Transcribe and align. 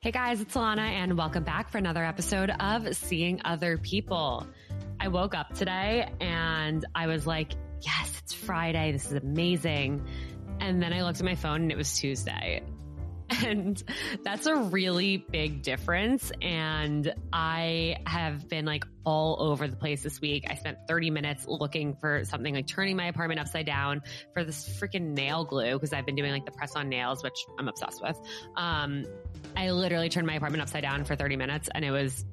Hey 0.00 0.12
guys, 0.12 0.40
it's 0.40 0.54
Alana, 0.54 0.78
and 0.78 1.18
welcome 1.18 1.42
back 1.42 1.70
for 1.70 1.78
another 1.78 2.04
episode 2.04 2.50
of 2.50 2.94
Seeing 2.94 3.40
Other 3.44 3.76
People. 3.78 4.46
I 5.00 5.08
woke 5.08 5.34
up 5.34 5.54
today 5.54 6.08
and 6.20 6.86
I 6.94 7.08
was 7.08 7.26
like, 7.26 7.54
yes, 7.80 8.20
it's 8.22 8.32
Friday. 8.32 8.92
This 8.92 9.06
is 9.06 9.14
amazing. 9.14 10.06
And 10.60 10.80
then 10.80 10.92
I 10.92 11.02
looked 11.02 11.18
at 11.18 11.24
my 11.24 11.34
phone 11.34 11.62
and 11.62 11.72
it 11.72 11.76
was 11.76 11.98
Tuesday. 11.98 12.62
And 13.48 13.82
that's 14.24 14.46
a 14.46 14.54
really 14.54 15.16
big 15.16 15.62
difference. 15.62 16.32
And 16.42 17.14
I 17.32 17.98
have 18.04 18.48
been 18.48 18.64
like 18.64 18.84
all 19.04 19.36
over 19.40 19.68
the 19.68 19.76
place 19.76 20.02
this 20.02 20.20
week. 20.20 20.44
I 20.50 20.54
spent 20.54 20.78
30 20.86 21.10
minutes 21.10 21.46
looking 21.46 21.94
for 21.94 22.24
something 22.24 22.54
like 22.54 22.66
turning 22.66 22.96
my 22.96 23.06
apartment 23.06 23.40
upside 23.40 23.66
down 23.66 24.02
for 24.34 24.44
this 24.44 24.68
freaking 24.68 25.14
nail 25.14 25.44
glue 25.44 25.72
because 25.74 25.92
I've 25.92 26.04
been 26.04 26.16
doing 26.16 26.32
like 26.32 26.44
the 26.44 26.50
press 26.50 26.74
on 26.76 26.88
nails, 26.88 27.22
which 27.22 27.46
I'm 27.58 27.68
obsessed 27.68 28.02
with. 28.02 28.18
Um, 28.56 29.04
I 29.56 29.70
literally 29.70 30.08
turned 30.08 30.26
my 30.26 30.34
apartment 30.34 30.62
upside 30.62 30.82
down 30.82 31.04
for 31.04 31.16
30 31.16 31.36
minutes 31.36 31.68
and 31.74 31.84
it 31.84 31.90
was 31.90 32.24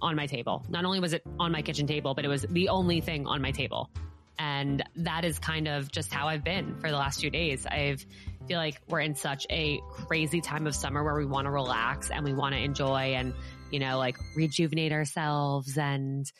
on 0.00 0.16
my 0.16 0.26
table. 0.26 0.64
Not 0.68 0.84
only 0.84 1.00
was 1.00 1.12
it 1.12 1.22
on 1.38 1.52
my 1.52 1.62
kitchen 1.62 1.86
table, 1.86 2.14
but 2.14 2.24
it 2.24 2.28
was 2.28 2.42
the 2.48 2.68
only 2.68 3.00
thing 3.00 3.26
on 3.26 3.42
my 3.42 3.50
table. 3.50 3.90
And 4.38 4.82
that 4.96 5.24
is 5.24 5.38
kind 5.38 5.68
of 5.68 5.92
just 5.92 6.12
how 6.12 6.26
I've 6.26 6.42
been 6.42 6.76
for 6.80 6.90
the 6.90 6.96
last 6.96 7.20
few 7.20 7.30
days. 7.30 7.66
I 7.66 7.96
feel 8.46 8.58
like 8.58 8.80
we're 8.88 9.00
in 9.00 9.14
such 9.14 9.46
a 9.50 9.80
crazy 9.90 10.40
time 10.40 10.66
of 10.66 10.74
summer 10.74 11.02
where 11.02 11.14
we 11.14 11.26
want 11.26 11.46
to 11.46 11.50
relax 11.50 12.10
and 12.10 12.24
we 12.24 12.32
want 12.32 12.54
to 12.54 12.60
enjoy 12.60 13.14
and, 13.14 13.34
you 13.70 13.78
know, 13.78 13.98
like 13.98 14.16
rejuvenate 14.36 14.92
ourselves 14.92 15.76
and 15.78 16.30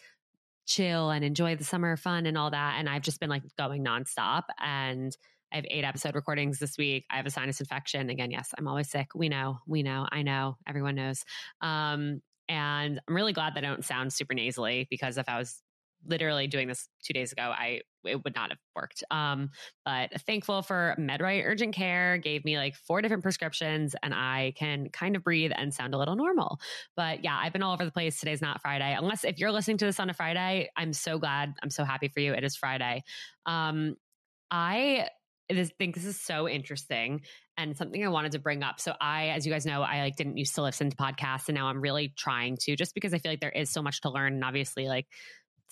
chill 0.67 1.11
and 1.11 1.25
enjoy 1.25 1.57
the 1.57 1.65
summer 1.65 1.97
fun 1.97 2.27
and 2.27 2.39
all 2.39 2.51
that. 2.51 2.77
And 2.79 2.89
I've 2.89 3.03
just 3.03 3.21
been 3.21 3.31
like 3.31 3.43
going 3.59 3.85
nonstop 3.85 4.43
and 4.61 5.17
I 5.53 5.57
have 5.57 5.67
eight 5.71 5.85
episode 5.85 6.15
recordings 6.15 6.59
this 6.59 6.79
week. 6.79 7.05
I 7.11 7.17
have 7.17 7.27
a 7.27 7.31
sinus 7.31 7.61
infection. 7.61 8.09
Again, 8.11 8.31
yes, 8.31 8.55
I'm 8.57 8.67
always 8.67 8.91
sick. 8.91 9.09
We 9.15 9.29
know, 9.29 9.59
we 9.67 9.83
know, 9.83 10.07
I 10.11 10.23
know, 10.23 10.57
everyone 10.67 10.95
knows. 10.95 11.25
Um, 11.61 12.23
and 12.49 13.01
I'm 13.07 13.15
really 13.15 13.33
glad 13.33 13.55
that 13.55 13.65
I 13.65 13.69
don't 13.69 13.85
sound 13.85 14.13
super 14.13 14.35
nasally 14.35 14.87
because 14.91 15.19
if 15.19 15.29
I 15.29 15.39
was 15.39 15.63
literally 16.07 16.47
doing 16.47 16.69
this 16.69 16.89
two 17.03 17.13
days 17.13 17.33
ago, 17.33 17.43
I 17.43 17.83
it 18.05 18.25
would 18.25 18.35
not 18.35 18.51
have 18.51 18.59
worked. 18.75 19.05
Um, 19.11 19.51
but 19.85 20.11
thankful 20.23 20.63
for 20.63 20.97
MedRite 20.99 21.45
Urgent 21.47 21.75
Care 21.75 22.19
gave 22.19 22.45
me 22.45 22.57
like 22.57 22.75
four 22.75 23.01
different 23.01 23.23
prescriptions, 23.23 23.95
and 24.03 24.13
I 24.13 24.55
can 24.57 24.89
kind 24.91 25.17
of 25.17 25.23
breathe 25.23 25.53
and 25.55 25.73
sound 25.73 25.95
a 25.95 25.99
little 25.99 26.17
normal. 26.17 26.59
But 26.97 27.23
yeah, 27.23 27.39
I've 27.41 27.53
been 27.53 27.63
all 27.63 27.75
over 27.75 27.85
the 27.85 27.93
place. 27.93 28.19
Today's 28.19 28.43
not 28.43 28.61
Friday, 28.61 28.95
unless 28.99 29.25
if 29.25 29.39
you're 29.39 29.53
listening 29.53 29.79
to 29.79 29.85
this 29.85 30.01
on 30.01 30.11
a 30.11 30.15
Friday. 30.15 30.71
I'm 30.77 30.93
so 30.93 31.19
glad. 31.19 31.55
I'm 31.63 31.71
so 31.71 31.85
happy 31.85 32.09
for 32.09 32.21
you. 32.21 32.33
It 32.33 32.45
is 32.45 32.57
Friday. 32.57 33.05
Um, 33.47 33.97
I 34.51 35.09
think 35.79 35.95
this 35.95 36.05
is 36.05 36.19
so 36.19 36.49
interesting 36.49 37.23
and 37.57 37.77
something 37.77 38.03
I 38.05 38.09
wanted 38.09 38.33
to 38.33 38.39
bring 38.39 38.63
up. 38.63 38.81
So 38.81 38.95
I, 39.01 39.29
as 39.29 39.47
you 39.47 39.53
guys 39.53 39.67
know, 39.67 39.83
I 39.83 40.01
like 40.01 40.17
didn't 40.17 40.37
used 40.37 40.55
to 40.55 40.63
listen 40.63 40.91
to 40.91 40.97
podcasts 40.97 41.49
and 41.49 41.57
now 41.57 41.67
I'm 41.67 41.81
really 41.81 42.13
trying 42.17 42.57
to 42.63 42.77
just 42.77 42.95
because 42.95 43.13
I 43.13 43.19
feel 43.19 43.33
like 43.33 43.41
there 43.41 43.51
is 43.51 43.71
so 43.71 43.83
much 43.83 44.01
to 44.03 44.11
learn. 44.11 44.35
And 44.35 44.45
obviously 44.45 44.89
like 44.89 45.07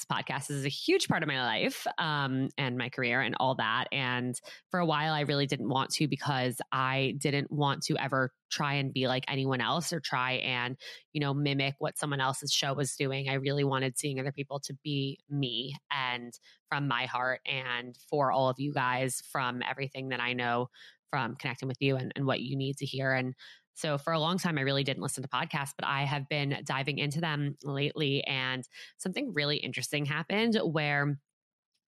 this 0.01 0.17
podcast 0.17 0.51
is 0.51 0.65
a 0.65 0.69
huge 0.69 1.09
part 1.09 1.23
of 1.23 1.29
my 1.29 1.43
life 1.43 1.87
um, 1.99 2.49
and 2.57 2.79
my 2.79 2.89
career 2.89 3.21
and 3.21 3.35
all 3.39 3.55
that. 3.57 3.87
And 3.93 4.39
for 4.71 4.81
a 4.81 4.87
while, 4.87 5.13
I 5.13 5.21
really 5.21 5.47
didn't 5.47 5.69
want 5.69 5.91
to 5.95 6.09
because 6.09 6.61
I 6.73 7.15
didn't 7.19 7.51
want 7.51 7.83
to 7.85 7.97
ever 7.99 8.33
try 8.51 8.75
and 8.75 8.93
be 8.93 9.09
like 9.09 9.25
anyone 9.29 9.61
else 9.61 9.93
or 9.93 10.01
try 10.01 10.33
and, 10.33 10.77
you 11.13 11.21
know, 11.21 11.35
mimic 11.35 11.75
what 11.79 11.99
someone 11.99 12.21
else's 12.21 12.53
show 12.53 12.73
was 12.73 12.97
doing. 12.97 13.29
I 13.29 13.35
really 13.35 13.65
wanted 13.65 13.99
seeing 13.99 14.19
other 14.19 14.33
people 14.33 14.61
to 14.61 14.75
be 14.83 15.19
me 15.29 15.77
and 15.91 16.33
from 16.69 16.89
my 16.89 17.07
heart 17.07 17.41
and 17.47 17.97
for 18.09 18.33
all 18.33 18.49
of 18.49 18.59
you 18.59 18.73
guys 18.73 19.23
from 19.31 19.63
everything 19.69 20.09
that 20.11 20.21
I 20.21 20.33
know 20.33 20.69
from 21.11 21.35
connecting 21.35 21.69
with 21.69 21.79
you 21.81 21.97
and, 21.97 22.13
and 22.15 22.25
what 22.25 22.41
you 22.41 22.57
need 22.57 22.77
to 22.79 22.87
hear. 22.87 23.13
And 23.13 23.35
so 23.81 23.97
for 23.99 24.13
a 24.13 24.21
long 24.21 24.39
time, 24.39 24.59
I 24.59 24.63
really 24.63 24.85
didn't 24.85 25.03
listen 25.03 25.23
to 25.23 25.29
podcasts, 25.29 25.73
but 25.77 25.87
I 25.87 26.05
have 26.05 26.29
been 26.29 26.63
diving 26.65 26.99
into 26.99 27.21
them 27.21 27.57
lately. 27.63 28.23
And 28.25 28.63
something 28.99 29.33
really 29.33 29.57
interesting 29.57 30.05
happened 30.05 30.59
where 30.63 31.19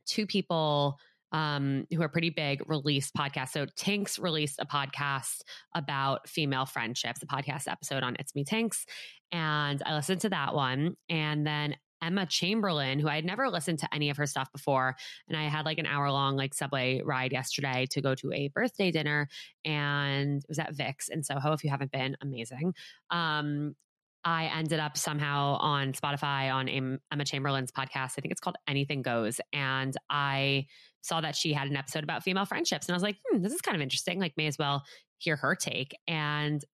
two 0.07 0.27
people 0.27 0.99
um, 1.33 1.87
who 1.91 2.03
are 2.03 2.09
pretty 2.09 2.31
big 2.31 2.63
released 2.69 3.15
podcasts. 3.15 3.51
So 3.51 3.67
Tinx 3.67 4.21
released 4.21 4.59
a 4.59 4.67
podcast 4.67 5.43
about 5.75 6.29
female 6.29 6.67
friendships, 6.67 7.23
a 7.23 7.27
podcast 7.27 7.69
episode 7.69 8.03
on 8.03 8.17
It's 8.19 8.35
Me 8.35 8.45
Tinx. 8.45 8.85
And 9.31 9.83
I 9.85 9.95
listened 9.95 10.23
to 10.23 10.31
that 10.31 10.55
one. 10.55 10.97
And 11.09 11.47
then 11.47 11.77
Emma 12.03 12.27
Chamberlain, 12.27 12.99
who 12.99 13.09
I 13.09 13.15
had 13.15 13.25
never 13.25 13.49
listened 13.49 13.79
to 13.81 13.95
any 13.95 14.11
of 14.11 14.17
her 14.17 14.27
stuff 14.27 14.51
before. 14.53 14.97
And 15.29 15.37
I 15.37 15.45
had 15.45 15.65
like 15.65 15.79
an 15.79 15.87
hour 15.87 16.11
long 16.11 16.37
like 16.37 16.55
subway 16.55 17.01
ride 17.05 17.33
yesterday 17.33 17.87
to 17.91 18.01
go 18.01 18.15
to 18.17 18.33
a 18.33 18.49
birthday 18.49 18.91
dinner 18.91 19.29
and 19.65 20.39
it 20.43 20.49
was 20.49 20.59
at 20.59 20.75
Vix 20.75 21.09
in 21.09 21.23
Soho. 21.23 21.53
If 21.53 21.65
you 21.65 21.71
haven't 21.71 21.93
been, 21.93 22.17
amazing. 22.21 22.75
Um, 23.11 23.77
I 24.25 24.45
ended 24.57 24.79
up 24.79 24.97
somehow 24.97 25.57
on 25.59 25.93
Spotify 25.93 26.53
on 26.53 26.69
Emma 26.69 27.25
Chamberlain's 27.25 27.73
podcast. 27.73 28.13
I 28.17 28.21
think 28.21 28.31
it's 28.31 28.41
called 28.41 28.57
Anything 28.69 29.03
Goes. 29.03 29.41
And 29.53 29.97
I 30.11 30.67
saw 31.01 31.21
that 31.21 31.35
she 31.35 31.53
had 31.53 31.69
an 31.69 31.77
episode 31.77 32.05
about 32.05 32.23
female 32.23 32.45
friendships. 32.45 32.87
And 32.87 32.95
I 32.95 32.97
was 32.97 33.03
like, 33.03 33.17
hmm, 33.27 33.43
this 33.43 33.53
is 33.53 33.61
kind 33.61 33.75
of 33.75 33.83
interesting. 33.83 34.21
Like, 34.21 34.37
may 34.37 34.47
as 34.47 34.59
well 34.59 34.85
hear 35.19 35.37
her 35.37 35.57
take. 35.57 35.97
And 36.07 36.65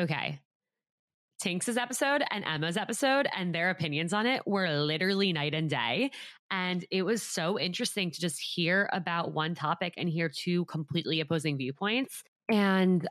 okay, 0.00 0.40
Tinx's 1.40 1.76
episode 1.76 2.22
and 2.30 2.44
Emma's 2.44 2.76
episode 2.76 3.28
and 3.36 3.54
their 3.54 3.70
opinions 3.70 4.12
on 4.12 4.26
it 4.26 4.46
were 4.46 4.68
literally 4.70 5.32
night 5.32 5.54
and 5.54 5.68
day. 5.68 6.10
And 6.50 6.84
it 6.90 7.02
was 7.02 7.22
so 7.22 7.58
interesting 7.58 8.10
to 8.10 8.20
just 8.20 8.40
hear 8.40 8.88
about 8.92 9.32
one 9.32 9.54
topic 9.54 9.94
and 9.96 10.08
hear 10.08 10.28
two 10.28 10.64
completely 10.66 11.20
opposing 11.20 11.56
viewpoints. 11.58 12.22
And 12.50 13.06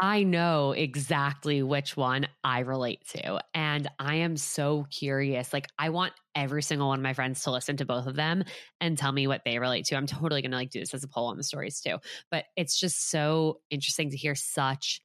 I 0.00 0.24
know 0.24 0.72
exactly 0.72 1.62
which 1.62 1.96
one 1.96 2.26
I 2.42 2.60
relate 2.60 3.06
to. 3.10 3.40
And 3.54 3.88
I 3.98 4.16
am 4.16 4.36
so 4.36 4.86
curious. 4.90 5.52
Like, 5.52 5.68
I 5.78 5.90
want 5.90 6.12
every 6.34 6.62
single 6.62 6.88
one 6.88 6.98
of 6.98 7.02
my 7.04 7.14
friends 7.14 7.42
to 7.44 7.52
listen 7.52 7.76
to 7.76 7.84
both 7.84 8.06
of 8.06 8.16
them 8.16 8.42
and 8.80 8.98
tell 8.98 9.12
me 9.12 9.28
what 9.28 9.42
they 9.44 9.58
relate 9.58 9.84
to. 9.86 9.96
I'm 9.96 10.06
totally 10.06 10.42
going 10.42 10.50
to 10.50 10.56
like 10.56 10.70
do 10.70 10.80
this 10.80 10.94
as 10.94 11.04
a 11.04 11.08
poll 11.08 11.28
on 11.28 11.36
the 11.36 11.44
stories 11.44 11.80
too. 11.80 11.98
But 12.30 12.46
it's 12.56 12.78
just 12.78 13.08
so 13.08 13.60
interesting 13.70 14.10
to 14.10 14.16
hear 14.16 14.34
such 14.34 15.00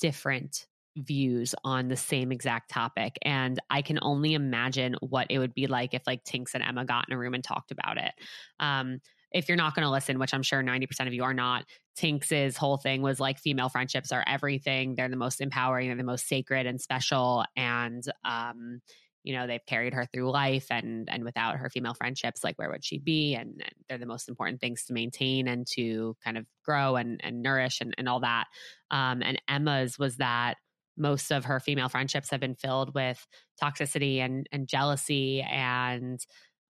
different 0.00 0.66
views 0.96 1.54
on 1.64 1.88
the 1.88 1.96
same 1.96 2.32
exact 2.32 2.70
topic. 2.70 3.18
And 3.22 3.60
I 3.70 3.82
can 3.82 3.98
only 4.02 4.34
imagine 4.34 4.96
what 5.00 5.26
it 5.30 5.38
would 5.38 5.54
be 5.54 5.66
like 5.66 5.94
if 5.94 6.06
like 6.06 6.24
Tinx 6.24 6.54
and 6.54 6.62
Emma 6.62 6.84
got 6.84 7.06
in 7.08 7.14
a 7.14 7.18
room 7.18 7.34
and 7.34 7.44
talked 7.44 7.70
about 7.70 7.98
it. 7.98 8.12
Um, 8.58 9.00
if 9.32 9.48
you're 9.48 9.56
not 9.56 9.74
going 9.74 9.84
to 9.84 9.90
listen, 9.90 10.18
which 10.18 10.32
I'm 10.32 10.42
sure 10.42 10.62
90% 10.62 11.06
of 11.06 11.12
you 11.12 11.24
are 11.24 11.34
not, 11.34 11.64
Tinx's 11.98 12.56
whole 12.56 12.76
thing 12.76 13.02
was 13.02 13.20
like 13.20 13.38
female 13.38 13.68
friendships 13.68 14.12
are 14.12 14.24
everything. 14.26 14.94
They're 14.94 15.08
the 15.08 15.16
most 15.16 15.40
empowering, 15.40 15.88
they're 15.88 15.96
the 15.96 16.04
most 16.04 16.28
sacred 16.28 16.66
and 16.66 16.80
special. 16.80 17.44
And, 17.56 18.02
um, 18.24 18.80
you 19.24 19.34
know, 19.34 19.48
they've 19.48 19.66
carried 19.66 19.92
her 19.92 20.06
through 20.06 20.30
life 20.30 20.66
and 20.70 21.08
and 21.10 21.24
without 21.24 21.56
her 21.56 21.68
female 21.68 21.94
friendships, 21.94 22.44
like 22.44 22.56
where 22.58 22.70
would 22.70 22.84
she 22.84 22.98
be? 22.98 23.34
And, 23.34 23.60
and 23.60 23.74
they're 23.88 23.98
the 23.98 24.06
most 24.06 24.28
important 24.28 24.60
things 24.60 24.84
to 24.84 24.92
maintain 24.92 25.48
and 25.48 25.66
to 25.72 26.16
kind 26.22 26.38
of 26.38 26.46
grow 26.64 26.94
and, 26.94 27.20
and 27.24 27.42
nourish 27.42 27.80
and, 27.80 27.92
and 27.98 28.08
all 28.08 28.20
that. 28.20 28.44
Um, 28.92 29.22
and 29.22 29.42
Emma's 29.48 29.98
was 29.98 30.18
that 30.18 30.58
most 30.96 31.30
of 31.30 31.44
her 31.44 31.60
female 31.60 31.88
friendships 31.88 32.30
have 32.30 32.40
been 32.40 32.54
filled 32.54 32.94
with 32.94 33.26
toxicity 33.62 34.18
and, 34.18 34.46
and 34.52 34.68
jealousy 34.68 35.42
and 35.42 36.20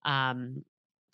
um, 0.05 0.65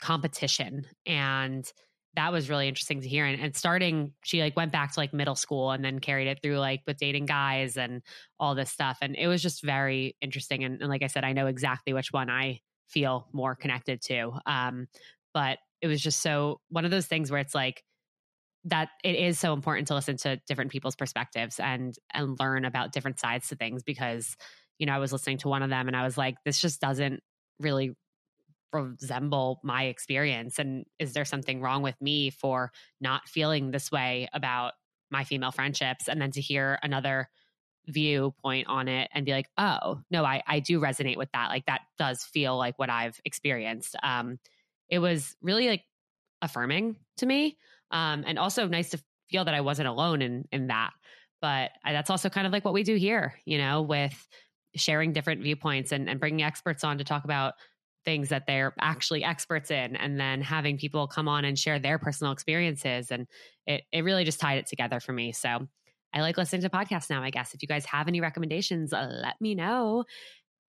competition. 0.00 0.86
And 1.06 1.70
that 2.14 2.32
was 2.32 2.50
really 2.50 2.68
interesting 2.68 3.00
to 3.00 3.08
hear. 3.08 3.24
And, 3.24 3.40
and, 3.40 3.56
starting, 3.56 4.12
she 4.22 4.42
like 4.42 4.56
went 4.56 4.72
back 4.72 4.92
to 4.92 5.00
like 5.00 5.14
middle 5.14 5.34
school 5.34 5.70
and 5.70 5.84
then 5.84 5.98
carried 5.98 6.28
it 6.28 6.40
through 6.42 6.58
like 6.58 6.82
with 6.86 6.98
dating 6.98 7.26
guys 7.26 7.76
and 7.76 8.02
all 8.38 8.54
this 8.54 8.70
stuff. 8.70 8.98
And 9.00 9.16
it 9.16 9.28
was 9.28 9.42
just 9.42 9.62
very 9.62 10.16
interesting. 10.20 10.64
And, 10.64 10.80
and 10.82 10.90
like 10.90 11.02
I 11.02 11.06
said, 11.06 11.24
I 11.24 11.32
know 11.32 11.46
exactly 11.46 11.94
which 11.94 12.12
one 12.12 12.28
I 12.28 12.60
feel 12.88 13.28
more 13.32 13.54
connected 13.54 14.02
to. 14.02 14.32
Um, 14.44 14.88
but 15.32 15.58
it 15.80 15.86
was 15.86 16.02
just 16.02 16.20
so 16.20 16.60
one 16.68 16.84
of 16.84 16.90
those 16.90 17.06
things 17.06 17.30
where 17.30 17.40
it's 17.40 17.54
like, 17.54 17.82
that 18.64 18.90
it 19.02 19.16
is 19.16 19.38
so 19.38 19.52
important 19.52 19.88
to 19.88 19.94
listen 19.94 20.16
to 20.18 20.36
different 20.46 20.70
people's 20.70 20.96
perspectives 20.96 21.58
and 21.58 21.96
and 22.12 22.38
learn 22.38 22.64
about 22.64 22.92
different 22.92 23.18
sides 23.18 23.48
to 23.48 23.56
things 23.56 23.82
because 23.82 24.36
you 24.78 24.86
know 24.86 24.92
I 24.92 24.98
was 24.98 25.12
listening 25.12 25.38
to 25.38 25.48
one 25.48 25.62
of 25.62 25.70
them 25.70 25.88
and 25.88 25.96
I 25.96 26.04
was 26.04 26.16
like 26.16 26.36
this 26.44 26.60
just 26.60 26.80
doesn't 26.80 27.22
really 27.58 27.96
resemble 28.72 29.60
my 29.62 29.84
experience 29.84 30.58
and 30.58 30.86
is 30.98 31.12
there 31.12 31.24
something 31.24 31.60
wrong 31.60 31.82
with 31.82 32.00
me 32.00 32.30
for 32.30 32.72
not 33.00 33.28
feeling 33.28 33.70
this 33.70 33.90
way 33.90 34.28
about 34.32 34.72
my 35.10 35.24
female 35.24 35.52
friendships? 35.52 36.08
And 36.08 36.20
then 36.20 36.30
to 36.32 36.40
hear 36.40 36.78
another 36.82 37.28
viewpoint 37.88 38.68
on 38.68 38.86
it 38.86 39.10
and 39.12 39.26
be 39.26 39.32
like 39.32 39.48
oh 39.58 40.00
no 40.10 40.24
I 40.24 40.42
I 40.46 40.60
do 40.60 40.80
resonate 40.80 41.16
with 41.16 41.30
that 41.32 41.48
like 41.48 41.66
that 41.66 41.80
does 41.98 42.22
feel 42.22 42.56
like 42.56 42.78
what 42.78 42.90
I've 42.90 43.20
experienced. 43.24 43.96
Um 44.04 44.38
it 44.88 45.00
was 45.00 45.36
really 45.42 45.68
like 45.68 45.82
affirming 46.40 46.96
to 47.16 47.26
me 47.26 47.56
um, 47.92 48.24
and 48.26 48.38
also 48.38 48.66
nice 48.66 48.90
to 48.90 49.02
feel 49.30 49.44
that 49.44 49.54
I 49.54 49.60
wasn't 49.60 49.88
alone 49.88 50.22
in 50.22 50.44
in 50.50 50.66
that. 50.68 50.90
But 51.40 51.70
that's 51.84 52.10
also 52.10 52.28
kind 52.28 52.46
of 52.46 52.52
like 52.52 52.64
what 52.64 52.74
we 52.74 52.82
do 52.84 52.94
here, 52.94 53.34
you 53.44 53.58
know, 53.58 53.82
with 53.82 54.28
sharing 54.76 55.12
different 55.12 55.42
viewpoints 55.42 55.92
and, 55.92 56.08
and 56.08 56.20
bringing 56.20 56.42
experts 56.42 56.84
on 56.84 56.98
to 56.98 57.04
talk 57.04 57.24
about 57.24 57.54
things 58.04 58.30
that 58.30 58.46
they're 58.46 58.74
actually 58.80 59.22
experts 59.22 59.70
in 59.70 59.96
and 59.96 60.18
then 60.18 60.40
having 60.40 60.78
people 60.78 61.06
come 61.06 61.28
on 61.28 61.44
and 61.44 61.58
share 61.58 61.78
their 61.78 61.98
personal 61.98 62.32
experiences 62.32 63.10
and 63.10 63.28
it, 63.66 63.82
it 63.92 64.02
really 64.02 64.24
just 64.24 64.40
tied 64.40 64.58
it 64.58 64.66
together 64.66 64.98
for 64.98 65.12
me 65.12 65.30
so 65.30 65.68
I 66.14 66.20
like 66.20 66.36
listening 66.36 66.62
to 66.62 66.68
podcasts 66.68 67.08
now, 67.08 67.22
I 67.22 67.30
guess. 67.30 67.54
If 67.54 67.62
you 67.62 67.68
guys 67.68 67.86
have 67.86 68.06
any 68.06 68.20
recommendations, 68.20 68.92
uh, 68.92 69.08
let 69.22 69.40
me 69.40 69.54
know. 69.54 70.04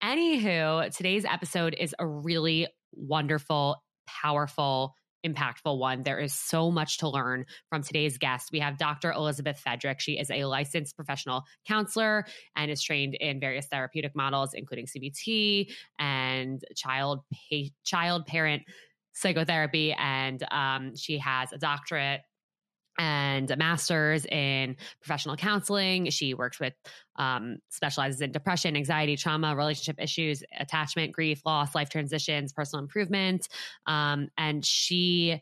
Anywho, 0.02 0.96
today's 0.96 1.26
episode 1.26 1.76
is 1.78 1.94
a 2.00 2.08
really 2.08 2.68
wonderful, 2.94 3.84
powerful, 4.08 4.96
impactful 5.26 5.78
one. 5.78 6.04
There 6.04 6.20
is 6.20 6.34
so 6.34 6.72
much 6.72 6.98
to 7.00 7.10
learn 7.10 7.46
from 7.70 7.84
today's 7.84 8.18
guest. 8.18 8.50
We 8.52 8.60
have 8.60 8.78
Dr. 8.78 9.12
Elizabeth 9.12 9.62
Fedrick. 9.66 10.00
She 10.00 10.20
is 10.20 10.30
a 10.30 10.46
licensed 10.46 10.96
professional 10.96 11.44
counselor 11.68 12.26
and 12.56 12.70
is 12.70 12.82
trained 12.82 13.16
in 13.16 13.40
various 13.40 13.68
therapeutic 13.68 14.16
models, 14.16 14.54
including 14.54 14.86
CBT 14.86 15.72
and 16.00 16.64
child 16.76 17.22
pa- 17.32 17.70
child 17.84 18.26
parent 18.26 18.64
psychotherapy. 19.14 19.94
And 19.94 20.44
um, 20.52 20.96
she 20.96 21.18
has 21.20 21.52
a 21.54 21.58
doctorate 21.58 22.22
and 22.98 23.50
a 23.52 23.56
master's 23.56 24.26
in 24.26 24.76
professional 25.02 25.36
counseling. 25.36 26.10
She 26.10 26.34
works 26.34 26.60
with, 26.60 26.74
um, 27.16 27.58
specializes 27.70 28.22
in 28.22 28.32
depression, 28.32 28.76
anxiety, 28.76 29.16
trauma, 29.16 29.56
relationship 29.56 30.02
issues, 30.02 30.44
attachment, 30.60 31.12
grief, 31.12 31.42
loss, 31.46 31.76
life 31.76 31.90
transitions, 31.90 32.54
personal 32.54 32.84
improvement. 32.84 33.48
Um, 33.88 34.30
and 34.38 34.66
she 34.66 35.42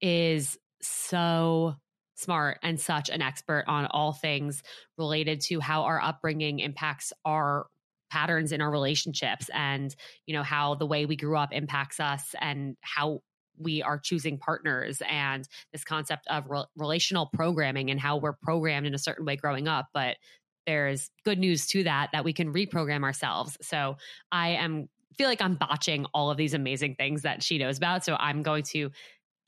is 0.00 0.58
so 0.82 1.74
smart 2.14 2.58
and 2.62 2.78
such 2.78 3.08
an 3.08 3.22
expert 3.22 3.64
on 3.66 3.86
all 3.86 4.12
things 4.12 4.62
related 4.98 5.40
to 5.40 5.60
how 5.60 5.82
our 5.82 6.00
upbringing 6.00 6.58
impacts 6.58 7.12
our 7.24 7.66
patterns 8.10 8.52
in 8.52 8.60
our 8.60 8.70
relationships 8.70 9.48
and 9.54 9.94
you 10.26 10.34
know 10.34 10.42
how 10.42 10.74
the 10.74 10.86
way 10.86 11.06
we 11.06 11.16
grew 11.16 11.36
up 11.36 11.52
impacts 11.52 12.00
us 12.00 12.34
and 12.40 12.76
how 12.80 13.20
we 13.60 13.82
are 13.82 13.98
choosing 13.98 14.38
partners 14.38 15.02
and 15.08 15.48
this 15.72 15.84
concept 15.84 16.26
of 16.28 16.44
re- 16.48 16.64
relational 16.76 17.30
programming 17.32 17.90
and 17.90 18.00
how 18.00 18.16
we're 18.16 18.32
programmed 18.32 18.86
in 18.86 18.94
a 18.94 18.98
certain 18.98 19.24
way 19.24 19.36
growing 19.36 19.68
up 19.68 19.86
but 19.92 20.16
there's 20.66 21.10
good 21.24 21.38
news 21.38 21.66
to 21.68 21.84
that 21.84 22.10
that 22.12 22.24
we 22.24 22.32
can 22.32 22.52
reprogram 22.52 23.02
ourselves. 23.02 23.56
So 23.62 23.96
i 24.30 24.50
am 24.50 24.88
feel 25.18 25.28
like 25.28 25.42
i'm 25.42 25.56
botching 25.56 26.06
all 26.14 26.30
of 26.30 26.36
these 26.36 26.54
amazing 26.54 26.94
things 26.94 27.22
that 27.22 27.42
she 27.42 27.58
knows 27.58 27.76
about. 27.76 28.04
So 28.04 28.16
i'm 28.18 28.42
going 28.42 28.64
to 28.74 28.90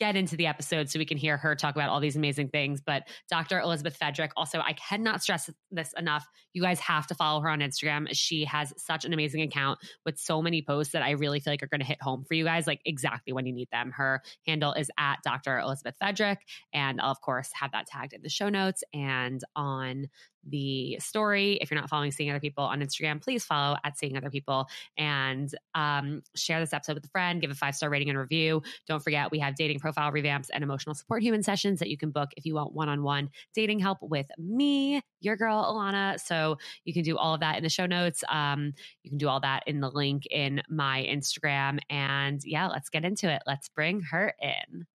get 0.02 0.16
into 0.16 0.36
the 0.36 0.48
episode 0.48 0.90
so 0.90 0.98
we 0.98 1.04
can 1.04 1.16
hear 1.16 1.36
her 1.36 1.54
talk 1.54 1.76
about 1.76 1.88
all 1.88 2.00
these 2.00 2.16
amazing 2.16 2.48
things. 2.48 2.80
But 2.80 3.04
Dr. 3.30 3.60
Elizabeth 3.60 3.96
Fedrick, 3.96 4.30
also, 4.36 4.58
I 4.58 4.72
cannot 4.72 5.22
stress 5.22 5.48
this 5.70 5.94
enough. 5.96 6.26
You 6.54 6.60
guys 6.60 6.80
have 6.80 7.06
to 7.06 7.14
follow 7.14 7.40
her 7.40 7.48
on 7.48 7.60
Instagram. 7.60 8.08
She 8.10 8.44
has 8.46 8.72
such 8.76 9.04
an 9.04 9.12
amazing 9.12 9.42
account 9.42 9.78
with 10.04 10.18
so 10.18 10.42
many 10.42 10.60
posts 10.60 10.92
that 10.94 11.04
I 11.04 11.10
really 11.10 11.38
feel 11.38 11.52
like 11.52 11.62
are 11.62 11.68
going 11.68 11.82
to 11.82 11.86
hit 11.86 12.02
home 12.02 12.24
for 12.24 12.34
you 12.34 12.42
guys, 12.42 12.66
like 12.66 12.80
exactly 12.84 13.32
when 13.32 13.46
you 13.46 13.52
need 13.52 13.68
them. 13.70 13.92
Her 13.92 14.22
handle 14.44 14.72
is 14.72 14.90
at 14.98 15.18
Dr. 15.22 15.60
Elizabeth 15.60 15.94
Fedrick. 16.02 16.38
And 16.74 17.00
I'll, 17.00 17.12
of 17.12 17.20
course, 17.20 17.50
have 17.54 17.70
that 17.70 17.86
tagged 17.86 18.12
in 18.12 18.22
the 18.22 18.28
show 18.28 18.48
notes 18.48 18.82
and 18.92 19.40
on 19.54 20.08
the 20.46 20.98
story. 21.00 21.58
If 21.60 21.70
you're 21.70 21.80
not 21.80 21.88
following 21.88 22.12
Seeing 22.12 22.30
Other 22.30 22.40
People 22.40 22.64
on 22.64 22.80
Instagram, 22.80 23.22
please 23.22 23.44
follow 23.44 23.76
at 23.84 23.98
Seeing 23.98 24.16
Other 24.16 24.30
People 24.30 24.68
and 24.96 25.54
um, 25.74 26.22
share 26.34 26.60
this 26.60 26.72
episode 26.72 26.94
with 26.94 27.04
a 27.04 27.08
friend. 27.08 27.40
Give 27.40 27.50
a 27.50 27.54
five 27.54 27.74
star 27.74 27.90
rating 27.90 28.08
and 28.10 28.18
review. 28.18 28.62
Don't 28.86 29.02
forget, 29.02 29.30
we 29.30 29.38
have 29.38 29.54
dating 29.54 29.78
profile 29.78 30.12
revamps 30.12 30.48
and 30.52 30.64
emotional 30.64 30.94
support 30.94 31.22
human 31.22 31.42
sessions 31.42 31.78
that 31.80 31.88
you 31.88 31.96
can 31.96 32.10
book 32.10 32.30
if 32.36 32.44
you 32.44 32.54
want 32.54 32.72
one 32.72 32.88
on 32.88 33.02
one 33.02 33.30
dating 33.54 33.78
help 33.78 33.98
with 34.00 34.26
me, 34.38 35.00
your 35.20 35.36
girl, 35.36 35.62
Alana. 35.64 36.20
So 36.20 36.58
you 36.84 36.92
can 36.92 37.02
do 37.02 37.16
all 37.16 37.34
of 37.34 37.40
that 37.40 37.56
in 37.56 37.62
the 37.62 37.68
show 37.68 37.86
notes. 37.86 38.24
Um, 38.28 38.72
you 39.02 39.10
can 39.10 39.18
do 39.18 39.28
all 39.28 39.40
that 39.40 39.62
in 39.66 39.80
the 39.80 39.90
link 39.90 40.26
in 40.30 40.62
my 40.68 41.06
Instagram. 41.08 41.78
And 41.90 42.40
yeah, 42.44 42.68
let's 42.68 42.88
get 42.88 43.04
into 43.04 43.30
it. 43.30 43.42
Let's 43.46 43.68
bring 43.68 44.02
her 44.02 44.34
in. 44.40 44.86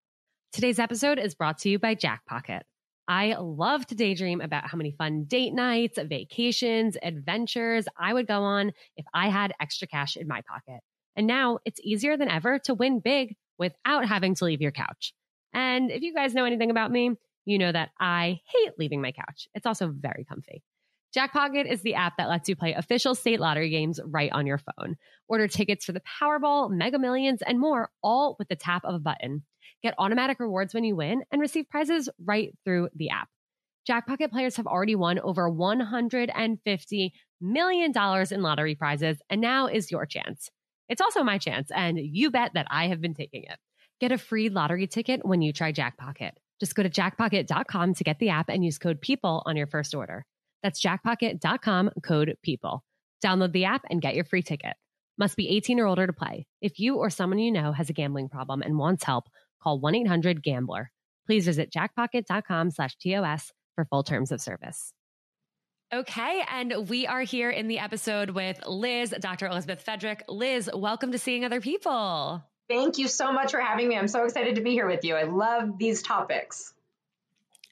Today's 0.52 0.80
episode 0.80 1.20
is 1.20 1.36
brought 1.36 1.60
to 1.60 1.70
you 1.70 1.78
by 1.78 1.96
Jackpocket. 1.96 2.62
I 3.08 3.36
love 3.40 3.86
to 3.88 3.96
daydream 3.96 4.42
about 4.42 4.68
how 4.68 4.78
many 4.78 4.92
fun 4.92 5.24
date 5.24 5.54
nights, 5.54 5.98
vacations, 5.98 6.98
adventures 7.02 7.88
I 7.98 8.14
would 8.14 8.28
go 8.28 8.44
on 8.44 8.74
if 8.98 9.06
I 9.14 9.30
had 9.30 9.54
extra 9.62 9.88
cash 9.88 10.18
in 10.18 10.28
my 10.28 10.42
pocket. 10.42 10.82
And 11.16 11.26
now 11.26 11.60
it's 11.66 11.80
easier 11.84 12.18
than 12.18 12.30
ever 12.30 12.60
to 12.60 12.74
win 12.74 13.00
big 13.00 13.36
without 13.58 14.06
having 14.06 14.36
to 14.36 14.46
leave 14.46 14.62
your 14.62 14.72
couch. 14.72 15.14
And 15.54 15.90
if 15.90 16.02
you 16.02 16.14
guys 16.14 16.36
know 16.36 16.46
anything 16.46 16.70
about 16.70 16.92
me, 16.92 17.12
you 17.46 17.58
know 17.58 17.72
that 17.72 17.90
I 18.00 18.42
hate 18.54 18.74
leaving 18.78 19.02
my 19.02 19.14
couch. 19.14 19.48
It's 19.56 19.66
also 19.66 19.88
very 19.88 20.26
comfy. 20.26 20.62
Jackpocket 21.16 21.72
is 21.72 21.82
the 21.82 21.96
app 21.96 22.18
that 22.18 22.28
lets 22.28 22.50
you 22.50 22.56
play 22.56 22.74
official 22.74 23.16
state 23.16 23.40
lottery 23.40 23.70
games 23.70 24.00
right 24.06 24.32
on 24.34 24.46
your 24.46 24.60
phone. 24.60 24.98
Order 25.30 25.48
tickets 25.48 25.86
for 25.86 25.94
the 25.94 26.02
Powerball, 26.02 26.70
Mega 26.70 27.00
Millions, 27.00 27.42
and 27.42 27.60
more, 27.60 27.90
all 28.04 28.36
with 28.38 28.50
the 28.50 28.56
tap 28.56 28.84
of 28.84 28.94
a 28.94 29.00
button. 29.00 29.44
Get 29.84 29.96
automatic 29.98 30.40
rewards 30.40 30.74
when 30.74 30.84
you 30.84 30.96
win 30.96 31.24
and 31.32 31.42
receive 31.42 31.70
prizes 31.70 32.10
right 32.24 32.52
through 32.66 32.90
the 32.96 33.10
app. 33.10 33.30
Jackpocket 33.90 34.32
players 34.32 34.58
have 34.58 34.68
already 34.68 34.96
won 34.96 35.20
over 35.20 35.50
$150 35.50 37.12
million 37.40 37.94
in 38.32 38.42
lottery 38.42 38.76
prizes, 38.76 39.18
and 39.30 39.40
now 39.40 39.68
is 39.68 39.92
your 39.92 40.06
chance. 40.06 40.50
It's 40.90 41.02
also 41.02 41.24
my 41.24 41.38
chance, 41.38 41.70
and 41.74 41.98
you 41.98 42.32
bet 42.32 42.52
that 42.54 42.68
I 42.70 42.88
have 42.88 43.02
been 43.02 43.14
taking 43.14 43.44
it. 43.44 43.58
Get 44.00 44.12
a 44.12 44.18
free 44.18 44.50
lottery 44.50 44.88
ticket 44.88 45.26
when 45.26 45.42
you 45.42 45.54
try 45.54 45.72
Jackpocket. 45.72 46.32
Just 46.60 46.76
go 46.76 46.84
to 46.84 46.90
jackpocket.com 46.90 47.94
to 47.94 48.04
get 48.04 48.20
the 48.20 48.30
app 48.30 48.50
and 48.50 48.64
use 48.64 48.78
code 48.78 49.02
PEOPLE 49.02 49.44
on 49.46 49.56
your 49.56 49.68
first 49.68 49.96
order. 49.96 50.26
That's 50.64 50.82
jackpocket.com 50.82 51.92
code 52.04 52.36
PEOPLE. 52.46 52.82
Download 53.24 53.52
the 53.52 53.66
app 53.66 53.84
and 53.90 54.02
get 54.02 54.16
your 54.16 54.26
free 54.26 54.42
ticket. 54.42 54.74
Must 55.18 55.36
be 55.36 55.50
18 55.50 55.80
or 55.80 55.88
older 55.88 56.06
to 56.06 56.14
play. 56.14 56.46
If 56.62 56.80
you 56.80 56.98
or 56.98 57.10
someone 57.10 57.40
you 57.40 57.52
know 57.52 57.72
has 57.72 57.90
a 57.90 57.94
gambling 57.94 58.30
problem 58.30 58.62
and 58.62 58.78
wants 58.78 59.04
help, 59.04 59.30
Call 59.62 59.80
1-800-GAMBLER. 59.82 60.92
Please 61.26 61.46
visit 61.46 61.72
jackpocket.com 61.72 62.72
slash 62.72 62.96
TOS 62.98 63.52
for 63.76 63.86
full 63.86 64.04
terms 64.04 64.32
of 64.32 64.42
service. 64.42 64.94
Okay, 65.94 66.44
and 66.52 66.90
we 66.90 67.08
are 67.08 67.22
here 67.22 67.50
in 67.50 67.70
the 67.70 67.80
episode 67.80 68.32
with 68.32 68.60
Liz, 68.68 69.16
Dr. 69.22 69.48
Elizabeth 69.48 69.86
Fedrick. 69.86 70.20
Liz, 70.28 70.70
welcome 70.74 71.14
to 71.14 71.18
Seeing 71.18 71.46
Other 71.46 71.62
People. 71.62 72.44
Thank 72.70 72.98
you 72.98 73.08
so 73.08 73.32
much 73.32 73.52
for 73.52 73.62
having 73.62 73.88
me. 73.88 73.98
I'm 73.98 74.10
so 74.10 74.26
excited 74.26 74.56
to 74.56 74.62
be 74.62 74.72
here 74.72 74.88
with 74.88 75.06
you. 75.06 75.16
I 75.16 75.24
love 75.24 75.78
these 75.78 76.02
topics. 76.02 76.74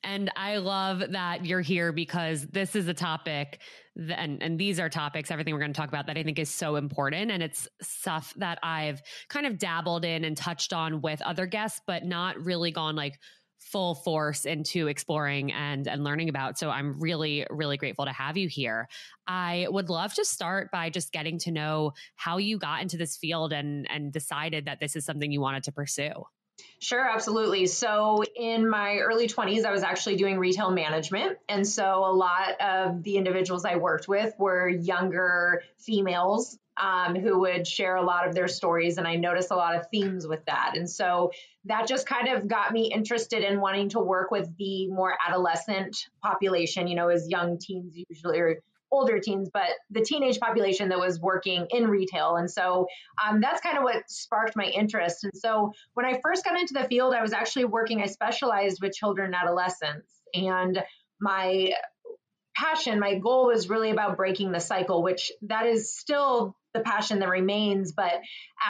And 0.02 0.32
I 0.38 0.58
love 0.58 1.04
that 1.12 1.46
you're 1.46 1.62
here 1.62 1.92
because 1.92 2.46
this 2.46 2.76
is 2.76 2.88
a 2.88 2.94
topic 2.94 3.60
that, 3.60 3.60
and, 3.96 4.42
and 4.42 4.60
these 4.60 4.80
are 4.80 4.90
topics, 4.90 5.32
everything 5.32 5.54
we're 5.54 5.62
going 5.62 5.74
to 5.74 5.80
talk 5.80 5.90
about 5.90 6.08
that 6.08 6.18
I 6.18 6.24
think 6.24 6.40
is 6.40 6.50
so 6.50 6.76
important. 6.76 7.32
And 7.32 7.42
it's 7.42 7.68
stuff 7.82 8.34
that 8.38 8.60
I've 8.62 9.02
kind 9.30 9.46
of 9.46 9.58
dabbled 9.58 10.06
in 10.06 10.26
and 10.26 10.36
touched 10.36 10.74
on 10.74 11.02
with 11.02 11.22
other 11.22 11.46
guests, 11.46 11.82
but 11.88 12.04
not 12.04 12.38
really 12.44 12.72
gone 12.72 12.96
like 12.96 13.20
full 13.60 13.96
force 13.96 14.46
into 14.46 14.88
exploring 14.88 15.52
and 15.52 15.88
and 15.88 16.04
learning 16.04 16.30
about 16.30 16.58
so 16.58 16.70
i'm 16.70 17.00
really 17.00 17.48
really 17.50 17.78
grateful 17.78 18.06
to 18.06 18.12
have 18.12 18.38
you 18.38 18.48
here 18.48 18.88
i 19.28 19.66
would 19.70 19.90
love 19.90 20.14
to 20.14 20.24
start 20.24 20.70
by 20.72 20.90
just 20.90 21.12
getting 21.12 21.40
to 21.40 21.52
know 21.52 21.92
how 22.16 22.38
you 22.38 22.60
got 22.60 22.82
into 22.82 22.96
this 22.96 23.18
field 23.18 23.52
and 23.52 23.90
and 23.90 24.12
decided 24.12 24.66
that 24.66 24.80
this 24.80 24.96
is 24.96 25.04
something 25.04 25.32
you 25.32 25.42
wanted 25.42 25.64
to 25.64 25.72
pursue 25.72 26.12
Sure, 26.80 27.04
absolutely. 27.08 27.66
So, 27.66 28.24
in 28.36 28.70
my 28.70 28.98
early 28.98 29.28
20s, 29.28 29.66
I 29.66 29.72
was 29.72 29.84
actually 29.84 30.18
doing 30.18 30.38
retail 30.38 30.72
management. 30.72 31.38
And 31.50 31.68
so, 31.68 32.06
a 32.06 32.14
lot 32.14 32.62
of 32.62 33.04
the 33.04 33.18
individuals 33.18 33.66
I 33.66 33.76
worked 33.76 34.08
with 34.08 34.34
were 34.38 34.68
younger 34.68 35.64
females 35.78 36.58
um, 36.78 37.16
who 37.16 37.40
would 37.40 37.66
share 37.66 37.96
a 37.96 38.04
lot 38.04 38.28
of 38.28 38.36
their 38.36 38.48
stories. 38.48 38.98
And 38.98 39.08
I 39.08 39.16
noticed 39.16 39.52
a 39.52 39.56
lot 39.56 39.76
of 39.76 39.88
themes 39.90 40.28
with 40.28 40.46
that. 40.46 40.74
And 40.76 40.90
so, 40.90 41.32
that 41.66 41.88
just 41.88 42.06
kind 42.08 42.28
of 42.28 42.48
got 42.48 42.72
me 42.72 42.92
interested 42.94 43.44
in 43.44 43.60
wanting 43.60 43.90
to 43.90 44.00
work 44.00 44.32
with 44.32 44.56
the 44.58 44.88
more 44.88 45.16
adolescent 45.28 45.98
population, 46.22 46.88
you 46.88 46.96
know, 46.96 47.10
as 47.10 47.28
young 47.30 47.58
teens 47.58 47.98
usually 48.10 48.40
are 48.40 48.62
older 48.96 49.20
teens, 49.20 49.50
but 49.54 49.70
the 49.92 50.02
teenage 50.02 50.40
population 50.40 50.90
that 50.90 51.00
was 51.00 51.20
working 51.20 51.68
in 51.70 51.88
retail. 51.88 52.36
And 52.36 52.50
so 52.50 52.88
um, 53.24 53.42
that's 53.42 53.62
kind 53.62 53.78
of 53.78 53.84
what 53.84 54.10
sparked 54.10 54.56
my 54.56 54.66
interest. 54.66 55.24
And 55.24 55.34
so 55.36 55.74
when 55.94 56.06
I 56.06 56.20
first 56.24 56.44
got 56.44 56.60
into 56.60 56.74
the 56.74 56.88
field, 56.88 57.14
I 57.14 57.22
was 57.22 57.34
actually 57.34 57.66
working, 57.66 58.02
I 58.02 58.08
specialized 58.08 58.82
with 58.82 58.94
children 58.94 59.28
and 59.28 59.36
adolescents. 59.36 60.12
And 60.34 60.84
my 61.20 61.72
passion, 62.56 63.00
my 63.00 63.20
goal 63.20 63.48
was 63.48 63.70
really 63.70 63.92
about 63.92 64.18
breaking 64.18 64.52
the 64.52 64.60
cycle, 64.60 65.04
which 65.04 65.32
that 65.44 65.66
is 65.66 65.94
still 65.94 66.56
the 66.74 66.80
passion 66.80 67.20
that 67.20 67.30
remains. 67.30 67.92
But 67.92 68.14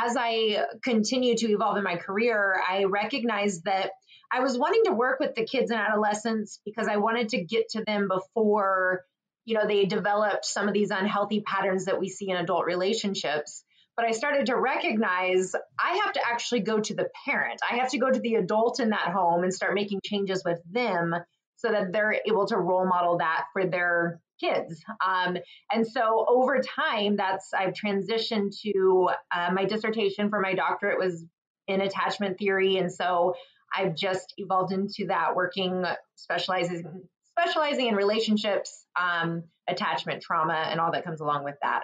as 0.03 0.15
I 0.17 0.65
continue 0.83 1.35
to 1.35 1.51
evolve 1.51 1.77
in 1.77 1.83
my 1.83 1.97
career, 1.97 2.59
I 2.67 2.85
recognized 2.85 3.65
that 3.65 3.91
I 4.31 4.41
was 4.41 4.57
wanting 4.57 4.85
to 4.85 4.91
work 4.91 5.19
with 5.19 5.35
the 5.35 5.45
kids 5.45 5.71
and 5.71 5.79
adolescents 5.79 6.59
because 6.65 6.87
I 6.87 6.97
wanted 6.97 7.29
to 7.29 7.43
get 7.43 7.69
to 7.69 7.83
them 7.85 8.07
before 8.07 9.05
you 9.45 9.55
know, 9.55 9.67
they 9.67 9.85
developed 9.85 10.45
some 10.45 10.67
of 10.67 10.73
these 10.73 10.91
unhealthy 10.91 11.41
patterns 11.41 11.85
that 11.85 11.99
we 11.99 12.09
see 12.09 12.29
in 12.29 12.37
adult 12.37 12.65
relationships. 12.65 13.63
But 13.95 14.05
I 14.05 14.11
started 14.11 14.47
to 14.47 14.57
recognize 14.57 15.53
I 15.79 16.01
have 16.03 16.13
to 16.13 16.27
actually 16.27 16.61
go 16.61 16.79
to 16.79 16.93
the 16.93 17.09
parent. 17.25 17.61
I 17.69 17.77
have 17.77 17.91
to 17.91 17.97
go 17.97 18.11
to 18.11 18.19
the 18.19 18.35
adult 18.35 18.79
in 18.81 18.89
that 18.89 19.13
home 19.13 19.43
and 19.43 19.53
start 19.53 19.73
making 19.73 20.01
changes 20.03 20.43
with 20.43 20.59
them 20.69 21.15
so 21.57 21.71
that 21.71 21.93
they're 21.93 22.19
able 22.27 22.45
to 22.47 22.57
role 22.57 22.85
model 22.85 23.19
that 23.19 23.45
for 23.53 23.65
their 23.65 24.19
kids. 24.39 24.83
Um, 25.05 25.37
and 25.71 25.87
so 25.87 26.25
over 26.27 26.59
time, 26.59 27.15
that's 27.15 27.53
I've 27.53 27.73
transitioned 27.73 28.59
to 28.63 29.09
uh, 29.33 29.51
my 29.53 29.63
dissertation 29.63 30.29
for 30.29 30.41
my 30.41 30.53
doctorate 30.53 30.99
was 30.99 31.23
in 31.67 31.81
attachment 31.81 32.37
theory, 32.37 32.77
and 32.77 32.91
so 32.91 33.35
I've 33.75 33.95
just 33.95 34.33
evolved 34.37 34.73
into 34.73 35.07
that, 35.07 35.35
working 35.35 35.85
specializing 36.15 37.07
specializing 37.39 37.87
in 37.87 37.95
relationships, 37.95 38.85
um, 38.99 39.43
attachment 39.67 40.21
trauma, 40.21 40.67
and 40.69 40.79
all 40.79 40.91
that 40.91 41.03
comes 41.03 41.21
along 41.21 41.43
with 41.43 41.55
that. 41.61 41.83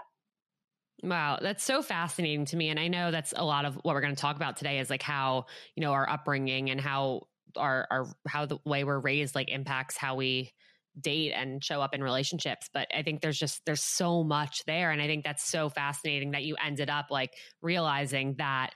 Wow, 1.03 1.39
that's 1.41 1.63
so 1.63 1.81
fascinating 1.81 2.45
to 2.45 2.55
me. 2.55 2.69
And 2.69 2.79
I 2.79 2.87
know 2.87 3.09
that's 3.09 3.33
a 3.35 3.43
lot 3.43 3.65
of 3.65 3.75
what 3.75 3.95
we're 3.95 4.01
going 4.01 4.15
to 4.15 4.21
talk 4.21 4.35
about 4.35 4.57
today 4.57 4.79
is 4.79 4.89
like 4.89 5.01
how, 5.01 5.45
you 5.75 5.81
know, 5.81 5.93
our 5.93 6.07
upbringing 6.07 6.69
and 6.69 6.79
how 6.79 7.23
our, 7.57 7.87
our, 7.89 8.07
how 8.27 8.45
the 8.45 8.59
way 8.65 8.83
we're 8.83 8.99
raised 8.99 9.33
like 9.33 9.49
impacts 9.49 9.97
how 9.97 10.15
we 10.15 10.51
date 10.99 11.31
and 11.31 11.63
show 11.63 11.81
up 11.81 11.95
in 11.95 12.03
relationships. 12.03 12.69
But 12.71 12.87
I 12.95 13.01
think 13.01 13.21
there's 13.21 13.39
just, 13.39 13.61
there's 13.65 13.83
so 13.83 14.23
much 14.23 14.63
there. 14.67 14.91
And 14.91 15.01
I 15.01 15.07
think 15.07 15.23
that's 15.23 15.43
so 15.43 15.69
fascinating 15.69 16.31
that 16.31 16.43
you 16.43 16.55
ended 16.63 16.89
up 16.89 17.07
like 17.09 17.33
realizing 17.61 18.35
that 18.37 18.71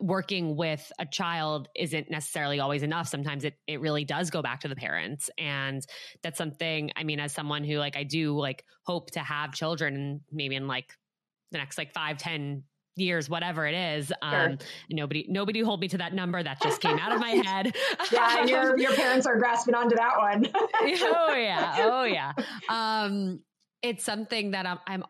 working 0.00 0.56
with 0.56 0.90
a 0.98 1.06
child 1.06 1.68
isn't 1.76 2.10
necessarily 2.10 2.60
always 2.60 2.82
enough. 2.82 3.08
Sometimes 3.08 3.44
it 3.44 3.54
it 3.66 3.80
really 3.80 4.04
does 4.04 4.30
go 4.30 4.42
back 4.42 4.60
to 4.60 4.68
the 4.68 4.76
parents. 4.76 5.30
And 5.38 5.84
that's 6.22 6.38
something, 6.38 6.90
I 6.96 7.04
mean, 7.04 7.20
as 7.20 7.32
someone 7.32 7.64
who 7.64 7.78
like 7.78 7.96
I 7.96 8.04
do 8.04 8.38
like 8.38 8.64
hope 8.84 9.10
to 9.12 9.20
have 9.20 9.52
children 9.52 10.20
maybe 10.30 10.56
in 10.56 10.66
like 10.66 10.92
the 11.52 11.58
next 11.58 11.78
like 11.78 11.92
five, 11.92 12.18
ten 12.18 12.64
years, 12.96 13.28
whatever 13.28 13.66
it 13.66 13.74
is. 13.74 14.06
Sure. 14.06 14.50
Um, 14.50 14.58
nobody, 14.90 15.26
nobody 15.28 15.60
hold 15.60 15.80
me 15.80 15.88
to 15.88 15.98
that 15.98 16.14
number. 16.14 16.42
That 16.42 16.60
just 16.62 16.80
came 16.80 16.98
out 16.98 17.12
of 17.12 17.20
my 17.20 17.30
head. 17.44 17.74
yeah, 18.12 18.40
and 18.40 18.48
your 18.48 18.78
your 18.78 18.92
parents 18.96 19.26
are 19.26 19.38
grasping 19.38 19.74
onto 19.74 19.96
that 19.96 20.16
one. 20.16 20.46
oh 20.54 21.34
yeah, 21.34 21.76
oh 21.80 22.04
yeah. 22.04 22.32
Um, 22.68 23.40
it's 23.82 24.04
something 24.04 24.52
that 24.52 24.66
I'm, 24.66 24.78
I'm 24.86 25.04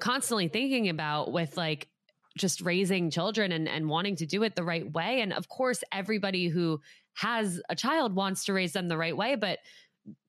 constantly 0.00 0.48
thinking 0.48 0.88
about 0.88 1.32
with 1.32 1.56
like 1.56 1.88
just 2.36 2.60
raising 2.60 3.10
children 3.10 3.52
and 3.52 3.68
and 3.68 3.88
wanting 3.88 4.16
to 4.16 4.26
do 4.26 4.42
it 4.42 4.56
the 4.56 4.64
right 4.64 4.90
way. 4.92 5.20
And 5.20 5.32
of 5.32 5.48
course, 5.48 5.82
everybody 5.92 6.48
who 6.48 6.80
has 7.14 7.60
a 7.68 7.76
child 7.76 8.14
wants 8.14 8.46
to 8.46 8.52
raise 8.52 8.72
them 8.72 8.88
the 8.88 8.96
right 8.96 9.16
way, 9.16 9.36
but 9.36 9.58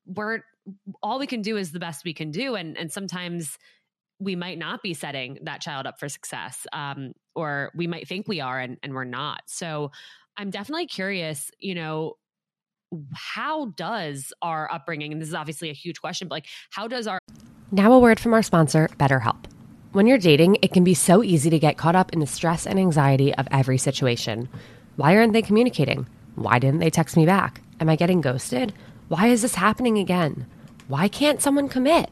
we're 0.05 0.41
all 1.01 1.19
we 1.19 1.27
can 1.27 1.41
do 1.41 1.57
is 1.57 1.71
the 1.71 1.79
best 1.79 2.03
we 2.03 2.13
can 2.13 2.31
do. 2.31 2.55
And 2.55 2.77
and 2.77 2.91
sometimes 2.91 3.57
we 4.19 4.35
might 4.35 4.57
not 4.57 4.81
be 4.81 4.93
setting 4.93 5.39
that 5.43 5.59
child 5.59 5.85
up 5.85 5.99
for 5.99 6.07
success 6.07 6.65
um, 6.71 7.13
or 7.35 7.71
we 7.75 7.87
might 7.87 8.07
think 8.07 8.27
we 8.27 8.39
are 8.39 8.59
and, 8.59 8.77
and 8.83 8.93
we're 8.93 9.03
not. 9.03 9.41
So 9.47 9.91
i'm 10.37 10.49
definitely 10.49 10.87
curious 10.87 11.51
you 11.59 11.75
know 11.75 12.13
how 13.13 13.65
does 13.77 14.31
our 14.41 14.71
upbringing 14.71 15.11
and 15.11 15.21
this 15.21 15.29
is 15.29 15.35
obviously 15.35 15.69
a 15.69 15.73
huge 15.73 15.99
question 15.99 16.27
but 16.27 16.35
like 16.35 16.45
how 16.71 16.87
does 16.87 17.07
our 17.07 17.19
now 17.71 17.91
a 17.91 17.99
word 17.99 18.19
from 18.19 18.33
our 18.33 18.43
sponsor 18.43 18.87
betterhelp 18.99 19.45
when 19.93 20.07
you're 20.07 20.17
dating 20.17 20.57
it 20.63 20.73
can 20.73 20.83
be 20.83 20.95
so 20.95 21.23
easy 21.23 21.51
to 21.51 21.59
get 21.59 21.77
caught 21.77 21.95
up 21.95 22.11
in 22.13 22.19
the 22.19 22.25
stress 22.25 22.65
and 22.65 22.79
anxiety 22.79 23.33
of 23.35 23.47
every 23.51 23.77
situation. 23.77 24.49
Why 24.95 25.15
aren't 25.15 25.33
they 25.33 25.41
communicating? 25.43 26.07
Why 26.35 26.57
didn't 26.57 26.79
they 26.79 26.89
text 26.89 27.15
me 27.15 27.27
back? 27.27 27.61
Am 27.79 27.89
i 27.89 27.95
getting 27.95 28.19
ghosted? 28.19 28.73
Why 29.07 29.27
is 29.27 29.43
this 29.43 29.55
happening 29.55 29.99
again? 29.99 30.47
Why 30.87 31.07
can't 31.07 31.41
someone 31.41 31.69
commit? 31.69 32.09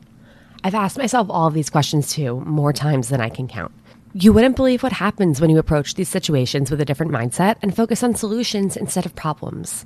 I've 0.64 0.76
asked 0.76 1.00
myself 1.00 1.28
all 1.30 1.48
of 1.48 1.56
these 1.56 1.72
questions 1.72 2.14
too, 2.14 2.42
more 2.42 2.72
times 2.72 3.10
than 3.10 3.20
I 3.20 3.30
can 3.30 3.48
count. 3.48 3.72
You 4.14 4.32
wouldn't 4.32 4.56
believe 4.56 4.84
what 4.84 4.92
happens 4.92 5.42
when 5.42 5.50
you 5.50 5.58
approach 5.58 5.96
these 5.96 6.10
situations 6.10 6.70
with 6.70 6.82
a 6.82 6.86
different 6.86 7.12
mindset 7.12 7.56
and 7.64 7.76
focus 7.76 8.04
on 8.04 8.14
solutions 8.14 8.78
instead 8.78 9.08
of 9.08 9.16
problems. 9.16 9.86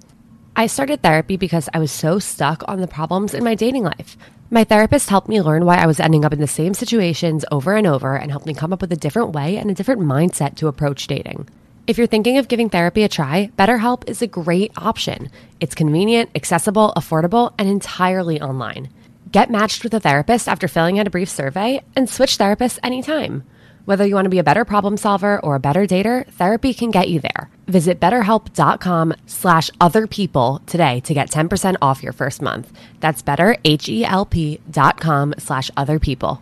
I 0.57 0.67
started 0.67 1.01
therapy 1.01 1.35
because 1.35 1.67
I 1.73 1.79
was 1.79 1.91
so 1.91 2.17
stuck 2.17 2.63
on 2.65 2.79
the 2.79 2.87
problems 2.87 3.33
in 3.33 3.43
my 3.43 3.55
dating 3.55 3.83
life. 3.83 4.15
My 4.49 4.63
therapist 4.63 5.09
helped 5.09 5.27
me 5.27 5.41
learn 5.41 5.65
why 5.65 5.75
I 5.75 5.85
was 5.85 5.99
ending 5.99 6.23
up 6.23 6.31
in 6.31 6.39
the 6.39 6.47
same 6.47 6.73
situations 6.73 7.43
over 7.51 7.75
and 7.75 7.85
over 7.85 8.15
and 8.15 8.31
helped 8.31 8.45
me 8.45 8.53
come 8.53 8.71
up 8.71 8.79
with 8.79 8.93
a 8.93 8.95
different 8.95 9.33
way 9.33 9.57
and 9.57 9.69
a 9.69 9.73
different 9.73 9.99
mindset 9.99 10.55
to 10.55 10.69
approach 10.69 11.07
dating. 11.07 11.49
If 11.87 11.97
you're 11.97 12.07
thinking 12.07 12.37
of 12.37 12.47
giving 12.47 12.69
therapy 12.69 13.03
a 13.03 13.09
try, 13.09 13.51
BetterHelp 13.57 14.09
is 14.09 14.21
a 14.21 14.27
great 14.27 14.71
option. 14.77 15.29
It's 15.59 15.75
convenient, 15.75 16.29
accessible, 16.35 16.93
affordable, 16.95 17.53
and 17.59 17.67
entirely 17.67 18.39
online. 18.39 18.89
Get 19.29 19.49
matched 19.49 19.83
with 19.83 19.93
a 19.93 19.99
therapist 19.99 20.47
after 20.47 20.69
filling 20.69 20.99
out 20.99 21.07
a 21.07 21.09
brief 21.09 21.29
survey 21.29 21.81
and 21.97 22.09
switch 22.09 22.37
therapists 22.37 22.79
anytime. 22.81 23.43
Whether 23.85 24.05
you 24.05 24.15
want 24.15 24.25
to 24.25 24.29
be 24.29 24.39
a 24.39 24.43
better 24.43 24.65
problem 24.65 24.97
solver 24.97 25.39
or 25.39 25.55
a 25.55 25.59
better 25.59 25.85
dater, 25.85 26.27
therapy 26.33 26.73
can 26.73 26.91
get 26.91 27.09
you 27.09 27.19
there. 27.19 27.49
Visit 27.67 27.99
betterhelp.com 27.99 29.13
slash 29.27 29.69
other 29.79 30.07
people 30.07 30.61
today 30.65 31.01
to 31.01 31.13
get 31.13 31.29
10% 31.29 31.75
off 31.81 32.01
your 32.01 32.13
first 32.13 32.41
month. 32.41 32.71
That's 32.99 33.21
betterhelp.com 33.21 35.33
slash 35.37 35.71
other 35.77 35.99
people. 35.99 36.41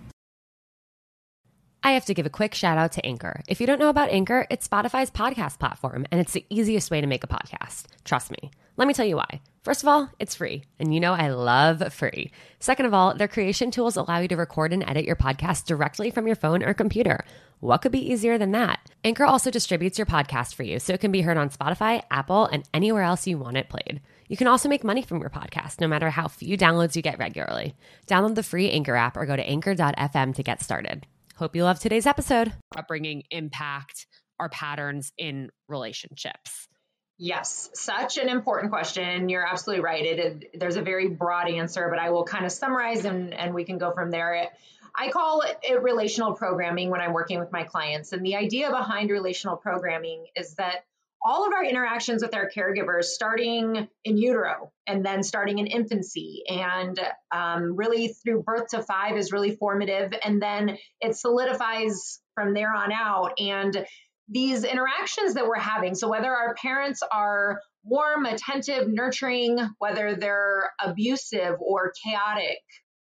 I 1.86 1.92
have 1.92 2.06
to 2.06 2.14
give 2.14 2.26
a 2.26 2.30
quick 2.30 2.56
shout 2.56 2.78
out 2.78 2.94
to 2.94 3.06
Anchor. 3.06 3.42
If 3.50 3.60
you 3.60 3.68
don't 3.68 3.80
know 3.80 3.90
about 3.90 4.10
Anchor, 4.10 4.48
it's 4.50 4.66
Spotify's 4.66 5.12
podcast 5.12 5.60
platform, 5.60 6.06
and 6.12 6.22
it's 6.22 6.32
the 6.32 6.46
easiest 6.50 6.92
way 6.92 7.02
to 7.02 7.08
make 7.08 7.26
a 7.26 7.28
podcast. 7.28 7.88
Trust 8.06 8.32
me. 8.32 8.52
Let 8.76 8.88
me 8.88 8.94
tell 8.94 9.06
you 9.06 9.18
why. 9.18 9.42
First 9.64 9.84
of 9.84 9.88
all, 9.88 10.10
it's 10.20 10.36
free, 10.36 10.64
and 10.78 10.94
you 10.94 11.00
know 11.00 11.14
I 11.14 11.30
love 11.30 11.94
free. 11.94 12.32
Second 12.60 12.86
of 12.86 12.94
all, 12.94 13.14
their 13.14 13.28
creation 13.30 13.72
tools 13.72 13.96
allow 13.96 14.20
you 14.20 14.28
to 14.28 14.36
record 14.36 14.74
and 14.74 14.84
edit 14.88 15.06
your 15.06 15.16
podcast 15.16 15.66
directly 15.66 16.12
from 16.12 16.28
your 16.28 16.36
phone 16.36 16.64
or 16.64 16.74
computer. 16.74 17.24
What 17.62 17.82
could 17.82 17.94
be 17.94 18.12
easier 18.12 18.38
than 18.38 18.52
that? 18.52 18.82
Anchor 19.06 19.24
also 19.24 19.50
distributes 19.50 19.98
your 19.98 20.06
podcast 20.06 20.56
for 20.56 20.64
you 20.64 20.80
so 20.80 20.94
it 20.94 21.00
can 21.00 21.14
be 21.14 21.22
heard 21.22 21.38
on 21.38 21.50
Spotify, 21.50 22.02
Apple, 22.12 22.46
and 22.48 22.68
anywhere 22.74 23.04
else 23.04 23.26
you 23.26 23.38
want 23.38 23.56
it 23.56 23.70
played. 23.70 24.02
You 24.28 24.36
can 24.36 24.48
also 24.48 24.68
make 24.68 24.84
money 24.84 25.02
from 25.02 25.22
your 25.22 25.30
podcast 25.30 25.80
no 25.80 25.88
matter 25.88 26.10
how 26.10 26.28
few 26.28 26.58
downloads 26.58 26.96
you 26.98 27.02
get 27.02 27.20
regularly. 27.20 27.76
Download 28.06 28.36
the 28.36 28.44
free 28.44 28.70
Anchor 28.70 28.96
app 28.96 29.16
or 29.16 29.26
go 29.26 29.38
to 29.38 29.48
anchor.fm 29.48 30.36
to 30.36 30.44
get 30.44 30.62
started. 30.62 31.08
Hope 31.36 31.56
you 31.56 31.64
love 31.64 31.80
today's 31.80 32.06
episode. 32.06 32.52
Upbringing 32.76 33.24
impact 33.32 34.08
our 34.40 34.50
patterns 34.50 35.14
in 35.18 35.52
relationships. 35.70 36.68
Yes, 37.18 37.70
such 37.74 38.18
an 38.18 38.28
important 38.28 38.72
question. 38.72 39.30
You're 39.30 39.46
absolutely 39.46 39.84
right. 39.84 40.04
It, 40.04 40.20
it, 40.20 40.60
there's 40.60 40.76
a 40.76 40.82
very 40.82 41.08
broad 41.10 41.48
answer, 41.48 41.88
but 41.90 42.00
I 42.00 42.10
will 42.10 42.26
kind 42.26 42.46
of 42.46 42.52
summarize 42.52 43.06
and, 43.06 43.34
and 43.34 43.54
we 43.54 43.66
can 43.66 43.78
go 43.78 43.92
from 43.92 44.10
there. 44.10 44.34
It, 44.34 44.50
I 44.96 45.10
call 45.10 45.42
it, 45.42 45.82
relational 45.82 46.34
programming 46.34 46.90
when 46.90 47.02
I'm 47.02 47.14
working 47.14 47.40
with 47.40 47.52
my 47.52 47.64
clients. 47.64 48.14
And 48.14 48.26
the 48.26 48.36
idea 48.36 48.70
behind 48.70 49.10
relational 49.10 49.58
programming 49.58 50.26
is 50.36 50.56
that 50.56 50.86
all 51.26 51.48
of 51.48 51.54
our 51.54 51.64
interactions 51.64 52.22
with 52.22 52.36
our 52.36 52.50
caregivers, 52.50 53.06
starting 53.06 53.88
in 54.04 54.18
utero 54.18 54.72
and 54.86 55.06
then 55.06 55.24
starting 55.24 55.60
in 55.60 55.68
infancy, 55.68 56.44
and 56.50 57.00
um, 57.32 57.78
really 57.78 58.10
through 58.10 58.44
birth 58.44 58.68
to 58.70 58.84
five, 58.84 59.16
is 59.16 59.32
really 59.32 59.56
formative. 59.56 60.14
And 60.24 60.42
then 60.42 60.78
it 61.00 61.16
solidifies 61.16 62.20
from 62.36 62.54
there 62.54 62.74
on 62.74 62.92
out. 62.92 63.40
And 63.40 63.86
these 64.34 64.64
interactions 64.64 65.36
that 65.36 65.48
we're 65.48 65.60
having. 65.60 65.96
So, 65.96 66.10
whether 66.10 66.34
our 66.34 66.56
parents 66.56 67.04
are 67.12 67.62
warm, 67.84 68.26
attentive, 68.26 68.88
nurturing, 68.88 69.60
whether 69.78 70.16
they're 70.16 70.72
abusive 70.84 71.58
or 71.60 71.94
chaotic, 72.04 72.60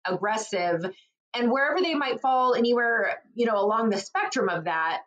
aggressive, 0.07 0.85
and 1.35 1.51
wherever 1.51 1.81
they 1.83 1.95
might 1.95 2.21
fall 2.21 2.55
anywhere, 2.55 3.21
you 3.35 3.47
know, 3.47 3.59
along 3.59 3.91
the 3.91 3.99
spectrum 3.99 4.49
of 4.49 4.65
that, 4.65 5.03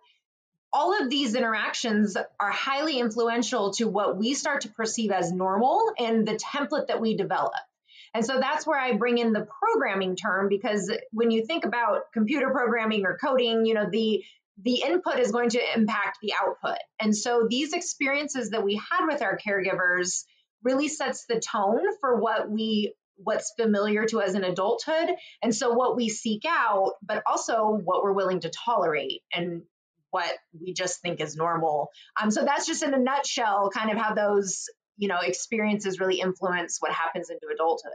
all 0.71 1.01
of 1.01 1.09
these 1.09 1.33
interactions 1.33 2.15
are 2.39 2.51
highly 2.51 2.99
influential 2.99 3.71
to 3.73 3.87
what 3.87 4.17
we 4.17 4.33
start 4.33 4.61
to 4.61 4.69
perceive 4.69 5.11
as 5.11 5.31
normal 5.31 5.91
and 5.97 6.27
the 6.27 6.35
template 6.35 6.87
that 6.87 7.01
we 7.01 7.17
develop. 7.17 7.53
And 8.13 8.25
so 8.25 8.39
that's 8.39 8.65
where 8.65 8.79
I 8.79 8.93
bring 8.93 9.17
in 9.17 9.33
the 9.33 9.47
programming 9.59 10.15
term 10.15 10.49
because 10.49 10.91
when 11.11 11.31
you 11.31 11.45
think 11.45 11.65
about 11.65 12.11
computer 12.11 12.49
programming 12.49 13.05
or 13.05 13.17
coding, 13.17 13.65
you 13.65 13.73
know, 13.73 13.87
the 13.89 14.23
the 14.63 14.81
input 14.85 15.19
is 15.19 15.31
going 15.31 15.49
to 15.49 15.61
impact 15.75 16.17
the 16.21 16.33
output. 16.39 16.79
And 16.99 17.15
so 17.15 17.47
these 17.49 17.73
experiences 17.73 18.49
that 18.51 18.63
we 18.63 18.75
had 18.75 19.05
with 19.07 19.21
our 19.21 19.37
caregivers 19.37 20.23
really 20.63 20.87
sets 20.87 21.25
the 21.25 21.39
tone 21.39 21.81
for 22.01 22.19
what 22.19 22.49
we 22.49 22.93
what's 23.21 23.53
familiar 23.59 24.05
to 24.05 24.21
us 24.21 24.33
in 24.33 24.45
adulthood. 24.45 25.09
And 25.43 25.53
so 25.53 25.73
what 25.73 25.97
we 25.97 26.07
seek 26.09 26.43
out 26.47 26.93
but 27.01 27.21
also 27.25 27.65
what 27.83 28.03
we're 28.03 28.13
willing 28.13 28.39
to 28.41 28.49
tolerate 28.49 29.21
and 29.33 29.63
what 30.11 30.31
we 30.59 30.73
just 30.73 31.01
think 31.01 31.21
is 31.21 31.35
normal. 31.35 31.89
Um, 32.19 32.31
so 32.31 32.43
that's 32.43 32.65
just 32.65 32.81
in 32.81 32.93
a 32.93 32.99
nutshell 32.99 33.69
kind 33.73 33.91
of 33.91 33.97
how 33.97 34.13
those 34.13 34.65
you 34.97 35.07
know 35.07 35.19
experiences 35.21 35.99
really 35.99 36.19
influence 36.19 36.77
what 36.79 36.91
happens 36.91 37.29
into 37.29 37.47
adulthood. 37.53 37.91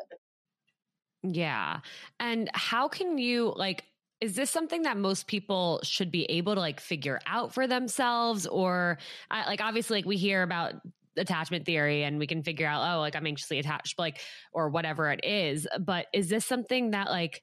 Yeah. 1.22 1.80
And 2.20 2.50
how 2.52 2.88
can 2.88 3.16
you 3.16 3.52
like 3.56 3.84
is 4.24 4.34
this 4.34 4.50
something 4.50 4.82
that 4.82 4.96
most 4.96 5.26
people 5.26 5.80
should 5.82 6.10
be 6.10 6.24
able 6.24 6.54
to 6.54 6.60
like 6.60 6.80
figure 6.80 7.20
out 7.26 7.52
for 7.52 7.66
themselves? 7.66 8.46
Or 8.46 8.96
like 9.30 9.60
obviously 9.60 9.98
like 9.98 10.06
we 10.06 10.16
hear 10.16 10.42
about 10.42 10.76
attachment 11.18 11.66
theory 11.66 12.04
and 12.04 12.18
we 12.18 12.26
can 12.26 12.42
figure 12.42 12.66
out 12.66 12.96
oh 12.96 12.98
like 12.98 13.14
i'm 13.14 13.24
anxiously 13.24 13.60
attached 13.60 14.00
like 14.00 14.20
or 14.50 14.70
whatever 14.70 15.12
it 15.12 15.20
is. 15.24 15.68
But 15.78 16.06
is 16.14 16.30
this 16.30 16.46
something 16.46 16.92
that 16.92 17.10
like 17.10 17.42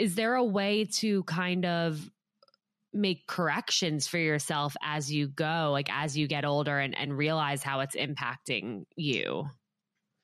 is 0.00 0.14
there 0.14 0.34
a 0.36 0.44
way 0.44 0.86
to 1.00 1.22
kind 1.24 1.66
of 1.66 2.00
make 2.94 3.26
corrections 3.26 4.06
for 4.06 4.18
yourself 4.18 4.74
as 4.82 5.12
you 5.12 5.28
go 5.28 5.68
like 5.70 5.90
as 5.92 6.16
you 6.16 6.26
get 6.26 6.46
older 6.46 6.78
and, 6.78 6.96
and 6.96 7.16
realize 7.16 7.62
how 7.62 7.80
it's 7.80 7.94
impacting 7.94 8.84
you? 8.96 9.44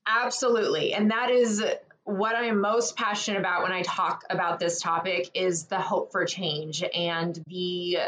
Absolutely. 0.07 0.95
And 0.95 1.11
that 1.11 1.29
is 1.31 1.63
what 2.09 2.35
I'm 2.35 2.63
most 2.63 2.97
passionate 2.97 3.39
about 3.39 3.65
when 3.65 3.73
I 3.73 3.83
talk 3.83 4.25
about 4.31 4.59
this 4.59 4.81
topic 4.81 5.31
is 5.35 5.67
the 5.67 5.79
hope 5.79 6.11
for 6.11 6.25
change 6.25 6.83
and 6.83 7.39
the 7.47 7.99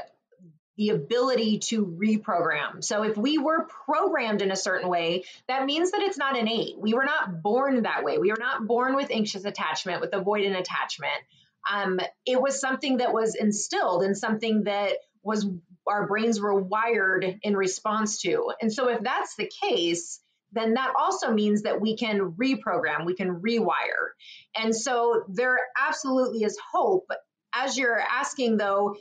the 0.78 0.88
ability 0.88 1.58
to 1.58 1.84
reprogram. 1.84 2.82
So 2.82 3.02
if 3.02 3.18
we 3.18 3.36
were 3.36 3.68
programmed 3.84 4.40
in 4.40 4.50
a 4.50 4.56
certain 4.56 4.88
way, 4.88 5.24
that 5.48 5.66
means 5.66 5.90
that 5.90 6.00
it's 6.00 6.16
not 6.16 6.38
innate. 6.38 6.78
We 6.78 6.94
were 6.94 7.04
not 7.04 7.42
born 7.42 7.82
that 7.82 8.02
way. 8.02 8.16
We 8.16 8.30
were 8.30 8.38
not 8.38 8.66
born 8.66 8.96
with 8.96 9.10
anxious 9.10 9.44
attachment, 9.44 10.00
with 10.00 10.12
avoidant 10.12 10.58
attachment. 10.58 11.12
Um, 11.70 12.00
it 12.24 12.40
was 12.40 12.58
something 12.58 12.96
that 12.96 13.12
was 13.12 13.34
instilled 13.34 14.02
and 14.02 14.16
something 14.16 14.64
that 14.64 14.94
was 15.22 15.46
our 15.86 16.06
brains 16.06 16.40
were 16.40 16.58
wired 16.58 17.38
in 17.42 17.54
response 17.54 18.22
to. 18.22 18.50
And 18.62 18.72
so 18.72 18.88
if 18.88 19.02
that's 19.02 19.36
the 19.36 19.52
case, 19.62 20.20
then 20.52 20.74
that 20.74 20.92
also 20.98 21.32
means 21.32 21.62
that 21.62 21.80
we 21.80 21.96
can 21.96 22.32
reprogram, 22.32 23.06
we 23.06 23.14
can 23.14 23.40
rewire. 23.40 24.10
And 24.56 24.74
so 24.74 25.24
there 25.28 25.58
absolutely 25.78 26.42
is 26.42 26.58
hope. 26.72 27.10
As 27.54 27.76
you're 27.76 28.00
asking 28.00 28.56
though, 28.56 28.96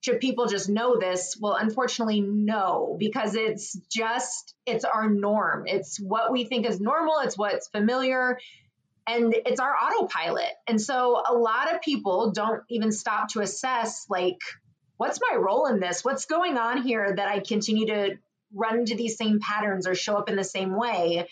should 0.00 0.20
people 0.20 0.46
just 0.46 0.68
know 0.68 0.98
this? 0.98 1.36
Well, 1.40 1.54
unfortunately, 1.54 2.20
no, 2.20 2.94
because 2.98 3.34
it's 3.34 3.72
just, 3.90 4.54
it's 4.66 4.84
our 4.84 5.08
norm. 5.08 5.64
It's 5.66 5.98
what 5.98 6.30
we 6.30 6.44
think 6.44 6.66
is 6.66 6.78
normal, 6.78 7.20
it's 7.20 7.38
what's 7.38 7.68
familiar, 7.68 8.38
and 9.06 9.34
it's 9.34 9.60
our 9.60 9.74
autopilot. 9.74 10.50
And 10.66 10.80
so 10.80 11.22
a 11.26 11.32
lot 11.32 11.74
of 11.74 11.80
people 11.80 12.32
don't 12.32 12.62
even 12.68 12.92
stop 12.92 13.28
to 13.30 13.40
assess, 13.40 14.04
like, 14.10 14.38
what's 14.98 15.20
my 15.30 15.38
role 15.38 15.66
in 15.66 15.80
this? 15.80 16.04
What's 16.04 16.26
going 16.26 16.58
on 16.58 16.82
here 16.82 17.14
that 17.16 17.28
I 17.28 17.40
continue 17.40 17.86
to 17.86 18.16
run 18.54 18.78
into 18.78 18.94
these 18.94 19.16
same 19.16 19.40
patterns 19.40 19.86
or 19.86 19.94
show 19.94 20.16
up 20.16 20.28
in 20.28 20.36
the 20.36 20.44
same 20.44 20.76
way? 20.76 21.28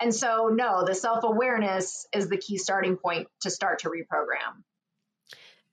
And 0.00 0.14
so, 0.14 0.48
no, 0.52 0.84
the 0.84 0.94
self 0.94 1.24
awareness 1.24 2.06
is 2.14 2.28
the 2.28 2.38
key 2.38 2.56
starting 2.56 2.96
point 2.96 3.28
to 3.42 3.50
start 3.50 3.80
to 3.80 3.90
reprogram. 3.90 4.62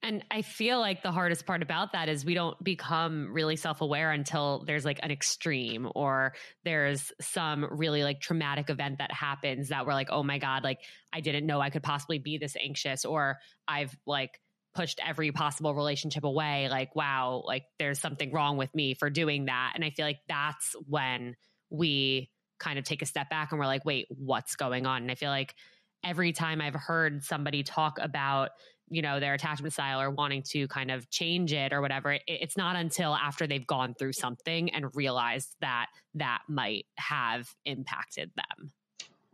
And 0.04 0.24
I 0.30 0.44
feel 0.44 0.80
like 0.80 1.02
the 1.02 1.12
hardest 1.12 1.46
part 1.46 1.64
about 1.64 1.94
that 1.94 2.08
is 2.08 2.24
we 2.24 2.36
don't 2.36 2.62
become 2.64 3.34
really 3.34 3.56
self 3.56 3.82
aware 3.82 4.12
until 4.12 4.64
there's 4.66 4.86
like 4.86 5.00
an 5.02 5.10
extreme 5.10 5.90
or 5.96 6.34
there's 6.64 7.12
some 7.20 7.66
really 7.70 8.04
like 8.04 8.22
traumatic 8.22 8.70
event 8.70 9.00
that 9.00 9.12
happens 9.12 9.70
that 9.70 9.86
we're 9.86 9.94
like, 9.94 10.10
oh 10.12 10.24
my 10.24 10.38
God, 10.38 10.64
like 10.64 10.80
I 11.12 11.22
didn't 11.22 11.48
know 11.48 11.60
I 11.60 11.72
could 11.72 11.84
possibly 11.84 12.20
be 12.20 12.38
this 12.38 12.56
anxious 12.56 13.06
or 13.06 13.40
I've 13.68 13.96
like 14.06 14.40
pushed 14.78 15.00
every 15.04 15.32
possible 15.32 15.74
relationship 15.74 16.24
away. 16.24 16.70
Like, 16.70 16.96
wow, 16.96 17.42
like 17.44 17.64
there's 17.80 18.00
something 18.00 18.32
wrong 18.32 18.58
with 18.58 18.74
me 18.76 18.94
for 18.94 19.10
doing 19.10 19.46
that. 19.46 19.72
And 19.74 19.84
I 19.84 19.90
feel 19.90 20.06
like 20.06 20.20
that's 20.30 20.76
when 20.88 21.36
we 21.72 22.30
kind 22.60 22.78
of 22.78 22.86
take 22.86 23.02
a 23.02 23.08
step 23.08 23.28
back 23.28 23.52
and 23.52 23.60
we're 23.60 23.66
like, 23.66 23.86
wait, 23.86 24.06
what's 24.10 24.56
going 24.56 24.86
on? 24.86 25.02
And 25.02 25.10
I 25.10 25.16
feel 25.16 25.32
like 25.32 25.56
every 26.04 26.32
time 26.32 26.62
I've 26.62 26.76
heard 26.76 27.24
somebody 27.24 27.64
talk 27.64 27.98
about, 28.00 28.52
you 28.88 29.02
know, 29.02 29.20
their 29.20 29.34
attachment 29.34 29.74
style 29.74 30.00
or 30.00 30.12
wanting 30.12 30.44
to 30.52 30.68
kind 30.68 30.92
of 30.92 31.10
change 31.10 31.54
it 31.54 31.74
or 31.74 31.82
whatever, 31.82 32.14
it, 32.14 32.22
it's 32.28 32.56
not 32.56 32.76
until 32.76 33.16
after 33.16 33.48
they've 33.48 33.66
gone 33.66 33.96
through 33.98 34.14
something 34.14 34.70
and 34.70 34.96
realized 34.96 35.56
that 35.60 35.88
that 36.14 36.44
might 36.48 36.86
have 36.98 37.50
impacted 37.66 38.32
them. 38.36 38.72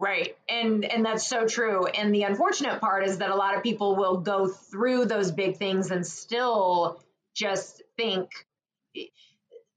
Right. 0.04 0.36
And 0.50 0.84
and 0.84 1.06
that's 1.06 1.26
so 1.26 1.48
true. 1.48 1.86
And 1.86 2.14
the 2.14 2.24
unfortunate 2.24 2.82
part 2.82 3.06
is 3.08 3.20
that 3.20 3.30
a 3.30 3.36
lot 3.36 3.56
of 3.56 3.64
people 3.64 3.96
will 3.96 4.18
go 4.18 4.48
through 4.48 5.06
those 5.06 5.32
big 5.32 5.56
things 5.56 5.92
and 5.92 6.06
still 6.06 7.02
just 7.34 7.82
think 7.96 8.30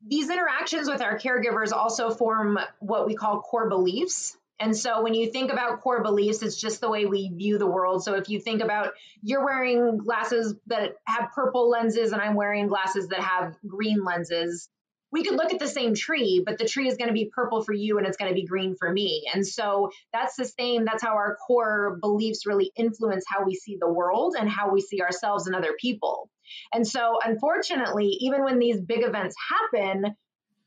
these 0.04 0.28
interactions 0.28 0.88
with 0.88 1.00
our 1.00 1.16
caregivers 1.16 1.72
also 1.72 2.10
form 2.10 2.58
what 2.80 3.06
we 3.06 3.14
call 3.14 3.40
core 3.40 3.68
beliefs. 3.68 4.36
And 4.58 4.76
so 4.76 5.02
when 5.02 5.14
you 5.14 5.30
think 5.30 5.52
about 5.52 5.80
core 5.80 6.02
beliefs, 6.02 6.42
it's 6.42 6.60
just 6.60 6.80
the 6.80 6.90
way 6.90 7.06
we 7.06 7.28
view 7.28 7.58
the 7.58 7.66
world. 7.66 8.02
So 8.02 8.14
if 8.14 8.28
you 8.28 8.40
think 8.40 8.62
about 8.62 8.94
you're 9.22 9.44
wearing 9.44 9.98
glasses 9.98 10.54
that 10.66 10.96
have 11.04 11.30
purple 11.34 11.70
lenses 11.70 12.10
and 12.10 12.20
I'm 12.20 12.34
wearing 12.34 12.66
glasses 12.66 13.08
that 13.08 13.20
have 13.20 13.54
green 13.64 14.02
lenses, 14.02 14.68
we 15.12 15.22
could 15.22 15.34
look 15.34 15.52
at 15.52 15.60
the 15.60 15.68
same 15.68 15.94
tree, 15.94 16.42
but 16.44 16.58
the 16.58 16.66
tree 16.66 16.88
is 16.88 16.96
going 16.96 17.08
to 17.08 17.14
be 17.14 17.30
purple 17.32 17.62
for 17.62 17.72
you 17.72 17.98
and 17.98 18.06
it's 18.06 18.16
going 18.16 18.30
to 18.30 18.34
be 18.34 18.44
green 18.44 18.74
for 18.76 18.90
me. 18.90 19.24
And 19.32 19.46
so 19.46 19.90
that's 20.12 20.36
the 20.36 20.44
same. 20.44 20.84
That's 20.84 21.02
how 21.02 21.14
our 21.14 21.36
core 21.46 21.98
beliefs 22.00 22.46
really 22.46 22.72
influence 22.76 23.24
how 23.28 23.44
we 23.44 23.54
see 23.54 23.78
the 23.80 23.88
world 23.88 24.34
and 24.38 24.48
how 24.48 24.70
we 24.70 24.80
see 24.80 25.00
ourselves 25.00 25.46
and 25.46 25.54
other 25.54 25.74
people. 25.80 26.28
And 26.72 26.86
so, 26.86 27.18
unfortunately, 27.24 28.16
even 28.20 28.44
when 28.44 28.58
these 28.58 28.80
big 28.80 29.02
events 29.04 29.36
happen, 29.50 30.16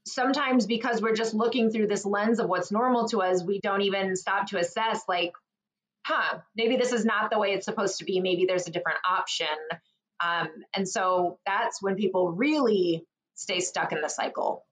sometimes 0.05 0.65
because 0.65 1.01
we're 1.01 1.15
just 1.15 1.33
looking 1.33 1.69
through 1.69 1.87
this 1.87 2.05
lens 2.05 2.39
of 2.39 2.49
what's 2.49 2.71
normal 2.71 3.07
to 3.09 3.21
us, 3.21 3.43
we 3.43 3.59
don't 3.59 3.81
even 3.81 4.15
stop 4.15 4.47
to 4.47 4.57
assess, 4.57 5.03
like, 5.07 5.33
huh, 6.05 6.39
maybe 6.55 6.77
this 6.77 6.91
is 6.91 7.05
not 7.05 7.29
the 7.29 7.39
way 7.39 7.49
it's 7.49 7.65
supposed 7.65 7.99
to 7.99 8.05
be. 8.05 8.19
Maybe 8.19 8.45
there's 8.45 8.67
a 8.67 8.71
different 8.71 8.99
option. 9.09 9.47
Um, 10.23 10.49
and 10.73 10.87
so 10.87 11.39
that's 11.45 11.81
when 11.81 11.95
people 11.95 12.31
really 12.31 13.05
stay 13.39 13.61
stuck 13.61 13.93
in 13.93 14.01
the 14.01 14.09
cycle. 14.09 14.65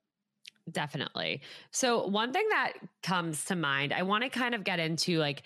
Definitely. 0.69 1.41
So, 1.71 2.05
one 2.07 2.33
thing 2.33 2.45
that 2.49 2.73
comes 3.01 3.45
to 3.45 3.55
mind, 3.55 3.93
I 3.93 4.03
want 4.03 4.25
to 4.25 4.29
kind 4.29 4.53
of 4.53 4.65
get 4.65 4.79
into 4.79 5.17
like, 5.17 5.43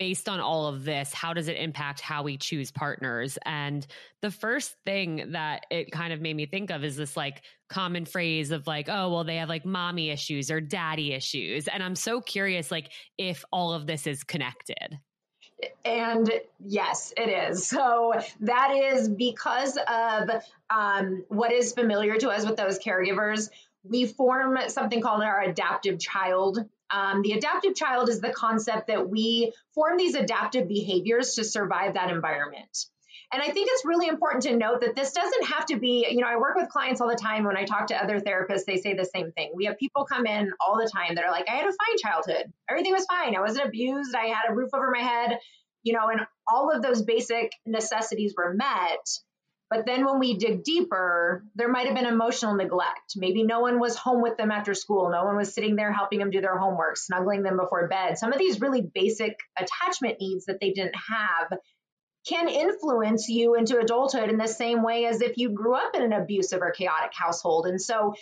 based 0.00 0.28
on 0.28 0.40
all 0.40 0.66
of 0.66 0.84
this, 0.84 1.14
how 1.14 1.32
does 1.32 1.46
it 1.46 1.56
impact 1.56 2.00
how 2.00 2.24
we 2.24 2.36
choose 2.36 2.72
partners? 2.72 3.38
And 3.46 3.86
the 4.22 4.32
first 4.32 4.74
thing 4.84 5.30
that 5.30 5.66
it 5.70 5.92
kind 5.92 6.12
of 6.12 6.20
made 6.20 6.34
me 6.34 6.46
think 6.46 6.70
of 6.70 6.82
is 6.82 6.96
this 6.96 7.16
like 7.16 7.42
common 7.68 8.04
phrase 8.04 8.50
of 8.50 8.66
like, 8.66 8.88
oh, 8.88 9.12
well, 9.12 9.22
they 9.22 9.36
have 9.36 9.48
like 9.48 9.64
mommy 9.64 10.10
issues 10.10 10.50
or 10.50 10.60
daddy 10.60 11.12
issues. 11.12 11.68
And 11.68 11.80
I'm 11.80 11.94
so 11.94 12.20
curious, 12.20 12.72
like, 12.72 12.90
if 13.16 13.44
all 13.52 13.72
of 13.72 13.86
this 13.86 14.08
is 14.08 14.24
connected. 14.24 14.98
And 15.84 16.30
yes, 16.64 17.12
it 17.16 17.28
is. 17.28 17.66
So 17.68 18.14
that 18.40 18.74
is 18.74 19.08
because 19.08 19.76
of 19.76 20.30
um, 20.70 21.24
what 21.28 21.52
is 21.52 21.72
familiar 21.72 22.16
to 22.16 22.30
us 22.30 22.44
with 22.46 22.56
those 22.56 22.78
caregivers. 22.78 23.50
We 23.84 24.06
form 24.06 24.58
something 24.68 25.00
called 25.00 25.22
our 25.22 25.42
adaptive 25.42 25.98
child. 25.98 26.58
Um, 26.90 27.22
the 27.22 27.32
adaptive 27.32 27.74
child 27.74 28.08
is 28.08 28.20
the 28.20 28.30
concept 28.30 28.88
that 28.88 29.08
we 29.08 29.52
form 29.74 29.96
these 29.98 30.14
adaptive 30.14 30.68
behaviors 30.68 31.34
to 31.34 31.44
survive 31.44 31.94
that 31.94 32.10
environment. 32.10 32.86
And 33.34 33.42
I 33.42 33.50
think 33.50 33.68
it's 33.68 33.84
really 33.84 34.06
important 34.06 34.44
to 34.44 34.56
note 34.56 34.82
that 34.82 34.94
this 34.94 35.10
doesn't 35.10 35.46
have 35.46 35.66
to 35.66 35.76
be, 35.76 36.06
you 36.08 36.20
know, 36.20 36.28
I 36.28 36.36
work 36.36 36.54
with 36.54 36.68
clients 36.68 37.00
all 37.00 37.08
the 37.08 37.16
time. 37.16 37.42
When 37.42 37.56
I 37.56 37.64
talk 37.64 37.88
to 37.88 38.00
other 38.00 38.20
therapists, 38.20 38.64
they 38.64 38.76
say 38.76 38.94
the 38.94 39.04
same 39.04 39.32
thing. 39.32 39.50
We 39.56 39.64
have 39.64 39.76
people 39.76 40.04
come 40.04 40.24
in 40.24 40.52
all 40.64 40.76
the 40.76 40.88
time 40.88 41.16
that 41.16 41.24
are 41.24 41.32
like, 41.32 41.46
I 41.50 41.56
had 41.56 41.66
a 41.66 41.72
fine 41.72 41.98
childhood. 41.98 42.52
Everything 42.70 42.92
was 42.92 43.06
fine. 43.06 43.34
I 43.34 43.40
wasn't 43.40 43.66
abused. 43.66 44.14
I 44.14 44.26
had 44.26 44.48
a 44.48 44.54
roof 44.54 44.70
over 44.72 44.88
my 44.88 45.02
head, 45.02 45.40
you 45.82 45.94
know, 45.94 46.10
and 46.10 46.20
all 46.46 46.70
of 46.70 46.80
those 46.80 47.02
basic 47.02 47.50
necessities 47.66 48.34
were 48.36 48.54
met. 48.54 49.04
But 49.68 49.84
then 49.84 50.04
when 50.04 50.20
we 50.20 50.36
dig 50.36 50.62
deeper, 50.62 51.42
there 51.56 51.68
might 51.68 51.86
have 51.86 51.96
been 51.96 52.06
emotional 52.06 52.54
neglect. 52.54 53.14
Maybe 53.16 53.42
no 53.42 53.58
one 53.58 53.80
was 53.80 53.96
home 53.96 54.22
with 54.22 54.36
them 54.36 54.52
after 54.52 54.74
school. 54.74 55.10
No 55.10 55.24
one 55.24 55.36
was 55.36 55.52
sitting 55.52 55.74
there 55.74 55.92
helping 55.92 56.20
them 56.20 56.30
do 56.30 56.40
their 56.40 56.56
homework, 56.56 56.96
snuggling 56.96 57.42
them 57.42 57.56
before 57.56 57.88
bed. 57.88 58.16
Some 58.16 58.32
of 58.32 58.38
these 58.38 58.60
really 58.60 58.82
basic 58.82 59.36
attachment 59.58 60.18
needs 60.20 60.44
that 60.44 60.60
they 60.60 60.70
didn't 60.70 60.94
have 60.94 61.58
can 62.26 62.48
influence 62.48 63.28
you 63.28 63.54
into 63.54 63.78
adulthood 63.78 64.30
in 64.30 64.38
the 64.38 64.48
same 64.48 64.82
way 64.82 65.06
as 65.06 65.20
if 65.20 65.36
you 65.36 65.50
grew 65.50 65.74
up 65.74 65.94
in 65.94 66.02
an 66.02 66.12
abusive 66.12 66.62
or 66.62 66.70
chaotic 66.70 67.12
household. 67.12 67.66
And 67.66 67.80
so 67.80 68.14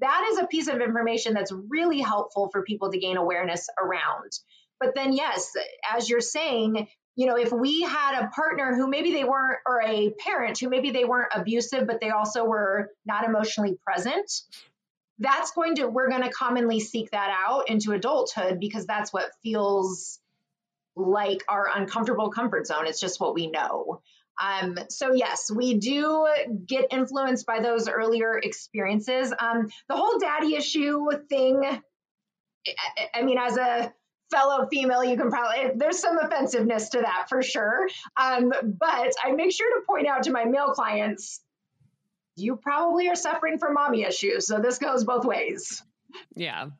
that 0.00 0.28
is 0.32 0.38
a 0.38 0.46
piece 0.46 0.68
of 0.68 0.80
information 0.80 1.34
that's 1.34 1.52
really 1.52 2.00
helpful 2.00 2.48
for 2.52 2.62
people 2.62 2.90
to 2.90 2.98
gain 2.98 3.16
awareness 3.16 3.68
around. 3.78 4.38
But 4.78 4.94
then, 4.94 5.12
yes, 5.12 5.52
as 5.94 6.08
you're 6.08 6.20
saying, 6.20 6.88
you 7.16 7.26
know, 7.26 7.36
if 7.36 7.52
we 7.52 7.82
had 7.82 8.22
a 8.22 8.28
partner 8.28 8.74
who 8.74 8.88
maybe 8.88 9.12
they 9.12 9.24
weren't, 9.24 9.58
or 9.66 9.82
a 9.82 10.10
parent 10.10 10.58
who 10.58 10.70
maybe 10.70 10.90
they 10.90 11.04
weren't 11.04 11.32
abusive, 11.34 11.86
but 11.86 12.00
they 12.00 12.10
also 12.10 12.44
were 12.44 12.90
not 13.04 13.24
emotionally 13.24 13.76
present, 13.84 14.30
that's 15.18 15.50
going 15.50 15.74
to, 15.76 15.86
we're 15.86 16.08
going 16.08 16.22
to 16.22 16.30
commonly 16.30 16.80
seek 16.80 17.10
that 17.10 17.30
out 17.46 17.68
into 17.68 17.92
adulthood 17.92 18.58
because 18.58 18.86
that's 18.86 19.12
what 19.12 19.30
feels 19.42 20.18
like 21.08 21.44
our 21.48 21.68
uncomfortable 21.74 22.30
comfort 22.30 22.66
zone. 22.66 22.86
It's 22.86 23.00
just 23.00 23.20
what 23.20 23.34
we 23.34 23.48
know. 23.48 24.00
Um, 24.42 24.78
so 24.88 25.12
yes, 25.12 25.50
we 25.54 25.74
do 25.74 26.26
get 26.66 26.86
influenced 26.90 27.46
by 27.46 27.60
those 27.60 27.88
earlier 27.88 28.38
experiences. 28.38 29.32
Um, 29.38 29.68
the 29.88 29.96
whole 29.96 30.18
daddy 30.18 30.54
issue 30.54 31.06
thing. 31.28 31.62
I, 31.64 33.08
I 33.14 33.22
mean, 33.22 33.38
as 33.38 33.56
a 33.56 33.92
fellow 34.30 34.66
female, 34.70 35.04
you 35.04 35.16
can 35.16 35.30
probably 35.30 35.72
there's 35.76 35.98
some 35.98 36.18
offensiveness 36.18 36.90
to 36.90 37.00
that 37.00 37.26
for 37.28 37.42
sure. 37.42 37.88
Um, 38.18 38.52
but 38.62 39.12
I 39.22 39.32
make 39.32 39.52
sure 39.52 39.68
to 39.78 39.86
point 39.86 40.06
out 40.06 40.22
to 40.24 40.32
my 40.32 40.44
male 40.44 40.72
clients, 40.72 41.40
you 42.36 42.56
probably 42.56 43.08
are 43.08 43.16
suffering 43.16 43.58
from 43.58 43.74
mommy 43.74 44.04
issues. 44.04 44.46
So 44.46 44.58
this 44.58 44.78
goes 44.78 45.04
both 45.04 45.24
ways. 45.24 45.82
Yeah, 46.34 46.70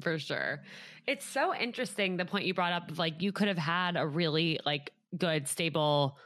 for 0.00 0.18
sure. 0.18 0.62
It's 1.06 1.24
so 1.24 1.54
interesting 1.54 2.16
the 2.16 2.24
point 2.24 2.46
you 2.46 2.54
brought 2.54 2.72
up 2.72 2.90
of 2.90 2.98
like 2.98 3.20
you 3.20 3.32
could 3.32 3.48
have 3.48 3.58
had 3.58 3.96
a 3.96 4.06
really 4.06 4.58
like 4.64 4.92
good, 5.16 5.48
stable, 5.48 6.18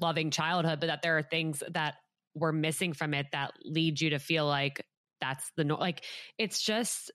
loving 0.00 0.30
childhood, 0.30 0.80
but 0.80 0.86
that 0.86 1.02
there 1.02 1.16
are 1.18 1.22
things 1.22 1.62
that 1.70 1.94
were 2.34 2.52
missing 2.52 2.92
from 2.92 3.14
it 3.14 3.26
that 3.32 3.52
lead 3.64 4.00
you 4.00 4.10
to 4.10 4.18
feel 4.18 4.46
like 4.46 4.84
that's 5.20 5.50
the 5.56 5.64
no 5.64 5.76
like 5.76 6.04
it's 6.36 6.60
just 6.60 7.12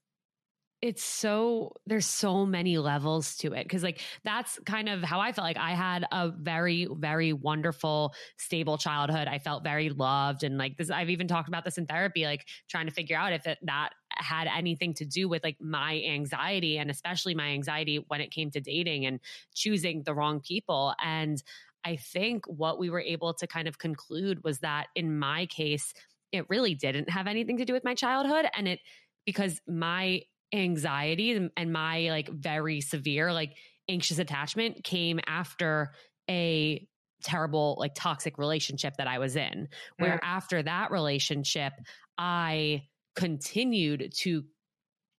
it's 0.82 1.03
so 1.03 1.73
there's 1.86 2.05
so 2.05 2.45
many 2.45 2.77
levels 2.77 3.36
to 3.36 3.53
it 3.53 3.63
because 3.63 3.84
like 3.84 3.99
that's 4.23 4.58
kind 4.65 4.88
of 4.88 5.03
how 5.03 5.19
i 5.19 5.32
felt 5.34 5.45
like 5.45 5.58
i 5.58 5.71
had 5.71 6.05
a 6.12 6.32
very 6.32 6.88
very 6.91 7.34
wonderful 7.34 8.13
stable 8.38 8.77
childhood. 8.77 9.27
I 9.27 9.39
felt 9.39 9.63
very 9.63 9.89
loved 9.89 10.43
and 10.43 10.58
like 10.58 10.77
this 10.77 10.89
i've 10.89 11.10
even 11.10 11.27
talked 11.27 11.49
about 11.49 11.65
this 11.65 11.77
in 11.77 11.86
therapy 11.86 12.23
like 12.23 12.47
trying 12.69 12.88
to 12.88 12.93
figure 12.93 13.17
out 13.17 13.34
if 13.34 13.45
it, 13.45 13.58
that 13.63 13.89
had 14.21 14.47
anything 14.47 14.93
to 14.93 15.05
do 15.05 15.27
with 15.27 15.43
like 15.43 15.58
my 15.60 16.01
anxiety 16.08 16.77
and 16.77 16.89
especially 16.89 17.36
my 17.36 17.49
anxiety 17.49 18.03
when 18.08 18.21
it 18.21 18.32
came 18.32 18.51
to 18.51 18.60
dating 18.60 19.05
and 19.05 19.19
choosing 19.53 20.03
the 20.03 20.13
wrong 20.13 20.39
people 20.39 20.93
and 21.03 21.43
i 21.86 21.95
think 21.95 22.45
what 22.47 22.79
we 22.79 22.89
were 22.89 22.99
able 22.99 23.34
to 23.34 23.47
kind 23.47 23.67
of 23.67 23.77
conclude 23.77 24.43
was 24.43 24.60
that 24.60 24.88
in 24.95 25.17
my 25.17 25.45
case 25.45 25.93
it 26.32 26.45
really 26.49 26.75
didn't 26.75 27.10
have 27.10 27.27
anything 27.27 27.58
to 27.58 27.65
do 27.65 27.73
with 27.73 27.84
my 27.84 27.95
childhood 27.95 28.45
and 28.55 28.67
it 28.67 28.79
because 29.25 29.62
my 29.67 30.21
anxiety 30.53 31.49
and 31.55 31.73
my 31.73 32.10
like 32.10 32.29
very 32.29 32.82
severe 32.82 33.32
like 33.32 33.55
anxious 33.88 34.19
attachment 34.19 34.84
came 34.84 35.19
after 35.27 35.91
a 36.29 36.88
terrible 37.23 37.75
like 37.79 37.93
toxic 37.95 38.38
relationship 38.38 38.95
that 38.97 39.08
I 39.08 39.19
was 39.19 39.36
in 39.36 39.67
where 39.97 40.13
mm. 40.13 40.19
after 40.23 40.63
that 40.63 40.91
relationship 40.91 41.73
I 42.17 42.84
continued 43.19 44.13
to 44.15 44.45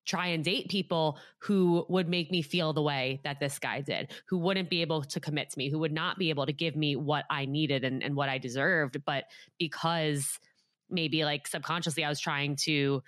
try 0.07 0.29
and 0.29 0.43
date 0.43 0.71
people 0.71 1.19
who 1.39 1.85
would 1.91 2.09
make 2.09 2.31
me 2.31 2.41
feel 2.41 2.73
the 2.73 2.81
way 2.81 3.21
that 3.25 3.39
this 3.41 3.59
guy 3.59 3.83
did, 3.83 4.11
who 4.27 4.39
wouldn't 4.39 4.71
be 4.71 4.81
able 4.81 5.03
to 5.03 5.21
commit 5.21 5.51
to 5.51 5.59
me, 5.59 5.69
who 5.69 5.79
would 5.79 5.93
not 5.93 6.19
be 6.19 6.31
able 6.31 6.47
to 6.47 6.53
give 6.53 6.75
me 6.75 6.97
what 6.97 7.27
I 7.29 7.45
needed 7.45 7.85
and, 7.85 8.03
and 8.03 8.17
what 8.17 8.31
I 8.31 8.39
deserved. 8.39 9.03
But 9.05 9.25
because 9.59 10.39
maybe 10.89 11.27
like 11.27 11.47
subconsciously 11.47 12.03
I 12.03 12.09
was 12.09 12.19
trying 12.19 12.57
to 12.65 13.03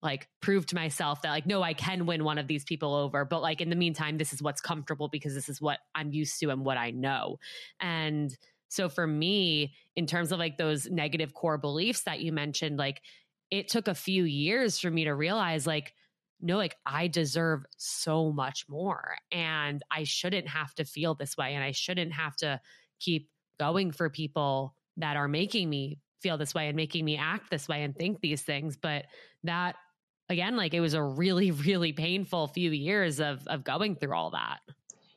like 0.00 0.28
prove 0.40 0.64
to 0.66 0.76
myself 0.76 1.22
that 1.22 1.30
like 1.30 1.46
no 1.46 1.62
i 1.62 1.72
can 1.72 2.04
win 2.04 2.22
one 2.22 2.36
of 2.36 2.46
these 2.46 2.64
people 2.64 2.94
over 2.94 3.24
but 3.24 3.40
like 3.40 3.62
in 3.62 3.70
the 3.70 3.74
meantime 3.74 4.18
this 4.18 4.34
is 4.34 4.42
what's 4.42 4.60
comfortable 4.60 5.08
because 5.08 5.34
this 5.34 5.48
is 5.48 5.58
what 5.60 5.78
i'm 5.94 6.12
used 6.12 6.38
to 6.38 6.50
and 6.50 6.66
what 6.66 6.76
i 6.76 6.90
know 6.90 7.38
and 7.80 8.36
so 8.68 8.90
for 8.90 9.06
me 9.06 9.72
in 9.96 10.06
terms 10.06 10.32
of 10.32 10.38
like 10.38 10.58
those 10.58 10.86
negative 10.90 11.32
core 11.32 11.56
beliefs 11.56 12.02
that 12.02 12.20
you 12.20 12.30
mentioned 12.30 12.76
like 12.76 13.00
it 13.50 13.68
took 13.68 13.88
a 13.88 13.94
few 13.94 14.24
years 14.24 14.78
for 14.78 14.90
me 14.90 15.04
to 15.04 15.12
realize 15.12 15.66
like 15.66 15.94
no 16.40 16.56
like 16.56 16.76
i 16.84 17.06
deserve 17.06 17.64
so 17.76 18.32
much 18.32 18.66
more 18.68 19.16
and 19.32 19.82
i 19.90 20.04
shouldn't 20.04 20.48
have 20.48 20.74
to 20.74 20.84
feel 20.84 21.14
this 21.14 21.36
way 21.36 21.54
and 21.54 21.64
i 21.64 21.70
shouldn't 21.70 22.12
have 22.12 22.36
to 22.36 22.60
keep 23.00 23.28
going 23.58 23.90
for 23.90 24.10
people 24.10 24.74
that 24.96 25.16
are 25.16 25.28
making 25.28 25.68
me 25.70 25.98
feel 26.22 26.36
this 26.36 26.54
way 26.54 26.68
and 26.68 26.76
making 26.76 27.04
me 27.04 27.16
act 27.16 27.50
this 27.50 27.68
way 27.68 27.82
and 27.82 27.96
think 27.96 28.20
these 28.20 28.42
things 28.42 28.76
but 28.76 29.04
that 29.44 29.76
again, 30.28 30.56
like 30.56 30.74
it 30.74 30.80
was 30.80 30.94
a 30.94 31.02
really, 31.02 31.50
really 31.66 31.92
painful 31.92 32.48
few 32.48 32.70
years 32.70 33.20
of 33.20 33.46
of 33.46 33.64
going 33.64 33.96
through 33.96 34.14
all 34.14 34.30
that. 34.30 34.60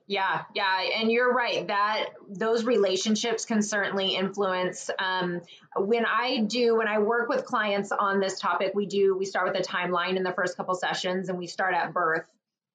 Yeah, 0.09 0.41
yeah, 0.55 0.89
and 0.99 1.11
you're 1.11 1.31
right 1.31 1.67
that 1.67 2.05
those 2.27 2.63
relationships 2.63 3.45
can 3.45 3.61
certainly 3.61 4.15
influence. 4.15 4.89
Um, 4.97 5.41
when 5.75 6.03
I 6.03 6.39
do, 6.39 6.75
when 6.75 6.87
I 6.87 6.97
work 6.97 7.29
with 7.29 7.45
clients 7.45 7.91
on 7.91 8.19
this 8.19 8.39
topic, 8.39 8.71
we 8.73 8.87
do 8.87 9.15
we 9.15 9.25
start 9.25 9.47
with 9.47 9.63
a 9.63 9.63
timeline 9.63 10.17
in 10.17 10.23
the 10.23 10.33
first 10.33 10.57
couple 10.57 10.73
sessions, 10.73 11.29
and 11.29 11.37
we 11.37 11.45
start 11.45 11.75
at 11.75 11.93
birth, 11.93 12.27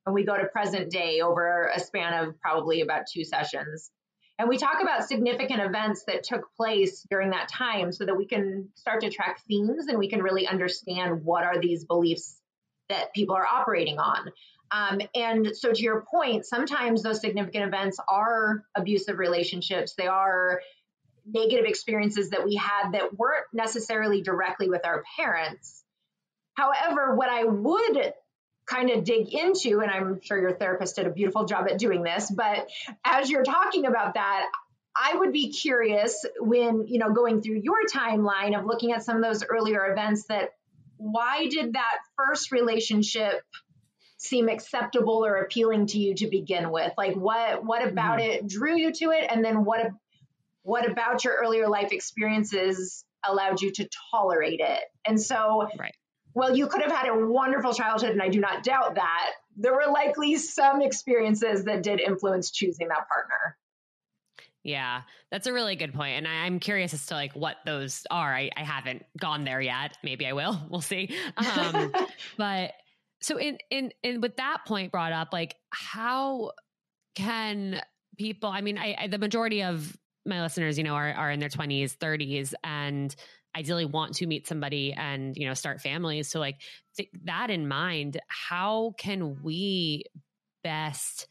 and 0.06 0.14
we 0.14 0.24
go 0.24 0.36
to 0.36 0.44
present 0.44 0.90
day 0.90 1.22
over 1.22 1.72
a 1.74 1.80
span 1.80 2.24
of 2.24 2.40
probably 2.40 2.82
about 2.82 3.08
two 3.12 3.24
sessions. 3.24 3.90
And 4.38 4.48
we 4.48 4.56
talk 4.56 4.80
about 4.80 5.08
significant 5.08 5.60
events 5.60 6.04
that 6.04 6.22
took 6.22 6.54
place 6.56 7.04
during 7.10 7.30
that 7.30 7.48
time 7.48 7.90
so 7.90 8.06
that 8.06 8.16
we 8.16 8.26
can 8.26 8.68
start 8.76 9.00
to 9.00 9.10
track 9.10 9.40
themes 9.48 9.88
and 9.88 9.98
we 9.98 10.08
can 10.08 10.22
really 10.22 10.46
understand 10.46 11.24
what 11.24 11.42
are 11.42 11.60
these 11.60 11.84
beliefs 11.84 12.40
that 12.88 13.12
people 13.12 13.34
are 13.34 13.46
operating 13.46 13.98
on. 13.98 14.30
Um, 14.74 15.00
and 15.14 15.56
so, 15.56 15.72
to 15.72 15.82
your 15.82 16.04
point, 16.10 16.46
sometimes 16.46 17.02
those 17.02 17.20
significant 17.20 17.64
events 17.64 17.98
are 18.08 18.64
abusive 18.74 19.18
relationships, 19.18 19.94
they 19.96 20.08
are 20.08 20.60
negative 21.26 21.64
experiences 21.64 22.30
that 22.30 22.44
we 22.44 22.56
had 22.56 22.92
that 22.92 23.16
weren't 23.16 23.46
necessarily 23.52 24.20
directly 24.20 24.68
with 24.68 24.84
our 24.84 25.04
parents. 25.16 25.84
However, 26.54 27.14
what 27.14 27.28
I 27.28 27.44
would 27.44 28.12
kind 28.66 28.90
of 28.90 29.04
dig 29.04 29.32
into, 29.32 29.80
and 29.80 29.90
I'm 29.90 30.20
sure 30.22 30.40
your 30.40 30.54
therapist 30.54 30.96
did 30.96 31.06
a 31.06 31.10
beautiful 31.10 31.44
job 31.44 31.66
at 31.70 31.78
doing 31.78 32.02
this, 32.02 32.30
but 32.30 32.68
as 33.04 33.30
you're 33.30 33.44
talking 33.44 33.86
about 33.86 34.14
that, 34.14 34.46
I 34.96 35.16
would 35.16 35.32
be 35.32 35.50
curious 35.50 36.24
when, 36.40 36.86
you 36.86 36.98
know, 36.98 37.12
going 37.12 37.42
through 37.42 37.60
your 37.62 37.86
timeline 37.92 38.58
of 38.58 38.64
looking 38.64 38.92
at 38.92 39.04
some 39.04 39.16
of 39.16 39.22
those 39.22 39.44
earlier 39.44 39.90
events 39.90 40.26
that 40.28 40.50
why 40.96 41.48
did 41.48 41.74
that 41.74 41.98
first 42.16 42.52
relationship 42.52 43.42
seem 44.24 44.48
acceptable 44.48 45.24
or 45.24 45.36
appealing 45.36 45.86
to 45.88 45.98
you 45.98 46.14
to 46.16 46.28
begin 46.28 46.70
with? 46.70 46.92
Like 46.96 47.14
what 47.14 47.64
what 47.64 47.86
about 47.86 48.18
mm-hmm. 48.18 48.44
it 48.44 48.48
drew 48.48 48.76
you 48.76 48.92
to 48.92 49.10
it 49.10 49.26
and 49.30 49.44
then 49.44 49.64
what 49.64 49.90
what 50.62 50.90
about 50.90 51.24
your 51.24 51.34
earlier 51.34 51.68
life 51.68 51.92
experiences 51.92 53.04
allowed 53.26 53.60
you 53.60 53.70
to 53.72 53.88
tolerate 54.10 54.60
it? 54.60 54.80
And 55.06 55.20
so 55.20 55.68
right 55.78 55.94
well, 56.34 56.56
you 56.56 56.66
could 56.66 56.82
have 56.82 56.90
had 56.90 57.08
a 57.08 57.26
wonderful 57.26 57.72
childhood, 57.72 58.10
and 58.10 58.20
I 58.20 58.28
do 58.28 58.40
not 58.40 58.64
doubt 58.64 58.96
that. 58.96 59.30
There 59.56 59.72
were 59.72 59.86
likely 59.90 60.34
some 60.36 60.82
experiences 60.82 61.64
that 61.64 61.84
did 61.84 62.00
influence 62.00 62.50
choosing 62.50 62.88
that 62.88 63.08
partner. 63.08 63.56
Yeah, 64.64 65.02
that's 65.30 65.46
a 65.46 65.52
really 65.52 65.76
good 65.76 65.94
point. 65.94 66.16
And 66.16 66.26
I, 66.26 66.46
am 66.46 66.58
curious 66.58 66.92
as 66.92 67.06
to 67.06 67.14
like 67.14 67.34
what 67.34 67.56
those 67.64 68.04
are. 68.10 68.34
I, 68.34 68.50
I, 68.56 68.64
haven't 68.64 69.04
gone 69.20 69.44
there 69.44 69.60
yet. 69.60 69.96
Maybe 70.02 70.26
I 70.26 70.32
will. 70.32 70.58
We'll 70.70 70.80
see. 70.80 71.14
Um, 71.36 71.92
but 72.38 72.72
so 73.24 73.38
in, 73.38 73.56
in 73.70 73.90
in 74.02 74.20
with 74.20 74.36
that 74.36 74.58
point 74.66 74.92
brought 74.92 75.12
up, 75.12 75.28
like 75.32 75.56
how 75.70 76.52
can 77.14 77.80
people? 78.18 78.50
I 78.50 78.60
mean, 78.60 78.76
I, 78.76 78.96
I 79.00 79.06
the 79.06 79.18
majority 79.18 79.62
of 79.62 79.96
my 80.26 80.42
listeners, 80.42 80.76
you 80.76 80.84
know, 80.84 80.94
are 80.94 81.10
are 81.10 81.30
in 81.30 81.40
their 81.40 81.48
20s, 81.48 81.96
30s, 81.96 82.52
and 82.62 83.14
ideally 83.56 83.86
want 83.86 84.14
to 84.16 84.26
meet 84.26 84.46
somebody 84.46 84.92
and 84.92 85.36
you 85.36 85.46
know 85.46 85.54
start 85.54 85.80
families 85.80 86.28
so 86.28 86.40
like 86.40 86.56
th- 86.96 87.08
that 87.22 87.50
in 87.50 87.68
mind 87.68 88.20
how 88.26 88.92
can 88.98 89.40
we 89.44 90.02
best 90.64 91.28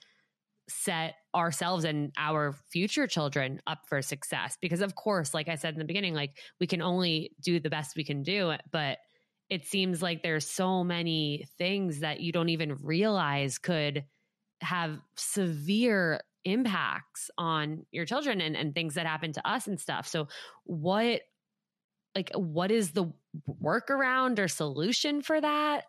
set 0.70 1.16
ourselves 1.36 1.84
and 1.84 2.14
our 2.18 2.54
future 2.72 3.08
children 3.08 3.60
up 3.68 3.80
for 3.90 4.02
success 4.02 4.58
because 4.62 4.80
of 4.80 4.96
course 4.96 5.34
like 5.34 5.50
i 5.50 5.56
said 5.56 5.74
in 5.74 5.80
the 5.80 5.86
beginning 5.86 6.14
like 6.14 6.32
we 6.62 6.66
can 6.66 6.82
only 6.82 7.30
do 7.44 7.60
the 7.60 7.70
best 7.70 7.98
we 7.98 8.06
can 8.06 8.24
do 8.24 8.54
but 8.72 9.00
it 9.50 9.66
seems 9.66 10.02
like 10.02 10.24
there's 10.24 10.48
so 10.48 10.84
many 10.84 11.46
things 11.58 12.00
that 12.00 12.20
you 12.20 12.32
don't 12.32 12.50
even 12.50 12.78
realize 12.82 13.58
could 13.58 14.06
have 14.62 15.00
severe 15.16 16.22
impacts 16.46 17.30
on 17.38 17.86
your 17.92 18.06
children 18.06 18.42
and, 18.42 18.56
and 18.56 18.74
things 18.74 18.96
that 18.96 19.06
happen 19.06 19.32
to 19.34 19.48
us 19.50 19.68
and 19.68 19.80
stuff 19.80 20.08
so 20.08 20.28
what 20.66 21.22
like 22.16 22.32
what 22.36 22.72
is 22.72 22.92
the 22.92 23.12
workaround 23.62 24.40
or 24.40 24.48
solution 24.48 25.22
for 25.22 25.40
that? 25.40 25.86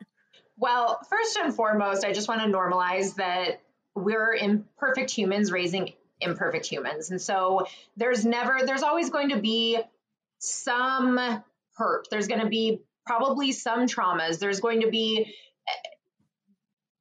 Well, 0.57 1.01
first 1.11 1.37
and 1.37 1.55
foremost, 1.55 2.05
I 2.05 2.13
just 2.13 2.29
want 2.29 2.41
to 2.41 2.47
normalize 2.47 3.17
that 3.17 3.61
we're 3.95 4.35
imperfect 4.35 5.11
humans 5.11 5.53
raising 5.53 5.93
imperfect 6.21 6.67
humans. 6.67 7.11
And 7.11 7.21
so 7.21 7.67
there's 7.97 8.25
never, 8.25 8.61
there's 8.65 8.83
always 8.83 9.11
going 9.11 9.31
to 9.31 9.41
be 9.41 9.79
some 10.39 11.43
hurt. 11.77 12.09
There's 12.11 12.29
going 12.29 12.41
to 12.41 12.49
be 12.49 12.81
probably 13.07 13.53
some 13.53 13.87
traumas. 13.87 14.39
There's 14.39 14.61
going 14.61 14.81
to 14.83 14.91
be, 14.91 15.35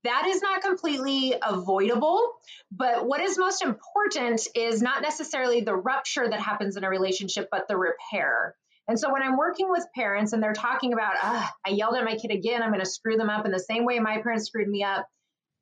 that 0.04 0.28
is 0.28 0.42
not 0.42 0.62
completely 0.62 1.36
avoidable. 1.42 2.34
But 2.72 3.08
what 3.08 3.22
is 3.22 3.38
most 3.38 3.62
important 3.62 4.48
is 4.56 4.82
not 4.82 5.02
necessarily 5.02 5.62
the 5.62 5.76
rupture 5.76 6.28
that 6.28 6.40
happens 6.40 6.76
in 6.76 6.84
a 6.84 6.90
relationship, 6.90 7.48
but 7.52 7.68
the 7.68 7.78
repair. 7.78 8.56
And 8.88 9.00
so 9.00 9.14
when 9.14 9.22
I'm 9.22 9.38
working 9.38 9.70
with 9.70 9.86
parents 9.96 10.34
and 10.34 10.44
they're 10.44 10.54
talking 10.54 10.92
about, 10.92 11.14
I 11.24 11.70
yelled 11.70 11.96
at 11.96 12.04
my 12.04 12.18
kid 12.18 12.32
again, 12.32 12.62
I'm 12.62 12.72
going 12.72 12.84
to 12.84 12.86
screw 12.86 13.16
them 13.16 13.30
up 13.30 13.46
in 13.46 13.52
the 13.52 13.60
same 13.60 13.86
way 13.86 13.98
my 14.00 14.22
parents 14.22 14.48
screwed 14.48 14.68
me 14.68 14.84
up. 14.84 15.08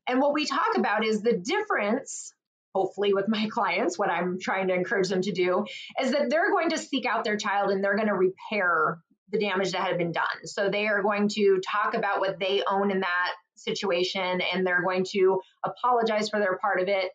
And 0.08 0.20
what 0.20 0.34
we 0.34 0.48
talk 0.48 0.76
about 0.76 1.06
is 1.06 1.22
the 1.22 1.38
difference, 1.38 2.34
hopefully 2.74 3.14
with 3.14 3.28
my 3.28 3.48
clients, 3.52 4.00
what 4.00 4.10
I'm 4.10 4.40
trying 4.40 4.70
to 4.70 4.74
encourage 4.74 5.10
them 5.10 5.22
to 5.22 5.32
do 5.32 5.66
is 6.02 6.12
that 6.12 6.32
they're 6.32 6.50
going 6.50 6.72
to 6.72 6.80
seek 6.80 7.06
out 7.06 7.24
their 7.24 7.38
child 7.38 7.70
and 7.70 7.84
they're 7.84 7.96
going 7.96 8.08
to 8.08 8.16
repair 8.16 8.98
the 9.32 9.40
damage 9.40 9.72
that 9.72 9.82
had 9.82 9.98
been 9.98 10.12
done. 10.12 10.46
So 10.46 10.70
they 10.70 10.88
are 10.88 11.02
going 11.02 11.30
to 11.30 11.62
talk 11.66 11.94
about 11.94 12.20
what 12.20 12.40
they 12.40 12.64
own 12.70 12.92
in 12.92 13.00
that 13.02 13.32
situation 13.56 14.42
and 14.42 14.66
they're 14.66 14.84
going 14.84 15.06
to 15.12 15.40
apologize 15.64 16.30
for 16.30 16.40
their 16.40 16.58
part 16.58 16.82
of 16.82 16.88
it 16.88 17.12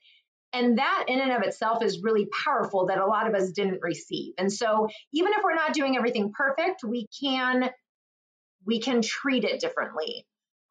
and 0.53 0.79
that 0.79 1.05
in 1.09 1.21
and 1.21 1.33
of 1.33 1.43
itself 1.43 1.83
is 1.83 2.03
really 2.03 2.29
powerful 2.45 2.87
that 2.87 2.99
a 2.99 3.07
lot 3.07 3.27
of 3.27 3.35
us 3.35 3.51
didn't 3.51 3.81
receive. 3.83 4.35
And 4.39 4.51
so 4.51 4.89
even 5.13 5.33
if 5.33 5.45
we're 5.45 5.55
not 5.55 5.75
doing 5.75 5.97
everything 5.97 6.33
perfect, 6.33 6.83
we 6.85 7.09
can 7.21 7.71
we 8.65 8.81
can 8.81 9.03
treat 9.03 9.45
it 9.45 9.61
differently. 9.61 10.27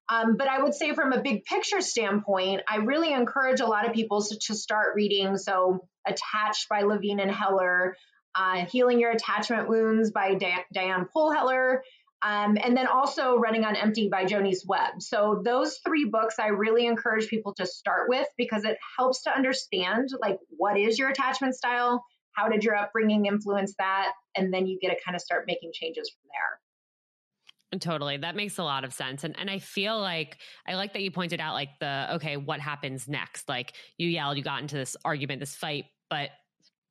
Um, 0.09 0.37
but 0.37 0.47
I 0.47 0.61
would 0.61 0.73
say 0.73 0.93
from 0.93 1.13
a 1.13 1.21
big 1.21 1.45
picture 1.45 1.81
standpoint, 1.81 2.61
I 2.69 2.77
really 2.77 3.13
encourage 3.13 3.59
a 3.59 3.65
lot 3.65 3.87
of 3.87 3.93
people 3.93 4.21
to, 4.21 4.37
to 4.47 4.55
start 4.55 4.95
reading. 4.95 5.37
So 5.37 5.87
Attached 6.07 6.69
by 6.69 6.81
Levine 6.83 7.19
and 7.19 7.31
Heller, 7.31 7.97
uh, 8.35 8.65
Healing 8.65 8.99
Your 8.99 9.11
Attachment 9.11 9.69
Wounds 9.69 10.11
by 10.11 10.35
Di- 10.35 10.65
Diane 10.73 11.07
Poole 11.11 11.31
Heller, 11.31 11.83
Um, 12.21 12.57
and 12.63 12.75
then 12.75 12.87
also 12.87 13.35
Running 13.35 13.65
on 13.65 13.75
Empty 13.75 14.09
by 14.09 14.25
Jonice 14.25 14.65
Webb. 14.65 15.01
So 15.01 15.41
those 15.45 15.77
three 15.85 16.05
books 16.05 16.35
I 16.39 16.47
really 16.47 16.87
encourage 16.87 17.27
people 17.27 17.53
to 17.55 17.67
start 17.67 18.09
with 18.09 18.27
because 18.35 18.63
it 18.63 18.77
helps 18.97 19.23
to 19.23 19.35
understand 19.35 20.09
like 20.19 20.39
what 20.49 20.75
is 20.77 20.97
your 20.97 21.09
attachment 21.09 21.55
style, 21.55 22.03
how 22.31 22.49
did 22.49 22.63
your 22.63 22.75
upbringing 22.75 23.27
influence 23.27 23.75
that, 23.77 24.13
and 24.35 24.51
then 24.51 24.65
you 24.65 24.79
get 24.81 24.89
to 24.89 24.97
kind 25.05 25.15
of 25.15 25.21
start 25.21 25.45
making 25.45 25.71
changes 25.73 26.09
from 26.09 26.29
there. 26.31 27.79
Totally. 27.79 28.17
That 28.17 28.35
makes 28.35 28.57
a 28.57 28.63
lot 28.63 28.85
of 28.85 28.93
sense. 28.93 29.23
And 29.23 29.37
and 29.37 29.49
I 29.49 29.59
feel 29.59 29.99
like 29.99 30.37
I 30.65 30.75
like 30.75 30.93
that 30.93 31.01
you 31.03 31.11
pointed 31.11 31.39
out 31.39 31.53
like 31.53 31.77
the 31.79 32.15
okay, 32.15 32.37
what 32.37 32.59
happens 32.59 33.07
next? 33.07 33.49
Like 33.49 33.73
you 33.97 34.07
yelled, 34.07 34.37
you 34.37 34.43
got 34.43 34.61
into 34.61 34.77
this 34.77 34.95
argument, 35.05 35.41
this 35.41 35.55
fight, 35.55 35.85
but 36.09 36.29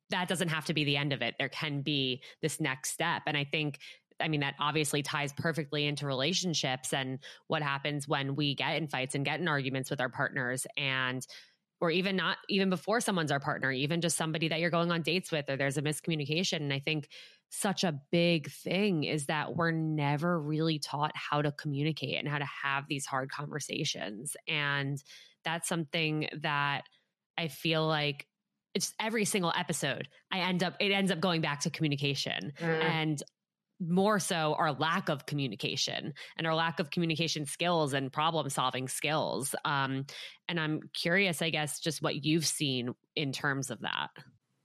that 0.09 0.27
doesn't 0.27 0.49
have 0.49 0.65
to 0.65 0.73
be 0.73 0.83
the 0.83 0.97
end 0.97 1.13
of 1.13 1.21
it. 1.21 1.35
There 1.39 1.49
can 1.49 1.81
be 1.81 2.21
this 2.41 2.59
next 2.59 2.91
step. 2.91 3.23
And 3.25 3.35
I 3.35 3.43
think 3.43 3.79
I 4.19 4.27
mean, 4.27 4.41
that 4.41 4.55
obviously 4.59 5.03
ties 5.03 5.33
perfectly 5.33 5.85
into 5.85 6.05
relationships 6.05 6.93
and 6.93 7.19
what 7.47 7.61
happens 7.61 8.07
when 8.07 8.35
we 8.35 8.55
get 8.55 8.77
in 8.77 8.87
fights 8.87 9.15
and 9.15 9.25
get 9.25 9.39
in 9.39 9.47
arguments 9.47 9.89
with 9.89 9.99
our 9.99 10.09
partners 10.09 10.65
and 10.77 11.25
or 11.81 11.91
even 11.91 12.15
not 12.15 12.37
even 12.47 12.69
before 12.69 13.01
someone's 13.01 13.31
our 13.31 13.39
partner, 13.39 13.71
even 13.71 13.99
just 13.99 14.15
somebody 14.15 14.47
that 14.47 14.59
you're 14.59 14.69
going 14.69 14.91
on 14.91 15.01
dates 15.01 15.31
with 15.31 15.49
or 15.49 15.57
there's 15.57 15.77
a 15.77 15.81
miscommunication. 15.81 16.57
And 16.57 16.71
I 16.71 16.79
think 16.79 17.09
such 17.49 17.83
a 17.83 17.99
big 18.11 18.49
thing 18.49 19.03
is 19.03 19.25
that 19.25 19.55
we're 19.55 19.71
never 19.71 20.39
really 20.39 20.79
taught 20.79 21.11
how 21.15 21.41
to 21.41 21.51
communicate 21.51 22.17
and 22.17 22.27
how 22.27 22.37
to 22.37 22.47
have 22.63 22.87
these 22.87 23.05
hard 23.05 23.29
conversations. 23.29 24.37
And 24.47 25.03
that's 25.43 25.67
something 25.67 26.29
that 26.41 26.83
I 27.37 27.49
feel 27.49 27.85
like 27.85 28.25
it's 28.75 28.93
every 28.99 29.25
single 29.25 29.53
episode 29.57 30.07
i 30.31 30.39
end 30.39 30.63
up 30.63 30.75
it 30.79 30.91
ends 30.91 31.11
up 31.11 31.19
going 31.19 31.41
back 31.41 31.61
to 31.61 31.69
communication 31.71 32.53
mm. 32.59 32.83
and 32.83 33.23
more 33.79 34.19
so 34.19 34.55
our 34.57 34.71
lack 34.71 35.09
of 35.09 35.25
communication 35.25 36.13
and 36.37 36.47
our 36.47 36.55
lack 36.55 36.79
of 36.79 36.89
communication 36.89 37.45
skills 37.45 37.93
and 37.93 38.11
problem 38.11 38.49
solving 38.49 38.87
skills 38.87 39.55
um, 39.65 40.05
and 40.47 40.59
i'm 40.59 40.81
curious 40.93 41.41
i 41.41 41.49
guess 41.49 41.79
just 41.79 42.01
what 42.01 42.23
you've 42.23 42.45
seen 42.45 42.93
in 43.15 43.31
terms 43.31 43.71
of 43.71 43.81
that 43.81 44.09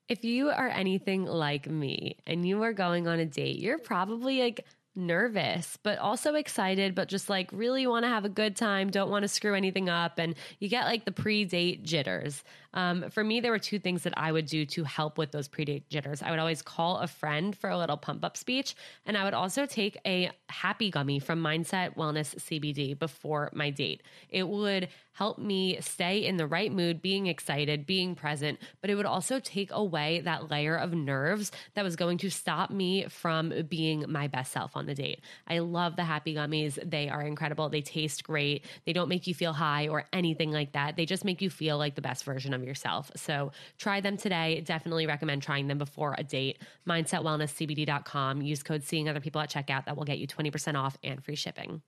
if 0.09 0.25
you 0.25 0.51
are 0.51 0.69
anything 0.69 1.25
like 1.25 1.69
me 1.69 2.19
and 2.27 2.47
you 2.47 2.63
are 2.63 2.73
going 2.73 3.09
on 3.09 3.19
a 3.19 3.27
date 3.27 3.59
you're 3.59 3.79
probably 3.79 4.41
like 4.41 4.65
nervous, 4.97 5.79
but 5.83 5.99
also 5.99 6.35
excited, 6.35 6.95
but 6.95 7.09
just 7.09 7.29
like 7.29 7.49
really 7.53 7.87
want 7.87 8.05
to 8.05 8.09
have 8.09 8.25
a 8.25 8.29
good 8.29 8.57
time, 8.57 8.91
don't 8.91 9.11
want 9.11 9.23
to 9.23 9.29
screw 9.29 9.55
anything 9.55 9.89
up. 9.89 10.19
And 10.19 10.35
you 10.59 10.69
get 10.69 10.85
like 10.85 11.05
the 11.05 11.13
pre 11.13 11.45
date 11.45 11.83
jitters. 11.83 12.43
Um, 12.73 13.11
for 13.11 13.25
me, 13.25 13.41
there 13.41 13.51
were 13.51 13.59
two 13.59 13.79
things 13.79 14.05
that 14.05 14.15
I 14.17 14.31
would 14.31 14.47
do 14.47 14.65
to 14.67 14.85
help 14.85 15.19
with 15.19 15.33
those 15.33 15.49
pre 15.49 15.65
date 15.65 15.89
jitters. 15.91 16.23
I 16.23 16.31
would 16.31 16.39
always 16.39 16.63
call 16.63 16.99
a 16.99 17.07
friend 17.07 17.57
for 17.57 17.71
a 17.71 17.79
little 17.79 17.97
pump 17.97 18.25
up 18.25 18.37
speech, 18.37 18.75
and 19.07 19.17
I 19.17 19.25
would 19.25 19.35
also 19.35 19.67
take 19.67 19.99
a 20.07 20.31
happy 20.49 20.91
gummy 20.91 21.19
from 21.19 21.43
Mindset 21.43 21.97
Wellness 21.97 22.35
CBD 22.37 22.99
before 22.99 23.51
my 23.53 23.71
date. 23.71 24.03
It 24.29 24.49
would 24.49 24.89
help 25.13 25.39
me 25.39 25.79
stay 25.81 26.25
in 26.25 26.37
the 26.37 26.47
right 26.47 26.73
mood, 26.73 27.03
being 27.03 27.27
excited, 27.27 27.85
being 27.87 28.15
present, 28.15 28.59
but 28.81 28.89
it 28.89 28.95
would 28.95 29.07
also 29.07 29.39
take 29.39 29.71
away 29.73 30.21
that 30.21 30.51
layer 30.51 30.77
of 30.77 30.95
nerves 30.95 31.53
that 31.75 31.83
was 31.83 31.97
going 31.97 32.17
to 32.19 32.31
stop 32.31 32.71
me 32.71 33.07
from 33.09 33.53
being 33.69 34.05
my 34.09 34.27
best 34.29 34.53
self 34.53 34.77
on 34.81 34.87
the 34.87 34.95
date. 34.97 35.21
I 35.47 35.61
love 35.61 35.95
the 35.95 36.03
happy 36.03 36.35
gummies. 36.35 36.77
They 36.85 37.09
are 37.09 37.23
incredible. 37.23 37.69
They 37.69 37.83
taste 37.83 38.25
great. 38.25 38.65
They 38.85 38.93
don't 38.93 39.09
make 39.09 39.29
you 39.29 39.35
feel 39.35 39.53
high 39.53 39.87
or 39.87 40.07
anything 40.13 40.51
like 40.51 40.73
that. 40.73 40.97
They 40.97 41.07
just 41.07 41.25
make 41.25 41.41
you 41.41 41.51
feel 41.51 41.79
like 41.79 41.95
the 41.95 42.03
best 42.03 42.25
version 42.25 42.53
of 42.53 42.65
yourself. 42.65 43.13
So 43.15 43.53
try 43.79 44.01
them 44.01 44.17
today. 44.17 44.63
Definitely 44.67 45.07
recommend 45.07 45.43
trying 45.43 45.69
them 45.69 45.79
before 45.79 46.17
a 46.19 46.25
date. 46.25 46.59
MindsetWellnessCBD.com. 46.89 48.43
Use 48.43 48.65
code 48.65 48.83
seeing 48.83 49.09
other 49.09 49.21
people 49.21 49.41
at 49.41 49.51
checkout. 49.51 49.85
That 49.85 49.97
will 49.97 50.05
get 50.05 50.19
you 50.19 50.27
20% 50.27 50.75
off 50.75 50.99
and 51.05 51.23
free 51.23 51.37
shipping. 51.37 51.83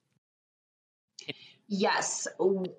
Yes, 1.67 2.29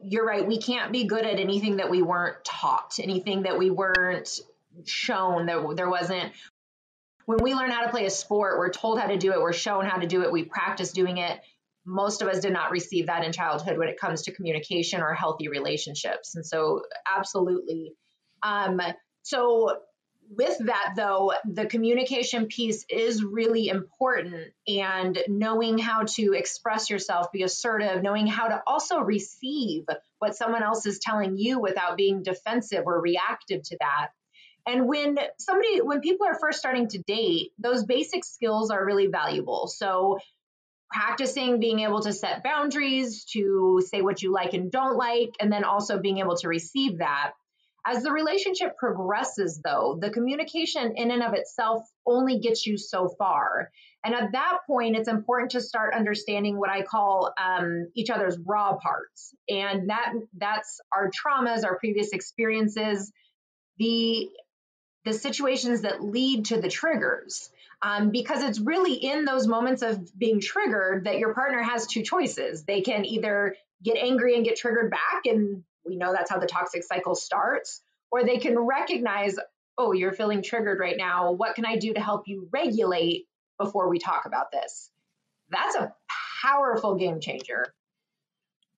you're 0.04 0.26
right. 0.26 0.48
We 0.48 0.60
can't 0.60 0.92
be 0.92 1.06
good 1.06 1.26
at 1.26 1.40
anything 1.40 1.78
that 1.78 1.90
we 1.90 2.04
weren't 2.04 2.44
taught, 2.46 3.00
anything 3.02 3.44
that 3.44 3.58
we 3.58 3.72
weren't 3.72 4.40
shown, 4.86 5.48
that 5.48 5.76
there 5.76 5.90
wasn't. 5.90 6.32
When 7.26 7.40
we 7.42 7.54
learn 7.54 7.72
how 7.72 7.84
to 7.84 7.90
play 7.90 8.06
a 8.06 8.10
sport, 8.10 8.58
we're 8.58 8.72
told 8.72 9.00
how 9.00 9.08
to 9.08 9.18
do 9.18 9.32
it, 9.32 9.42
we're 9.42 9.54
shown 9.54 9.86
how 9.86 9.98
to 9.98 10.08
do 10.08 10.24
it, 10.24 10.32
we 10.32 10.44
practice 10.44 10.92
doing 10.92 11.18
it. 11.18 11.40
Most 11.86 12.22
of 12.22 12.28
us 12.28 12.40
did 12.40 12.54
not 12.54 12.72
receive 12.72 13.08
that 13.08 13.26
in 13.26 13.32
childhood 13.32 13.78
when 13.78 13.90
it 13.90 14.00
comes 14.00 14.24
to 14.24 14.34
communication 14.34 15.02
or 15.02 15.14
healthy 15.14 15.50
relationships. 15.50 16.36
And 16.36 16.46
so, 16.46 16.84
absolutely. 17.10 17.94
Um, 18.42 18.82
so, 19.24 19.80
with 20.30 20.58
that 20.66 20.94
though 20.96 21.34
the 21.46 21.66
communication 21.66 22.48
piece 22.48 22.86
is 22.90 23.24
really 23.24 23.68
important 23.68 24.54
and 24.68 25.18
knowing 25.28 25.78
how 25.78 26.04
to 26.04 26.34
express 26.34 26.90
yourself 26.90 27.32
be 27.32 27.44
assertive 27.44 28.02
knowing 28.02 28.28
how 28.28 28.48
to 28.48 28.62
also 28.66 29.00
receive 29.00 29.86
what 30.20 30.36
someone 30.36 30.64
else 30.64 30.86
is 30.86 31.00
telling 31.00 31.38
you 31.38 31.60
without 31.60 31.98
being 31.98 32.24
defensive 32.24 32.84
or 32.86 33.02
reactive 33.02 33.62
to 33.64 33.78
that 33.80 34.10
and 34.66 34.88
when 34.88 35.18
somebody 35.40 35.82
when 35.82 36.02
people 36.02 36.26
are 36.26 36.38
first 36.40 36.60
starting 36.60 36.88
to 36.88 37.00
date 37.00 37.52
those 37.58 37.84
basic 37.86 38.24
skills 38.24 38.72
are 38.72 38.86
really 38.86 39.08
valuable. 39.08 39.68
So 39.68 40.20
practicing 40.92 41.60
being 41.60 41.80
able 41.80 42.02
to 42.02 42.14
set 42.14 42.44
boundaries 42.44 43.26
to 43.26 43.82
say 43.86 44.02
what 44.02 44.22
you 44.22 44.32
like 44.32 44.54
and 44.54 44.72
don't 44.72 44.96
like 44.96 45.32
and 45.40 45.52
then 45.52 45.64
also 45.64 46.00
being 46.00 46.20
able 46.20 46.38
to 46.38 46.48
receive 46.48 47.00
that. 47.00 47.32
As 47.86 48.02
the 48.02 48.12
relationship 48.14 48.78
progresses, 48.78 49.60
though, 49.62 49.98
the 50.00 50.10
communication 50.10 50.94
in 50.96 51.12
and 51.12 51.22
of 51.22 51.34
itself 51.34 51.82
only 52.06 52.40
gets 52.40 52.66
you 52.66 52.78
so 52.78 53.10
far. 53.18 53.72
And 54.06 54.16
at 54.16 54.32
that 54.32 54.60
point, 54.68 54.96
it's 54.96 55.10
important 55.10 55.52
to 55.52 55.62
start 55.62 55.94
understanding 55.94 56.58
what 56.58 56.70
I 56.70 56.84
call 56.84 57.34
um, 57.38 57.88
each 57.94 58.10
other's 58.10 58.38
raw 58.46 58.78
parts, 58.78 59.34
and 59.50 59.90
that 59.90 60.14
that's 60.38 60.80
our 60.96 61.10
traumas, 61.10 61.66
our 61.66 61.78
previous 61.78 62.12
experiences, 62.14 63.12
the 63.80 64.30
the 65.06 65.14
situations 65.14 65.82
that 65.82 66.04
lead 66.04 66.46
to 66.46 66.62
the 66.62 66.70
triggers. 66.70 67.50
Um, 67.82 68.12
because 68.12 68.42
it's 68.42 68.60
really 68.60 68.94
in 68.94 69.26
those 69.26 69.46
moments 69.46 69.82
of 69.82 70.18
being 70.18 70.40
triggered 70.40 71.04
that 71.04 71.20
your 71.20 71.34
partner 71.34 71.62
has 71.62 71.86
two 71.86 72.02
choices. 72.02 72.64
They 72.64 72.80
can 72.80 73.04
either 73.04 73.58
get 73.84 73.98
angry 73.98 74.36
and 74.36 74.46
get 74.46 74.56
triggered 74.56 74.90
back 74.90 75.26
and 75.26 75.64
we 75.86 75.96
know 75.96 76.14
that's 76.14 76.30
how 76.30 76.40
the 76.40 76.48
toxic 76.48 76.84
cycle 76.84 77.16
starts, 77.16 77.82
or 78.12 78.24
they 78.24 78.38
can 78.38 78.58
recognize, 78.58 79.36
oh, 79.78 79.92
you're 79.92 80.14
feeling 80.14 80.42
triggered 80.42 80.80
right 80.80 80.96
now. 80.98 81.34
What 81.34 81.56
can 81.56 81.66
I 81.66 81.78
do 81.78 81.94
to 81.94 82.00
help 82.00 82.28
you 82.28 82.48
regulate 82.52 83.28
before 83.60 83.90
we 83.90 84.00
talk 84.00 84.26
about 84.26 84.52
this? 84.52 84.90
That's 85.50 85.76
a 85.76 85.94
powerful 86.42 86.96
game 86.96 87.20
changer. 87.20 87.74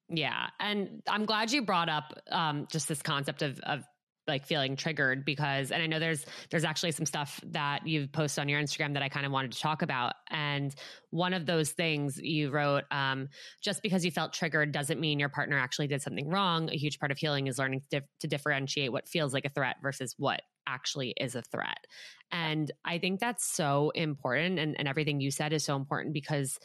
Yeah. 0.10 0.48
And 0.60 1.02
I'm 1.08 1.26
glad 1.26 1.52
you 1.52 1.64
brought 1.64 1.90
up 1.90 2.20
um, 2.32 2.68
just 2.72 2.88
this 2.88 3.02
concept 3.02 3.42
of, 3.42 3.60
of 3.62 3.84
like 4.28 4.46
feeling 4.46 4.76
triggered 4.76 5.24
because 5.24 5.72
and 5.72 5.82
I 5.82 5.88
know 5.88 6.00
there's 6.00 6.26
there's 6.50 6.64
actually 6.64 6.92
some 6.92 7.06
stuff 7.06 7.40
that 7.52 7.86
you've 7.86 8.12
posted 8.12 8.42
on 8.42 8.50
your 8.50 8.62
Instagram 8.62 8.94
that 8.94 9.04
I 9.04 9.10
kind 9.10 9.26
of 9.26 9.32
wanted 9.32 9.52
to 9.52 9.60
talk 9.60 9.82
about. 9.82 10.14
And 10.30 10.74
one 11.12 11.34
of 11.34 11.46
those 11.46 11.72
things 11.72 12.20
you 12.20 12.50
wrote 12.50 12.84
um, 12.92 13.30
just 13.62 13.82
because 13.84 14.04
you 14.04 14.12
felt 14.12 14.34
triggered 14.34 14.72
doesn't 14.72 15.00
mean 15.00 15.20
your 15.20 15.30
partner 15.30 15.58
actually 15.58 15.88
did 15.88 16.02
something 16.02 16.28
wrong. 16.28 16.70
A 16.70 16.78
huge 16.78 17.00
part 17.00 17.12
of 17.12 17.18
healing 17.18 17.48
is 17.48 17.58
learning 17.60 17.82
to, 17.82 18.00
dif- 18.00 18.10
to 18.22 18.28
differentiate 18.28 18.92
what 18.92 19.08
feels 19.08 19.34
like 19.34 19.46
a 19.46 19.50
threat 19.50 19.78
versus 19.82 20.16
what 20.18 20.42
actually 20.68 21.14
is 21.20 21.36
a 21.36 21.42
threat. 21.42 21.86
And 22.32 22.72
I 22.84 22.98
think 22.98 23.20
that's 23.20 23.46
so 23.46 23.92
important 23.92 24.60
and, 24.60 24.78
and 24.78 24.88
everything 24.88 25.22
you 25.22 25.32
said 25.32 25.54
is 25.54 25.64
so 25.64 25.76
important 25.76 26.14
because 26.14 26.58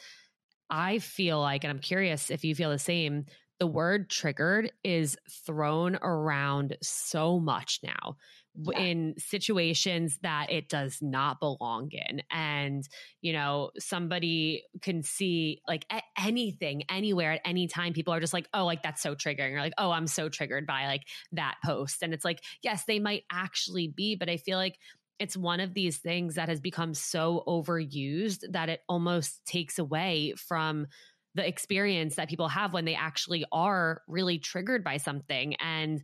I 0.69 0.99
feel 0.99 1.39
like, 1.39 1.63
and 1.63 1.71
I'm 1.71 1.79
curious 1.79 2.31
if 2.31 2.43
you 2.45 2.55
feel 2.55 2.69
the 2.69 2.79
same, 2.79 3.25
the 3.61 3.67
word 3.67 4.09
triggered 4.09 4.71
is 4.83 5.15
thrown 5.45 5.95
around 6.01 6.75
so 6.81 7.39
much 7.39 7.79
now 7.83 8.17
yeah. 8.55 8.79
in 8.79 9.13
situations 9.19 10.17
that 10.23 10.51
it 10.51 10.67
does 10.67 10.97
not 10.99 11.39
belong 11.39 11.91
in. 11.91 12.23
And, 12.31 12.83
you 13.21 13.33
know, 13.33 13.69
somebody 13.77 14.63
can 14.81 15.03
see 15.03 15.61
like 15.67 15.85
anything, 16.17 16.85
anywhere, 16.89 17.33
at 17.33 17.41
any 17.45 17.67
time, 17.67 17.93
people 17.93 18.15
are 18.15 18.19
just 18.19 18.33
like, 18.33 18.49
oh, 18.51 18.65
like 18.65 18.81
that's 18.81 19.03
so 19.03 19.13
triggering, 19.13 19.53
or 19.53 19.59
like, 19.59 19.73
oh, 19.77 19.91
I'm 19.91 20.07
so 20.07 20.27
triggered 20.27 20.65
by 20.65 20.87
like 20.87 21.03
that 21.33 21.57
post. 21.63 22.01
And 22.01 22.15
it's 22.15 22.25
like, 22.25 22.41
yes, 22.63 22.85
they 22.85 22.97
might 22.97 23.25
actually 23.31 23.89
be, 23.89 24.15
but 24.15 24.27
I 24.27 24.37
feel 24.37 24.57
like 24.57 24.79
it's 25.19 25.37
one 25.37 25.59
of 25.59 25.75
these 25.75 25.99
things 25.99 26.33
that 26.33 26.49
has 26.49 26.59
become 26.59 26.95
so 26.95 27.43
overused 27.47 28.39
that 28.53 28.69
it 28.69 28.79
almost 28.89 29.45
takes 29.45 29.77
away 29.77 30.33
from 30.35 30.87
the 31.35 31.47
experience 31.47 32.15
that 32.15 32.29
people 32.29 32.47
have 32.49 32.73
when 32.73 32.85
they 32.85 32.95
actually 32.95 33.45
are 33.51 34.01
really 34.07 34.37
triggered 34.37 34.83
by 34.83 34.97
something 34.97 35.55
and 35.55 36.03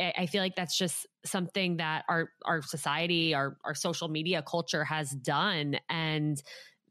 I 0.00 0.26
feel 0.26 0.42
like 0.42 0.54
that's 0.54 0.78
just 0.78 1.06
something 1.24 1.78
that 1.78 2.04
our 2.08 2.30
our 2.44 2.62
society, 2.62 3.34
our 3.34 3.56
our 3.64 3.74
social 3.74 4.08
media 4.08 4.42
culture 4.42 4.84
has 4.84 5.10
done, 5.10 5.76
and 5.88 6.40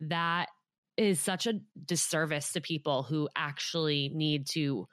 that 0.01 0.49
is 0.97 1.19
such 1.19 1.47
a 1.47 1.61
disservice 1.85 2.51
to 2.53 2.61
people 2.61 3.03
who 3.03 3.29
actually 3.35 4.11
need 4.13 4.47
to 4.47 4.87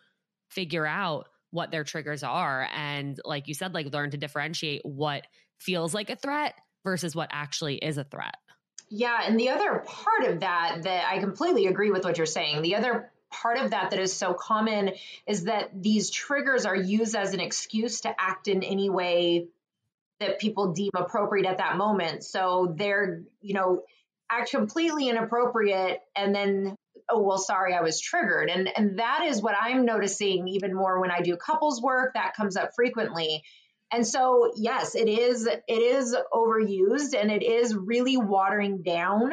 figure 0.49 0.87
out 0.87 1.27
what 1.51 1.71
their 1.71 1.85
triggers 1.85 2.23
are, 2.23 2.69
and 2.73 3.19
like 3.25 3.49
you 3.49 3.55
said, 3.55 3.75
like 3.75 3.93
learn 3.93 4.11
to 4.11 4.17
differentiate 4.17 4.83
what 4.85 5.27
feels 5.59 5.93
like 5.93 6.11
a 6.11 6.17
threat 6.17 6.55
versus 6.85 7.17
what 7.17 7.31
actually 7.33 7.77
is 7.77 7.99
a 7.99 8.05
threat. 8.05 8.37
Yeah, 8.97 9.23
and 9.27 9.41
the 9.41 9.49
other 9.49 9.83
part 9.85 10.31
of 10.31 10.41
that 10.41 10.83
that 10.85 11.09
I 11.11 11.19
completely 11.19 11.67
agree 11.67 11.91
with 11.91 12.05
what 12.05 12.17
you're 12.17 12.27
saying. 12.27 12.63
The 12.63 12.77
other 12.77 13.11
part 13.29 13.59
of 13.59 13.73
that 13.73 13.91
that 13.91 13.99
is 13.99 14.13
so 14.13 14.35
common 14.35 14.93
is 15.27 15.45
that 15.45 15.71
these 15.75 16.11
triggers 16.11 16.65
are 16.65 16.77
used 16.77 17.17
as 17.17 17.35
an 17.35 17.41
excuse 17.41 18.03
to 18.03 18.15
act 18.17 18.47
in 18.47 18.63
any 18.63 18.89
way 18.89 19.49
that 20.21 20.39
people 20.39 20.75
deem 20.75 20.93
appropriate 20.95 21.45
at 21.45 21.59
that 21.59 21.77
moment. 21.77 22.23
So 22.23 22.73
they're, 22.79 23.25
you 23.41 23.55
know, 23.55 23.83
act 24.31 24.53
completely 24.53 25.09
inappropriate 25.09 26.01
and 26.15 26.33
then 26.33 26.77
oh 27.11 27.21
well 27.21 27.39
sorry 27.39 27.75
I 27.75 27.81
was 27.81 28.01
triggered. 28.01 28.49
And 28.49 28.71
and 28.79 29.01
that 29.01 29.25
is 29.27 29.43
what 29.43 29.57
I'm 29.61 29.85
noticing 29.85 30.47
even 30.47 30.73
more 30.73 31.01
when 31.01 31.11
I 31.11 31.21
do 31.21 31.37
couples 31.37 31.83
work 31.83 32.15
that 32.15 32.37
comes 32.37 32.57
up 32.57 32.71
frequently 32.77 33.43
and 33.95 34.05
so, 34.05 34.51
yes, 34.57 34.97
it 34.97 35.09
is 35.09 35.47
it 35.47 35.63
is 35.69 36.17
overused 36.33 37.15
and 37.17 37.31
it 37.31 37.45
is 37.45 37.77
really 37.77 38.17
watering 38.17 38.83
down 38.83 39.31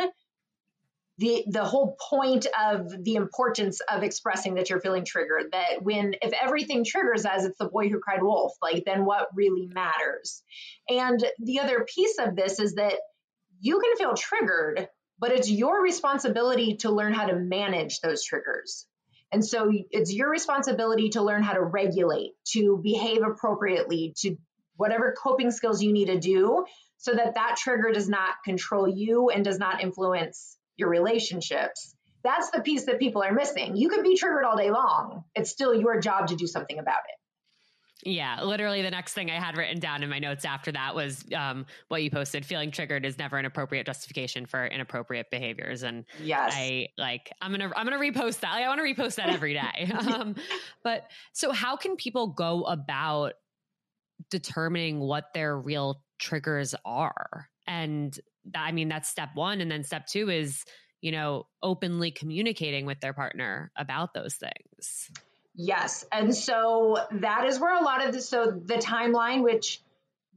the 1.17 1.43
the 1.47 1.63
whole 1.63 1.97
point 2.09 2.45
of 2.63 2.91
the 3.03 3.15
importance 3.15 3.81
of 3.91 4.03
expressing 4.03 4.55
that 4.55 4.69
you're 4.69 4.79
feeling 4.79 5.03
triggered 5.03 5.51
that 5.51 5.81
when 5.81 6.13
if 6.21 6.31
everything 6.33 6.83
triggers 6.85 7.25
as 7.25 7.45
it's 7.45 7.57
the 7.57 7.69
boy 7.69 7.89
who 7.89 7.99
cried 7.99 8.21
wolf 8.21 8.53
like 8.61 8.83
then 8.85 9.03
what 9.03 9.29
really 9.35 9.67
matters. 9.67 10.43
And 10.87 11.23
the 11.39 11.59
other 11.59 11.85
piece 11.93 12.17
of 12.19 12.35
this 12.35 12.59
is 12.59 12.75
that 12.75 12.93
you 13.59 13.79
can 13.79 13.97
feel 13.97 14.13
triggered 14.13 14.87
but 15.17 15.31
it's 15.31 15.49
your 15.49 15.81
responsibility 15.81 16.77
to 16.77 16.91
learn 16.91 17.13
how 17.13 17.27
to 17.27 17.35
manage 17.35 17.99
those 17.99 18.23
triggers. 18.23 18.87
And 19.31 19.45
so 19.45 19.71
it's 19.91 20.13
your 20.13 20.29
responsibility 20.29 21.09
to 21.09 21.21
learn 21.21 21.41
how 21.41 21.53
to 21.53 21.61
regulate 21.61 22.31
to 22.53 22.79
behave 22.83 23.21
appropriately 23.23 24.13
to 24.17 24.35
whatever 24.81 25.15
coping 25.21 25.51
skills 25.51 25.81
you 25.81 25.93
need 25.93 26.05
to 26.05 26.19
do 26.19 26.65
so 26.97 27.13
that 27.13 27.35
that 27.35 27.55
trigger 27.57 27.91
does 27.91 28.09
not 28.09 28.35
control 28.43 28.87
you 28.87 29.29
and 29.29 29.45
does 29.45 29.59
not 29.59 29.81
influence 29.81 30.57
your 30.75 30.89
relationships. 30.89 31.95
That's 32.23 32.49
the 32.49 32.61
piece 32.61 32.85
that 32.85 32.99
people 32.99 33.23
are 33.23 33.31
missing. 33.31 33.75
You 33.75 33.89
can 33.89 34.03
be 34.03 34.17
triggered 34.17 34.43
all 34.43 34.57
day 34.57 34.71
long. 34.71 35.23
It's 35.35 35.51
still 35.51 35.73
your 35.73 35.99
job 35.99 36.27
to 36.27 36.35
do 36.35 36.47
something 36.47 36.79
about 36.79 36.99
it. 37.07 37.15
Yeah, 38.03 38.41
literally 38.41 38.81
the 38.81 38.89
next 38.89 39.13
thing 39.13 39.29
I 39.29 39.39
had 39.39 39.55
written 39.55 39.79
down 39.79 40.01
in 40.01 40.09
my 40.09 40.17
notes 40.17 40.43
after 40.43 40.71
that 40.71 40.95
was 40.95 41.23
um, 41.35 41.67
what 41.87 42.01
you 42.01 42.09
posted. 42.09 42.43
Feeling 42.43 42.71
triggered 42.71 43.05
is 43.05 43.19
never 43.19 43.37
an 43.37 43.45
appropriate 43.45 43.85
justification 43.85 44.47
for 44.47 44.65
inappropriate 44.65 45.29
behaviors, 45.29 45.83
and 45.83 46.05
yes, 46.19 46.51
I 46.55 46.87
like 46.97 47.31
I'm 47.41 47.51
gonna 47.51 47.71
I'm 47.75 47.85
gonna 47.85 47.99
repost 47.99 48.39
that. 48.39 48.53
Like, 48.53 48.65
I 48.65 48.67
want 48.69 48.79
to 48.79 48.91
repost 48.91 49.15
that 49.15 49.29
every 49.29 49.53
day. 49.53 49.91
um, 50.11 50.35
but 50.83 51.11
so, 51.33 51.51
how 51.51 51.75
can 51.75 51.95
people 51.95 52.27
go 52.27 52.63
about 52.63 53.33
determining 54.29 54.99
what 54.99 55.33
their 55.33 55.57
real 55.57 56.01
triggers 56.19 56.75
are. 56.85 57.49
And 57.67 58.17
that, 58.51 58.61
I 58.61 58.71
mean, 58.71 58.89
that's 58.89 59.09
step 59.09 59.29
one. 59.35 59.61
And 59.61 59.71
then 59.71 59.83
step 59.83 60.07
two 60.07 60.29
is, 60.29 60.63
you 61.01 61.11
know, 61.11 61.47
openly 61.63 62.11
communicating 62.11 62.85
with 62.85 62.99
their 62.99 63.13
partner 63.13 63.71
about 63.75 64.13
those 64.13 64.35
things. 64.35 65.09
Yes. 65.55 66.05
And 66.11 66.35
so 66.35 66.97
that 67.11 67.45
is 67.45 67.59
where 67.59 67.77
a 67.77 67.83
lot 67.83 68.05
of 68.05 68.13
the, 68.13 68.21
so 68.21 68.45
the 68.45 68.75
timeline, 68.75 69.43
which 69.43 69.81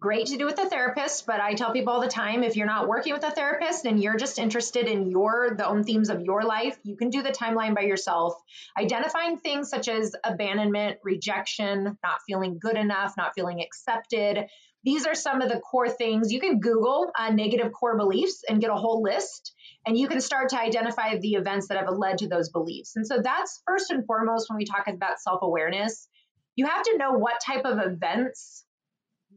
great 0.05 0.27
to 0.27 0.37
do 0.37 0.45
with 0.45 0.59
a 0.59 0.69
therapist, 0.69 1.25
but 1.25 1.41
I 1.41 1.55
tell 1.55 1.73
people 1.73 1.95
all 1.95 2.03
the 2.03 2.09
time 2.09 2.43
if 2.43 2.57
you're 2.57 2.67
not 2.67 2.89
working 2.89 3.15
with 3.15 3.25
a 3.25 3.31
therapist 3.31 3.87
and 3.87 4.03
you're 4.03 4.19
just 4.19 4.39
interested 4.39 4.87
in 4.87 5.11
your 5.11 5.55
the 5.57 5.67
own 5.67 5.83
themes 5.83 6.11
of 6.11 6.21
your 6.21 6.43
life, 6.43 6.79
you 6.83 6.95
can 6.95 7.09
do 7.09 7.23
the 7.23 7.31
timeline 7.31 7.75
by 7.75 7.85
yourself. 7.85 8.35
Identifying 8.79 9.39
things 9.39 9.71
such 9.71 9.89
as 9.89 10.15
abandonment, 10.23 10.99
rejection, 11.03 11.97
not 12.05 12.19
feeling 12.27 12.59
good 12.61 12.77
enough, 12.77 13.15
not 13.17 13.33
feeling 13.35 13.63
accepted. 13.63 14.45
These 14.85 15.07
are 15.07 15.15
some 15.15 15.41
of 15.41 15.49
the 15.49 15.59
core 15.59 15.89
things. 15.89 16.31
You 16.31 16.39
can 16.39 16.61
Google 16.61 17.11
uh, 17.19 17.31
negative 17.31 17.73
core 17.73 17.97
beliefs 17.97 18.43
and 18.47 18.61
get 18.61 18.69
a 18.69 18.75
whole 18.75 19.03
list, 19.03 19.55
and 19.87 19.97
you 19.97 20.07
can 20.07 20.21
start 20.21 20.51
to 20.51 20.61
identify 20.61 21.17
the 21.17 21.33
events 21.37 21.69
that 21.69 21.79
have 21.79 21.89
led 21.89 22.19
to 22.19 22.29
those 22.29 22.51
beliefs. 22.51 22.95
And 22.95 23.07
so 23.07 23.23
that's 23.25 23.63
first 23.67 23.91
and 23.91 24.05
foremost 24.05 24.51
when 24.51 24.59
we 24.59 24.67
talk 24.67 24.87
about 24.87 25.19
self 25.19 25.41
awareness. 25.41 26.09
You 26.57 26.67
have 26.67 26.83
to 26.83 26.99
know 26.99 27.13
what 27.13 27.41
type 27.41 27.65
of 27.65 27.79
events 27.79 28.67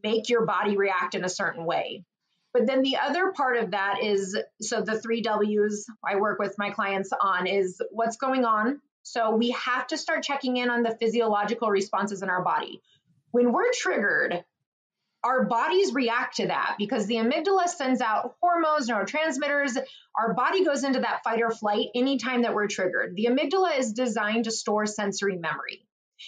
make 0.04 0.30
your 0.30 0.46
body 0.46 0.78
react 0.78 1.16
in 1.16 1.24
a 1.24 1.30
certain 1.30 1.66
way. 1.66 2.04
But 2.54 2.66
then 2.66 2.82
the 2.82 2.98
other 2.98 3.32
part 3.34 3.58
of 3.58 3.72
that 3.72 4.04
is 4.04 4.38
so 4.62 4.82
the 4.82 5.00
three 5.00 5.22
W's 5.22 5.86
I 6.04 6.16
work 6.16 6.40
with 6.40 6.56
my 6.58 6.72
clients 6.72 7.12
on 7.20 7.46
is 7.46 7.82
what's 7.92 8.18
going 8.18 8.46
on. 8.46 8.82
So 9.04 9.36
we 9.36 9.52
have 9.52 9.88
to 9.88 9.98
start 9.98 10.24
checking 10.24 10.58
in 10.58 10.70
on 10.70 10.84
the 10.84 10.98
physiological 11.00 11.70
responses 11.70 12.24
in 12.24 12.30
our 12.30 12.44
body. 12.44 12.82
When 13.32 13.52
we're 13.52 13.72
triggered, 13.74 14.44
our 15.24 15.46
bodies 15.46 15.94
react 15.94 16.38
to 16.38 16.48
that 16.48 16.76
because 16.78 17.06
the 17.06 17.16
amygdala 17.16 17.68
sends 17.68 18.02
out 18.02 18.36
hormones, 18.42 18.90
neurotransmitters. 18.90 19.78
Our 20.18 20.34
body 20.34 20.64
goes 20.64 20.84
into 20.84 21.02
that 21.02 21.24
fight 21.24 21.42
or 21.42 21.52
flight 21.52 21.88
anytime 21.96 22.44
that 22.44 22.54
we're 22.54 22.68
triggered. 22.68 23.16
The 23.16 23.26
amygdala 23.26 23.78
is 23.78 23.94
designed 23.94 24.46
to 24.46 24.52
store 24.52 24.86
sensory 24.86 25.38
memory. 25.38 25.86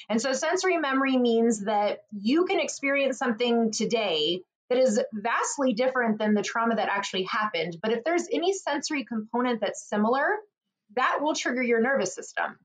And 0.09 0.21
so 0.21 0.33
sensory 0.33 0.77
memory 0.77 1.17
means 1.17 1.65
that 1.65 1.99
you 2.11 2.45
can 2.45 2.59
experience 2.59 3.17
something 3.17 3.71
today 3.71 4.41
that 4.69 4.77
is 4.79 5.01
vastly 5.13 5.73
different 5.73 6.19
than 6.19 6.33
the 6.33 6.43
trauma 6.43 6.75
that 6.75 6.89
actually 6.89 7.23
happened. 7.23 7.77
But 7.81 7.91
if 7.91 8.03
there's 8.03 8.27
any 8.31 8.53
sensory 8.53 9.03
component 9.03 9.61
that's 9.61 9.87
similar, 9.87 10.37
that 10.95 11.19
will 11.21 11.33
trigger 11.33 11.63
your 11.63 11.81
nervous 11.81 12.13
system. 12.13 12.57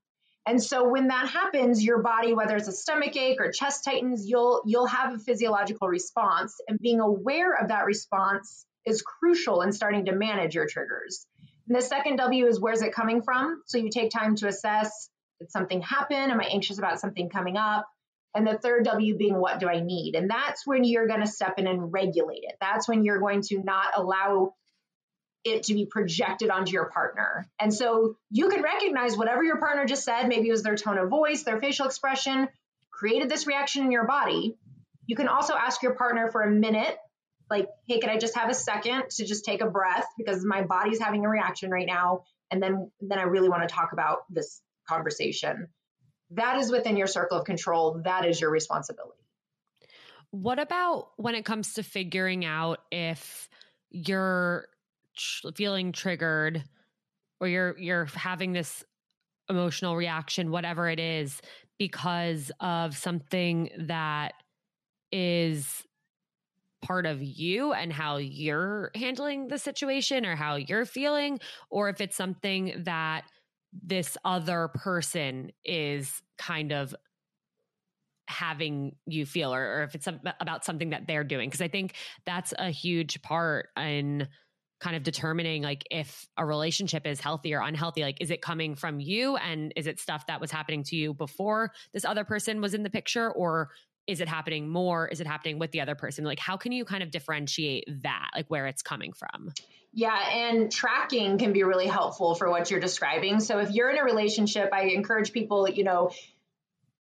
And 0.46 0.62
so 0.62 0.88
when 0.88 1.08
that 1.08 1.28
happens, 1.28 1.82
your 1.82 2.02
body, 2.02 2.34
whether 2.34 2.56
it's 2.56 2.68
a 2.68 2.72
stomach 2.72 3.16
ache 3.16 3.40
or 3.40 3.50
chest 3.50 3.84
tightens, 3.84 4.28
you'll 4.28 4.62
you'll 4.66 4.86
have 4.86 5.14
a 5.14 5.18
physiological 5.18 5.88
response. 5.88 6.60
And 6.68 6.78
being 6.78 7.00
aware 7.00 7.54
of 7.54 7.68
that 7.68 7.86
response 7.86 8.66
is 8.84 9.00
crucial 9.00 9.62
in 9.62 9.72
starting 9.72 10.04
to 10.06 10.12
manage 10.12 10.54
your 10.54 10.66
triggers. 10.66 11.26
And 11.66 11.76
the 11.76 11.80
second 11.80 12.16
W 12.16 12.46
is 12.46 12.60
where's 12.60 12.82
it 12.82 12.92
coming 12.92 13.22
from? 13.22 13.62
So 13.64 13.78
you 13.78 13.88
take 13.88 14.10
time 14.10 14.36
to 14.36 14.48
assess 14.48 15.08
did 15.40 15.50
something 15.50 15.80
happen? 15.80 16.16
Am 16.16 16.40
I 16.40 16.44
anxious 16.44 16.78
about 16.78 17.00
something 17.00 17.28
coming 17.28 17.56
up? 17.56 17.86
And 18.34 18.46
the 18.46 18.58
third 18.58 18.84
W 18.84 19.16
being 19.16 19.36
what 19.38 19.60
do 19.60 19.68
I 19.68 19.80
need? 19.80 20.16
And 20.16 20.28
that's 20.28 20.66
when 20.66 20.82
you're 20.82 21.06
going 21.06 21.20
to 21.20 21.26
step 21.26 21.58
in 21.58 21.66
and 21.66 21.92
regulate 21.92 22.42
it. 22.42 22.56
That's 22.60 22.88
when 22.88 23.04
you're 23.04 23.20
going 23.20 23.42
to 23.42 23.62
not 23.62 23.96
allow 23.96 24.54
it 25.44 25.64
to 25.64 25.74
be 25.74 25.86
projected 25.86 26.50
onto 26.50 26.72
your 26.72 26.86
partner. 26.86 27.46
And 27.60 27.72
so 27.72 28.16
you 28.30 28.48
can 28.48 28.62
recognize 28.62 29.16
whatever 29.16 29.44
your 29.44 29.58
partner 29.58 29.84
just 29.84 30.04
said, 30.04 30.26
maybe 30.26 30.48
it 30.48 30.52
was 30.52 30.62
their 30.62 30.74
tone 30.74 30.98
of 30.98 31.10
voice, 31.10 31.42
their 31.42 31.60
facial 31.60 31.86
expression, 31.86 32.48
created 32.90 33.28
this 33.28 33.46
reaction 33.46 33.84
in 33.84 33.92
your 33.92 34.06
body. 34.06 34.56
You 35.06 35.16
can 35.16 35.28
also 35.28 35.54
ask 35.54 35.82
your 35.82 35.94
partner 35.94 36.30
for 36.30 36.42
a 36.42 36.50
minute, 36.50 36.96
like, 37.50 37.68
hey, 37.86 37.98
can 37.98 38.08
I 38.08 38.16
just 38.16 38.36
have 38.36 38.48
a 38.48 38.54
second 38.54 39.10
to 39.10 39.26
just 39.26 39.44
take 39.44 39.60
a 39.60 39.66
breath 39.66 40.06
because 40.16 40.44
my 40.44 40.62
body's 40.62 40.98
having 40.98 41.26
a 41.26 41.28
reaction 41.28 41.70
right 41.70 41.86
now. 41.86 42.24
And 42.50 42.62
then 42.62 42.90
then 43.00 43.18
I 43.18 43.22
really 43.22 43.50
want 43.50 43.68
to 43.68 43.72
talk 43.72 43.92
about 43.92 44.20
this 44.30 44.62
conversation. 44.86 45.68
That 46.30 46.58
is 46.58 46.70
within 46.70 46.96
your 46.96 47.06
circle 47.06 47.38
of 47.38 47.44
control. 47.44 48.00
That 48.04 48.24
is 48.24 48.40
your 48.40 48.50
responsibility. 48.50 49.20
What 50.30 50.58
about 50.58 51.10
when 51.16 51.34
it 51.34 51.44
comes 51.44 51.74
to 51.74 51.82
figuring 51.82 52.44
out 52.44 52.80
if 52.90 53.48
you're 53.90 54.66
tr- 55.16 55.48
feeling 55.54 55.92
triggered 55.92 56.64
or 57.40 57.48
you're 57.48 57.78
you're 57.78 58.06
having 58.06 58.52
this 58.52 58.84
emotional 59.48 59.94
reaction 59.94 60.50
whatever 60.50 60.88
it 60.88 60.98
is 60.98 61.40
because 61.78 62.50
of 62.60 62.96
something 62.96 63.68
that 63.78 64.32
is 65.12 65.84
part 66.82 67.06
of 67.06 67.22
you 67.22 67.72
and 67.72 67.92
how 67.92 68.16
you're 68.16 68.90
handling 68.94 69.48
the 69.48 69.58
situation 69.58 70.26
or 70.26 70.36
how 70.36 70.56
you're 70.56 70.84
feeling 70.84 71.40
or 71.70 71.88
if 71.88 72.00
it's 72.00 72.16
something 72.16 72.82
that 72.84 73.24
this 73.82 74.16
other 74.24 74.68
person 74.68 75.50
is 75.64 76.22
kind 76.38 76.72
of 76.72 76.94
having 78.26 78.96
you 79.06 79.26
feel 79.26 79.54
or, 79.54 79.60
or 79.60 79.82
if 79.82 79.94
it's 79.94 80.06
about 80.40 80.64
something 80.64 80.90
that 80.90 81.06
they're 81.06 81.24
doing. 81.24 81.48
Because 81.48 81.60
i 81.60 81.68
think 81.68 81.94
that's 82.24 82.54
a 82.58 82.70
huge 82.70 83.20
part 83.22 83.68
in 83.76 84.28
kind 84.80 84.96
of 84.96 85.02
determining 85.02 85.62
like 85.62 85.82
if 85.90 86.26
a 86.36 86.44
relationship 86.44 87.06
is 87.06 87.20
healthy 87.20 87.54
or 87.54 87.60
unhealthy 87.60 88.02
like 88.02 88.18
is 88.20 88.30
it 88.30 88.42
coming 88.42 88.74
from 88.74 89.00
you? 89.00 89.36
And 89.36 89.72
is 89.76 89.86
it 89.86 89.98
stuff 89.98 90.26
that 90.26 90.40
was 90.40 90.50
happening 90.50 90.82
to 90.84 90.96
you 90.96 91.14
before 91.14 91.72
this 91.92 92.04
other 92.04 92.24
person 92.24 92.60
was 92.60 92.74
in 92.74 92.82
the 92.82 92.90
picture? 92.90 93.30
Or 93.30 93.70
is 94.06 94.20
it 94.20 94.28
happening 94.28 94.68
more? 94.68 95.08
Is 95.08 95.20
it 95.20 95.26
happening 95.26 95.58
with 95.58 95.70
the 95.70 95.80
other 95.80 95.94
person? 95.94 96.24
Like 96.24 96.38
how 96.38 96.56
can 96.56 96.72
you 96.72 96.84
kind 96.84 97.02
of 97.02 97.10
differentiate 97.10 97.84
that 98.02 98.30
like 98.34 98.46
where 98.48 98.66
it's 98.66 98.82
coming 98.82 99.12
from 99.12 99.52
yeah, 99.96 100.18
and 100.32 100.72
tracking 100.72 101.38
can 101.38 101.52
be 101.52 101.62
really 101.62 101.86
helpful 101.86 102.34
for 102.34 102.50
what 102.50 102.68
you're 102.70 102.80
describing. 102.80 103.38
So 103.38 103.60
if 103.60 103.70
you're 103.70 103.90
in 103.90 103.98
a 103.98 104.02
relationship, 104.02 104.70
I 104.72 104.86
encourage 104.86 105.32
people, 105.32 105.68
you 105.68 105.84
know, 105.84 106.10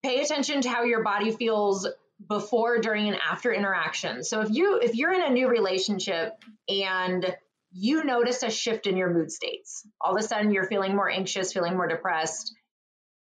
pay 0.04 0.22
attention 0.22 0.62
to 0.62 0.70
how 0.70 0.84
your 0.84 1.04
body 1.04 1.32
feels 1.32 1.88
before, 2.30 2.78
during 2.78 3.08
and 3.08 3.18
after 3.20 3.52
interaction. 3.52 4.24
So 4.24 4.42
if 4.42 4.52
you 4.52 4.80
if 4.80 4.96
you're 4.96 5.12
in 5.12 5.24
a 5.24 5.32
new 5.32 5.50
relationship 5.50 6.38
and 6.70 7.36
you 7.72 8.04
notice 8.04 8.44
a 8.44 8.52
shift 8.52 8.86
in 8.86 8.96
your 8.96 9.10
mood 9.10 9.32
states, 9.32 9.88
all 10.00 10.16
of 10.16 10.24
a 10.24 10.28
sudden 10.28 10.52
you're 10.52 10.68
feeling 10.68 10.96
more 10.96 11.10
anxious, 11.10 11.52
feeling 11.52 11.76
more 11.76 11.88
depressed, 11.88 12.54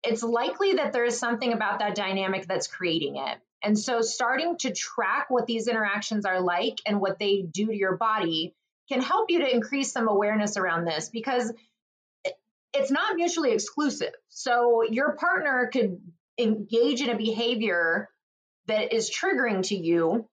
it's 0.03 0.23
likely 0.23 0.75
that 0.75 0.95
there 0.95 1.05
is 1.05 1.19
something 1.19 1.53
about 1.53 1.81
that 1.81 1.95
dynamic 1.95 2.47
that's 2.47 2.67
creating 2.67 3.17
it. 3.17 3.39
And 3.63 3.79
so 3.79 4.01
starting 4.01 4.57
to 4.61 4.73
track 4.73 5.27
what 5.29 5.47
these 5.47 5.69
interactions 5.69 6.25
are 6.25 6.41
like 6.41 6.79
and 6.87 6.99
what 6.99 7.19
they 7.19 7.43
do 7.43 7.67
to 7.67 7.77
your 7.77 7.99
body 7.99 8.55
can 8.91 9.01
help 9.01 9.31
you 9.31 9.41
to 9.41 9.55
increase 9.55 9.93
some 9.93 10.09
awareness 10.09 10.57
around 10.57 10.85
this 10.85 11.09
because 11.09 11.53
it's 12.73 12.91
not 12.91 13.17
mutually 13.17 13.53
exclusive. 13.53 14.13
So 14.29 14.83
your 14.83 15.13
partner 15.13 15.71
could 15.73 16.01
engage 16.39 17.01
in 17.01 17.11
a 17.11 17.17
behavior 17.17 18.09
that 18.67 18.93
is 18.93 19.11
triggering 19.11 19.63
to 19.69 19.77
you. 19.77 20.29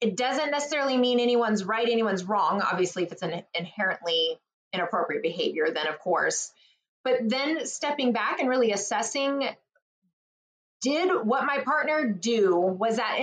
It 0.00 0.16
doesn't 0.16 0.50
necessarily 0.50 0.96
mean 0.96 1.20
anyone's 1.20 1.64
right, 1.64 1.88
anyone's 1.88 2.24
wrong. 2.24 2.62
Obviously, 2.62 3.02
if 3.02 3.12
it's 3.12 3.22
an 3.22 3.42
inherently 3.54 4.38
inappropriate 4.72 5.22
behavior, 5.22 5.70
then 5.72 5.86
of 5.86 5.98
course. 5.98 6.52
But 7.04 7.28
then 7.28 7.66
stepping 7.66 8.12
back 8.12 8.40
and 8.40 8.48
really 8.48 8.72
assessing 8.72 9.48
did 10.80 11.10
what 11.26 11.44
my 11.44 11.58
partner 11.58 12.06
do 12.08 12.56
was 12.56 12.96
that 12.96 13.18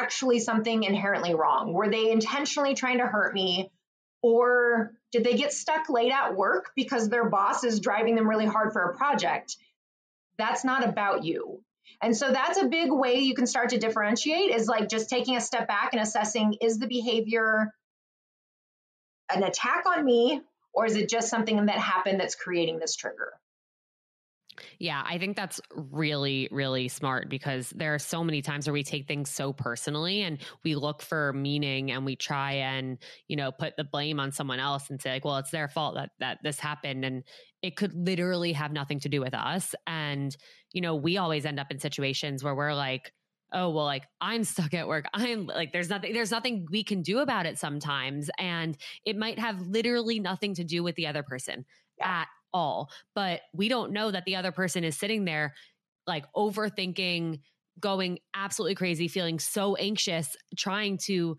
actually 0.00 0.38
something 0.38 0.82
inherently 0.82 1.34
wrong? 1.34 1.72
Were 1.72 1.88
they 1.88 2.10
intentionally 2.10 2.74
trying 2.74 2.98
to 2.98 3.06
hurt 3.06 3.34
me? 3.34 3.70
Or 4.22 4.92
did 5.10 5.24
they 5.24 5.34
get 5.34 5.52
stuck 5.52 5.88
late 5.88 6.12
at 6.12 6.36
work 6.36 6.70
because 6.76 7.08
their 7.08 7.28
boss 7.28 7.64
is 7.64 7.80
driving 7.80 8.14
them 8.14 8.28
really 8.28 8.46
hard 8.46 8.72
for 8.72 8.82
a 8.82 8.96
project? 8.96 9.56
That's 10.38 10.64
not 10.64 10.86
about 10.88 11.24
you. 11.24 11.62
And 12.00 12.16
so 12.16 12.32
that's 12.32 12.58
a 12.58 12.68
big 12.68 12.90
way 12.90 13.20
you 13.20 13.34
can 13.34 13.46
start 13.46 13.70
to 13.70 13.78
differentiate 13.78 14.50
is 14.50 14.66
like 14.66 14.88
just 14.88 15.10
taking 15.10 15.36
a 15.36 15.40
step 15.40 15.68
back 15.68 15.90
and 15.92 16.00
assessing 16.00 16.54
is 16.60 16.78
the 16.78 16.86
behavior 16.86 17.72
an 19.34 19.42
attack 19.42 19.84
on 19.86 20.04
me 20.04 20.40
or 20.72 20.86
is 20.86 20.96
it 20.96 21.08
just 21.08 21.28
something 21.28 21.66
that 21.66 21.78
happened 21.78 22.20
that's 22.20 22.34
creating 22.34 22.78
this 22.78 22.96
trigger? 22.96 23.32
Yeah, 24.78 25.02
I 25.04 25.18
think 25.18 25.36
that's 25.36 25.60
really, 25.74 26.48
really 26.50 26.88
smart 26.88 27.28
because 27.28 27.70
there 27.70 27.94
are 27.94 27.98
so 27.98 28.22
many 28.22 28.42
times 28.42 28.66
where 28.66 28.72
we 28.74 28.82
take 28.82 29.06
things 29.06 29.30
so 29.30 29.52
personally 29.52 30.22
and 30.22 30.38
we 30.64 30.74
look 30.74 31.02
for 31.02 31.32
meaning 31.32 31.90
and 31.90 32.04
we 32.04 32.16
try 32.16 32.52
and, 32.52 32.98
you 33.28 33.36
know, 33.36 33.50
put 33.52 33.76
the 33.76 33.84
blame 33.84 34.20
on 34.20 34.32
someone 34.32 34.60
else 34.60 34.90
and 34.90 35.00
say, 35.00 35.12
like, 35.12 35.24
well, 35.24 35.36
it's 35.38 35.50
their 35.50 35.68
fault 35.68 35.94
that, 35.94 36.10
that 36.20 36.38
this 36.42 36.58
happened. 36.58 37.04
And 37.04 37.24
it 37.62 37.76
could 37.76 37.94
literally 37.94 38.52
have 38.52 38.72
nothing 38.72 39.00
to 39.00 39.08
do 39.08 39.20
with 39.20 39.34
us. 39.34 39.74
And, 39.86 40.36
you 40.72 40.80
know, 40.80 40.96
we 40.96 41.16
always 41.16 41.46
end 41.46 41.60
up 41.60 41.70
in 41.70 41.78
situations 41.78 42.44
where 42.44 42.54
we're 42.54 42.74
like, 42.74 43.12
oh 43.54 43.68
well 43.68 43.84
like 43.84 44.04
i'm 44.20 44.44
stuck 44.44 44.72
at 44.72 44.88
work 44.88 45.04
i'm 45.12 45.46
like 45.46 45.72
there's 45.72 45.90
nothing 45.90 46.14
there's 46.14 46.30
nothing 46.30 46.66
we 46.70 46.82
can 46.82 47.02
do 47.02 47.18
about 47.18 47.44
it 47.44 47.58
sometimes 47.58 48.30
and 48.38 48.78
it 49.04 49.14
might 49.16 49.38
have 49.38 49.60
literally 49.66 50.18
nothing 50.18 50.54
to 50.54 50.64
do 50.64 50.82
with 50.82 50.94
the 50.96 51.06
other 51.06 51.22
person 51.22 51.66
yeah. 51.98 52.20
at 52.22 52.28
all. 52.52 52.90
But 53.14 53.40
we 53.52 53.68
don't 53.68 53.92
know 53.92 54.10
that 54.10 54.24
the 54.24 54.36
other 54.36 54.52
person 54.52 54.84
is 54.84 54.98
sitting 54.98 55.24
there 55.24 55.54
like 56.06 56.24
overthinking, 56.34 57.40
going 57.80 58.18
absolutely 58.34 58.74
crazy, 58.74 59.08
feeling 59.08 59.38
so 59.38 59.76
anxious, 59.76 60.36
trying 60.56 60.98
to 60.98 61.36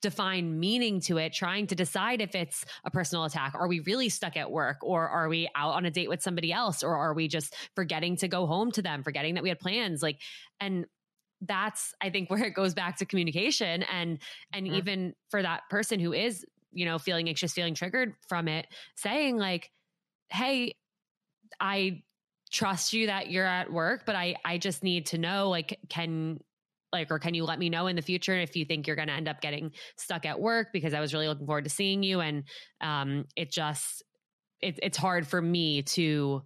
define 0.00 0.60
meaning 0.60 1.00
to 1.00 1.18
it, 1.18 1.32
trying 1.32 1.66
to 1.66 1.74
decide 1.74 2.20
if 2.20 2.34
it's 2.34 2.64
a 2.84 2.90
personal 2.90 3.24
attack. 3.24 3.54
Are 3.54 3.66
we 3.66 3.80
really 3.80 4.08
stuck 4.08 4.36
at 4.36 4.50
work 4.50 4.78
or 4.82 5.08
are 5.08 5.28
we 5.28 5.48
out 5.56 5.74
on 5.74 5.84
a 5.84 5.90
date 5.90 6.08
with 6.08 6.22
somebody 6.22 6.52
else 6.52 6.82
or 6.82 6.96
are 6.96 7.14
we 7.14 7.26
just 7.28 7.54
forgetting 7.74 8.16
to 8.18 8.28
go 8.28 8.46
home 8.46 8.70
to 8.72 8.82
them, 8.82 9.02
forgetting 9.02 9.34
that 9.34 9.42
we 9.42 9.48
had 9.48 9.58
plans? 9.58 10.02
Like, 10.02 10.20
and 10.60 10.86
that's 11.40 11.94
I 12.00 12.10
think 12.10 12.30
where 12.30 12.44
it 12.44 12.54
goes 12.54 12.74
back 12.74 12.98
to 12.98 13.06
communication 13.06 13.82
and 13.82 14.18
and 14.52 14.66
mm-hmm. 14.66 14.76
even 14.76 15.14
for 15.30 15.42
that 15.42 15.62
person 15.68 16.00
who 16.00 16.12
is, 16.12 16.44
you 16.72 16.84
know, 16.84 16.98
feeling 16.98 17.28
anxious, 17.28 17.52
feeling 17.52 17.74
triggered 17.74 18.14
from 18.28 18.46
it, 18.46 18.66
saying 18.94 19.36
like, 19.36 19.70
hey, 20.30 20.72
I 21.60 22.02
trust 22.50 22.92
you 22.92 23.06
that 23.06 23.30
you're 23.30 23.46
at 23.46 23.72
work, 23.72 24.04
but 24.06 24.16
I 24.16 24.36
I 24.44 24.58
just 24.58 24.82
need 24.82 25.06
to 25.06 25.18
know 25.18 25.50
like 25.50 25.78
can 25.88 26.40
like 26.92 27.10
or 27.10 27.18
can 27.18 27.34
you 27.34 27.44
let 27.44 27.58
me 27.58 27.68
know 27.68 27.86
in 27.86 27.96
the 27.96 28.02
future 28.02 28.34
if 28.34 28.56
you 28.56 28.64
think 28.64 28.86
you're 28.86 28.96
going 28.96 29.08
to 29.08 29.14
end 29.14 29.28
up 29.28 29.40
getting 29.40 29.72
stuck 29.96 30.24
at 30.24 30.40
work 30.40 30.68
because 30.72 30.94
I 30.94 31.00
was 31.00 31.12
really 31.12 31.28
looking 31.28 31.46
forward 31.46 31.64
to 31.64 31.70
seeing 31.70 32.02
you 32.02 32.20
and 32.20 32.44
um 32.80 33.26
it 33.36 33.52
just 33.52 34.02
it, 34.60 34.78
it's 34.82 34.96
hard 34.96 35.26
for 35.26 35.40
me 35.40 35.82
to 35.82 36.42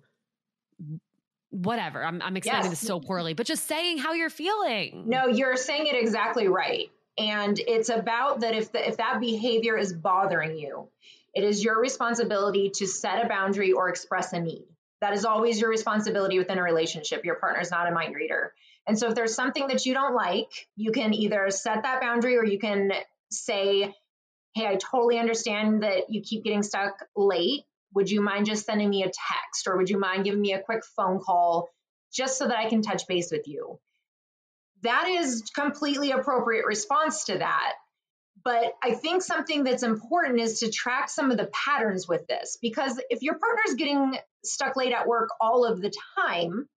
whatever. 1.50 2.04
I'm 2.04 2.20
I'm 2.22 2.36
explaining 2.36 2.70
yes. 2.70 2.80
this 2.80 2.86
so 2.86 2.98
poorly, 2.98 3.34
but 3.34 3.46
just 3.46 3.66
saying 3.68 3.98
how 3.98 4.14
you're 4.14 4.30
feeling. 4.30 5.04
No, 5.06 5.26
you're 5.26 5.56
saying 5.56 5.86
it 5.86 5.94
exactly 5.94 6.48
right. 6.48 6.90
And 7.18 7.58
it's 7.58 7.90
about 7.90 8.40
that 8.40 8.54
if 8.54 8.72
the, 8.72 8.88
if 8.88 8.96
that 8.96 9.20
behavior 9.20 9.76
is 9.76 9.92
bothering 9.92 10.56
you, 10.56 10.88
it 11.34 11.44
is 11.44 11.64
your 11.64 11.80
responsibility 11.80 12.70
to 12.76 12.86
set 12.86 13.24
a 13.24 13.28
boundary 13.28 13.72
or 13.72 13.88
express 13.88 14.32
a 14.32 14.40
need. 14.40 14.66
That 15.00 15.14
is 15.14 15.24
always 15.24 15.60
your 15.60 15.70
responsibility 15.70 16.38
within 16.38 16.58
a 16.58 16.62
relationship. 16.62 17.24
Your 17.24 17.36
partner 17.36 17.60
is 17.60 17.70
not 17.70 17.88
a 17.88 17.92
mind 17.92 18.14
reader. 18.14 18.52
And 18.86 18.98
so 18.98 19.08
if 19.08 19.14
there's 19.14 19.34
something 19.34 19.68
that 19.68 19.86
you 19.86 19.94
don't 19.94 20.14
like, 20.14 20.50
you 20.76 20.92
can 20.92 21.14
either 21.14 21.50
set 21.50 21.82
that 21.82 22.00
boundary 22.00 22.36
or 22.36 22.44
you 22.44 22.58
can 22.58 22.92
say, 23.30 23.94
Hey, 24.54 24.66
I 24.66 24.76
totally 24.76 25.18
understand 25.18 25.82
that 25.82 26.10
you 26.10 26.20
keep 26.20 26.44
getting 26.44 26.62
stuck 26.62 26.94
late. 27.16 27.62
Would 27.94 28.10
you 28.10 28.20
mind 28.20 28.46
just 28.46 28.66
sending 28.66 28.90
me 28.90 29.02
a 29.02 29.06
text 29.06 29.66
or 29.66 29.76
would 29.76 29.88
you 29.88 29.98
mind 29.98 30.24
giving 30.24 30.40
me 30.40 30.52
a 30.52 30.60
quick 30.60 30.84
phone 30.96 31.20
call 31.20 31.70
just 32.12 32.38
so 32.38 32.46
that 32.48 32.56
I 32.56 32.68
can 32.68 32.82
touch 32.82 33.06
base 33.06 33.32
with 33.32 33.48
you? 33.48 33.78
That 34.82 35.08
is 35.08 35.50
completely 35.54 36.10
appropriate 36.10 36.66
response 36.66 37.24
to 37.24 37.38
that. 37.38 37.72
But 38.44 38.74
I 38.82 38.94
think 38.94 39.22
something 39.22 39.64
that's 39.64 39.82
important 39.82 40.40
is 40.40 40.60
to 40.60 40.70
track 40.70 41.08
some 41.08 41.30
of 41.30 41.36
the 41.36 41.46
patterns 41.52 42.08
with 42.08 42.26
this 42.26 42.58
because 42.60 43.00
if 43.10 43.22
your 43.22 43.38
partner's 43.38 43.74
getting 43.76 44.16
stuck 44.44 44.76
late 44.76 44.92
at 44.92 45.06
work 45.06 45.30
all 45.40 45.64
of 45.64 45.80
the 45.80 45.92
time, 46.16 46.68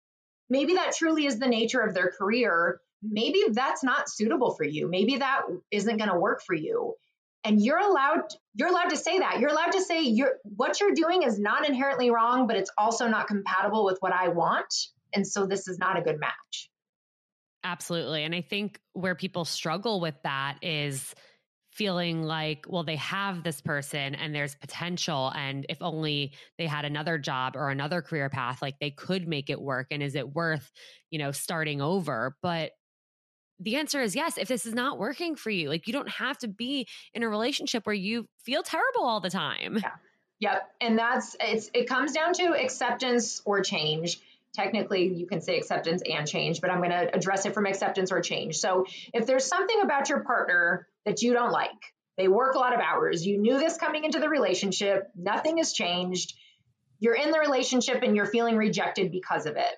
maybe 0.49 0.75
that 0.75 0.93
truly 0.95 1.25
is 1.25 1.39
the 1.39 1.47
nature 1.47 1.81
of 1.81 1.93
their 1.93 2.11
career. 2.11 2.79
Maybe 3.01 3.43
that's 3.51 3.83
not 3.83 4.09
suitable 4.09 4.53
for 4.53 4.63
you. 4.63 4.87
Maybe 4.89 5.17
that 5.17 5.41
isn't 5.71 5.97
going 5.97 6.09
to 6.09 6.19
work 6.19 6.41
for 6.45 6.55
you. 6.55 6.95
And 7.43 7.63
you're 7.63 7.79
allowed 7.79 8.23
you're 8.55 8.69
allowed 8.69 8.89
to 8.89 8.97
say 8.97 9.19
that. 9.19 9.39
You're 9.39 9.51
allowed 9.51 9.73
to 9.73 9.81
say 9.81 10.01
you're 10.01 10.33
what 10.43 10.79
you're 10.79 10.93
doing 10.93 11.23
is 11.23 11.39
not 11.39 11.67
inherently 11.67 12.09
wrong, 12.09 12.47
but 12.47 12.57
it's 12.57 12.71
also 12.77 13.07
not 13.07 13.27
compatible 13.27 13.85
with 13.85 13.97
what 13.99 14.13
I 14.13 14.29
want. 14.29 14.73
And 15.13 15.27
so 15.27 15.45
this 15.45 15.67
is 15.67 15.77
not 15.77 15.97
a 15.97 16.01
good 16.01 16.19
match. 16.19 16.69
Absolutely. 17.63 18.23
And 18.23 18.33
I 18.35 18.41
think 18.41 18.79
where 18.93 19.15
people 19.15 19.45
struggle 19.45 19.99
with 19.99 20.15
that 20.23 20.57
is 20.61 21.13
feeling 21.75 22.23
like, 22.23 22.65
well, 22.67 22.83
they 22.83 22.95
have 22.95 23.43
this 23.43 23.59
person 23.61 24.15
and 24.15 24.33
there's 24.33 24.55
potential. 24.55 25.31
And 25.35 25.65
if 25.67 25.81
only 25.81 26.33
they 26.57 26.67
had 26.67 26.85
another 26.85 27.17
job 27.17 27.55
or 27.55 27.69
another 27.69 28.01
career 28.01 28.29
path, 28.29 28.61
like 28.61 28.79
they 28.79 28.91
could 28.91 29.27
make 29.27 29.49
it 29.49 29.61
work. 29.61 29.87
And 29.91 30.01
is 30.01 30.15
it 30.15 30.33
worth, 30.33 30.71
you 31.11 31.19
know, 31.19 31.31
starting 31.31 31.81
over? 31.81 32.37
But 32.41 32.71
the 33.59 33.75
answer 33.75 34.01
is 34.01 34.15
yes. 34.15 34.37
If 34.37 34.47
this 34.47 34.65
is 34.65 34.73
not 34.73 34.97
working 34.97 35.35
for 35.35 35.49
you, 35.49 35.69
like 35.69 35.87
you 35.87 35.93
don't 35.93 36.09
have 36.09 36.37
to 36.39 36.47
be 36.47 36.87
in 37.13 37.23
a 37.23 37.29
relationship 37.29 37.85
where 37.85 37.95
you 37.95 38.27
feel 38.43 38.63
terrible 38.63 39.03
all 39.03 39.19
the 39.19 39.29
time. 39.29 39.77
Yeah. 39.81 39.91
Yep. 40.39 40.69
And 40.81 40.99
that's 40.99 41.35
it's 41.39 41.69
it 41.73 41.87
comes 41.87 42.11
down 42.11 42.33
to 42.33 42.53
acceptance 42.53 43.41
or 43.45 43.61
change 43.61 44.19
technically 44.55 45.13
you 45.13 45.27
can 45.27 45.41
say 45.41 45.57
acceptance 45.57 46.01
and 46.09 46.27
change, 46.27 46.61
but 46.61 46.69
I'm 46.69 46.79
going 46.79 46.91
to 46.91 47.13
address 47.15 47.45
it 47.45 47.53
from 47.53 47.65
acceptance 47.65 48.11
or 48.11 48.21
change. 48.21 48.57
So 48.57 48.85
if 49.13 49.25
there's 49.25 49.45
something 49.45 49.81
about 49.81 50.09
your 50.09 50.21
partner 50.21 50.87
that 51.05 51.21
you 51.21 51.33
don't 51.33 51.51
like, 51.51 51.69
they 52.17 52.27
work 52.27 52.55
a 52.55 52.59
lot 52.59 52.73
of 52.73 52.79
hours, 52.79 53.25
you 53.25 53.37
knew 53.37 53.59
this 53.59 53.77
coming 53.77 54.05
into 54.05 54.19
the 54.19 54.29
relationship, 54.29 55.09
nothing 55.15 55.57
has 55.57 55.73
changed, 55.73 56.33
you're 56.99 57.15
in 57.15 57.31
the 57.31 57.39
relationship 57.39 58.01
and 58.03 58.15
you're 58.15 58.25
feeling 58.25 58.55
rejected 58.55 59.11
because 59.11 59.45
of 59.45 59.57
it. 59.57 59.75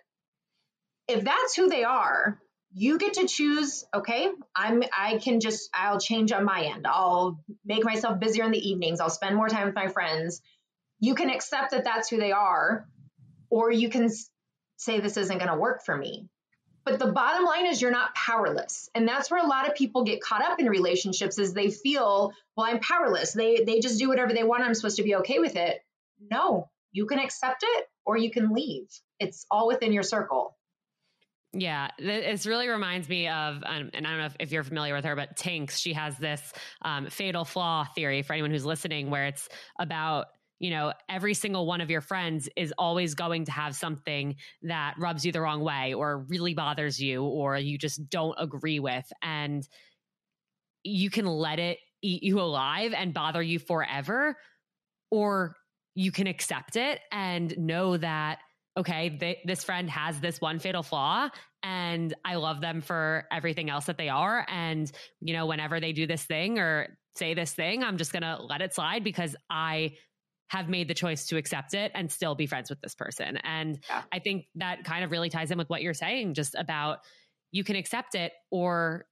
If 1.08 1.24
that's 1.24 1.56
who 1.56 1.68
they 1.68 1.84
are, 1.84 2.40
you 2.74 2.98
get 2.98 3.14
to 3.14 3.28
choose 3.28 3.86
okay 3.94 4.30
i'm 4.56 4.84
i 4.96 5.18
can 5.18 5.40
just 5.40 5.70
i'll 5.74 6.00
change 6.00 6.32
on 6.32 6.44
my 6.44 6.64
end 6.64 6.86
i'll 6.86 7.44
make 7.66 7.84
myself 7.84 8.20
busier 8.20 8.44
in 8.44 8.52
the 8.52 8.70
evenings 8.70 9.00
i'll 9.00 9.10
spend 9.10 9.36
more 9.36 9.48
time 9.48 9.66
with 9.66 9.76
my 9.76 9.88
friends 9.88 10.42
you 11.00 11.16
can 11.16 11.30
accept 11.30 11.72
that 11.72 11.86
that's 11.86 12.10
who 12.10 12.18
they 12.18 12.32
are 12.32 12.88
or 13.50 13.72
you 13.72 13.90
can 13.90 14.10
say 14.78 15.00
this 15.00 15.18
isn't 15.18 15.38
going 15.38 15.52
to 15.52 15.58
work 15.58 15.84
for 15.84 15.96
me. 15.96 16.30
But 16.86 17.00
the 17.00 17.12
bottom 17.12 17.44
line 17.44 17.66
is 17.66 17.82
you're 17.82 17.92
not 17.92 18.16
powerless. 18.16 18.90
And 18.96 19.06
that's 19.06 19.30
where 19.30 19.44
a 19.44 19.48
lot 19.48 19.68
of 19.68 19.76
people 19.76 20.06
get 20.06 20.22
caught 20.22 20.42
up 20.42 20.58
in 20.60 20.70
relationships 20.70 21.38
is 21.38 21.54
they 21.54 21.70
feel, 21.70 22.32
well, 22.56 22.66
I'm 22.66 22.80
powerless. 22.80 23.34
They 23.34 23.66
they 23.66 23.82
just 23.82 24.00
do 24.00 24.08
whatever 24.08 24.34
they 24.34 24.46
want. 24.46 24.64
I'm 24.64 24.74
supposed 24.74 24.96
to 24.96 25.04
be 25.04 25.16
okay 25.18 25.40
with 25.40 25.58
it. 25.58 25.82
No, 26.32 26.70
you 26.94 27.06
can 27.06 27.20
accept 27.20 27.64
it 27.64 27.90
or 28.06 28.16
you 28.16 28.32
can 28.32 28.54
leave. 28.54 28.88
It's 29.20 29.46
all 29.52 29.68
within 29.68 29.92
your 29.92 30.04
circle. 30.04 30.56
Yeah, 31.52 31.90
this 31.98 32.46
really 32.46 32.68
reminds 32.68 33.10
me 33.10 33.28
of, 33.28 33.64
um, 33.66 33.90
and 33.94 34.06
I 34.06 34.10
don't 34.12 34.20
know 34.20 34.26
if, 34.26 34.36
if, 34.40 34.52
you're 34.52 34.64
familiar 34.64 34.94
with 34.94 35.06
her, 35.06 35.16
but 35.16 35.38
Tinx, 35.38 35.78
she 35.78 35.94
has 35.94 36.18
this 36.18 36.54
um, 36.82 37.08
fatal 37.08 37.46
flaw 37.46 37.86
theory 37.96 38.22
for 38.22 38.34
anyone 38.34 38.52
who's 38.52 38.66
listening, 38.66 39.10
where 39.10 39.26
it's 39.26 39.48
about 39.80 40.28
you 40.60 40.72
know, 40.72 40.94
every 41.08 41.34
single 41.34 41.66
one 41.66 41.82
of 41.82 41.90
your 41.90 42.02
friends 42.02 42.50
is 42.56 42.74
always 42.78 43.14
going 43.14 43.46
to 43.46 43.52
have 43.52 43.76
something 43.76 44.36
that 44.64 44.96
rubs 44.98 45.26
you 45.26 45.32
the 45.32 45.42
wrong 45.42 45.62
way 45.62 45.94
or 45.94 46.20
really 46.30 46.54
bothers 46.54 47.00
you 47.00 47.24
or 47.24 47.58
you 47.58 47.78
just 47.78 48.10
don't 48.10 48.36
agree 48.40 48.80
with. 48.80 49.12
And 49.22 49.68
you 50.84 51.10
can 51.10 51.26
let 51.26 51.60
it 51.60 51.78
eat 52.02 52.24
you 52.24 52.40
alive 52.40 52.94
and 52.94 53.14
bother 53.14 53.42
you 53.42 53.60
forever, 53.60 54.36
or 55.12 55.56
you 55.96 56.12
can 56.12 56.28
accept 56.28 56.76
it 56.76 57.02
and 57.12 57.58
know 57.58 57.98
that, 57.98 58.40
okay, 58.78 59.10
th- 59.10 59.40
this 59.46 59.64
friend 59.64 59.90
has 59.90 60.20
this 60.20 60.40
one 60.40 60.60
fatal 60.60 60.84
flaw 60.84 61.30
and 61.64 62.14
I 62.24 62.36
love 62.36 62.62
them 62.62 62.82
for 62.82 63.26
everything 63.32 63.70
else 63.70 63.86
that 63.86 63.98
they 63.98 64.10
are. 64.10 64.46
And, 64.48 64.92
you 65.22 65.34
know, 65.34 65.48
whenever 65.48 65.80
they 65.80 65.92
do 65.92 66.06
this 66.06 66.24
thing 66.24 66.60
or 66.60 66.98
say 67.16 67.34
this 67.34 67.52
thing, 67.52 67.84
I'm 67.84 67.98
just 67.98 68.12
going 68.12 68.24
to 68.24 68.38
let 68.42 68.62
it 68.62 68.76
slide 68.76 69.04
because 69.04 69.36
I 69.50 69.94
have 70.50 70.70
made 70.70 70.88
the 70.88 70.94
choice 70.94 71.26
to 71.28 71.38
accept 71.38 71.74
it 71.74 71.92
and 71.94 72.12
still 72.12 72.36
be 72.36 72.46
friends 72.46 72.70
with 72.70 72.80
this 72.82 72.96
person. 72.96 73.38
And 73.38 73.80
yeah. 73.90 74.04
I 74.12 74.20
think 74.20 74.46
that 74.56 74.84
kind 74.84 75.04
of 75.04 75.12
really 75.12 75.30
ties 75.30 75.52
in 75.52 75.58
with 75.58 75.70
what 75.70 75.82
you're 75.82 75.94
saying 75.94 76.34
just 76.34 76.56
about 76.56 77.00
you 77.52 77.64
can 77.64 77.76
accept 77.76 78.16
it 78.16 78.34
or 78.52 79.06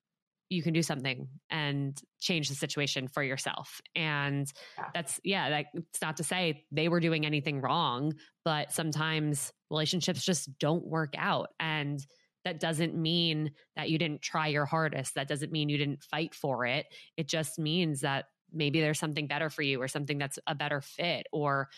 you 0.49 0.61
can 0.61 0.73
do 0.73 0.83
something 0.83 1.27
and 1.49 1.99
change 2.19 2.49
the 2.49 2.55
situation 2.55 3.07
for 3.07 3.23
yourself. 3.23 3.81
And 3.95 4.51
yeah. 4.77 4.85
that's, 4.93 5.19
yeah, 5.23 5.49
that, 5.49 5.65
it's 5.73 6.01
not 6.01 6.17
to 6.17 6.23
say 6.23 6.65
they 6.71 6.87
were 6.87 6.99
doing 6.99 7.25
anything 7.25 7.61
wrong, 7.61 8.13
but 8.43 8.71
sometimes 8.71 9.51
relationships 9.71 10.23
just 10.23 10.57
don't 10.59 10.85
work 10.85 11.15
out. 11.17 11.49
And 11.59 11.99
that 12.43 12.59
doesn't 12.59 12.95
mean 12.95 13.51
that 13.75 13.89
you 13.89 13.97
didn't 13.97 14.21
try 14.21 14.47
your 14.47 14.65
hardest. 14.65 15.15
That 15.15 15.27
doesn't 15.27 15.51
mean 15.51 15.67
you 15.67 15.79
didn't 15.79 16.03
fight 16.03 16.35
for 16.35 16.65
it. 16.65 16.85
It 17.17 17.27
just 17.27 17.57
means 17.57 18.01
that 18.01 18.25
maybe 18.55 18.81
there's 18.81 18.99
something 18.99 19.27
better 19.27 19.49
for 19.49 19.61
you 19.61 19.81
or 19.81 19.87
something 19.87 20.17
that's 20.17 20.39
a 20.47 20.55
better 20.55 20.81
fit 20.81 21.27
or 21.31 21.69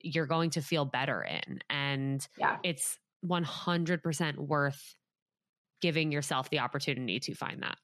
you're 0.00 0.26
going 0.26 0.50
to 0.50 0.60
feel 0.60 0.84
better 0.84 1.22
in. 1.22 1.60
And 1.70 2.26
yeah. 2.38 2.58
it's 2.62 2.98
100% 3.26 4.36
worth 4.38 4.94
giving 5.80 6.12
yourself 6.12 6.50
the 6.50 6.58
opportunity 6.58 7.20
to 7.20 7.34
find 7.34 7.62
that. 7.62 7.78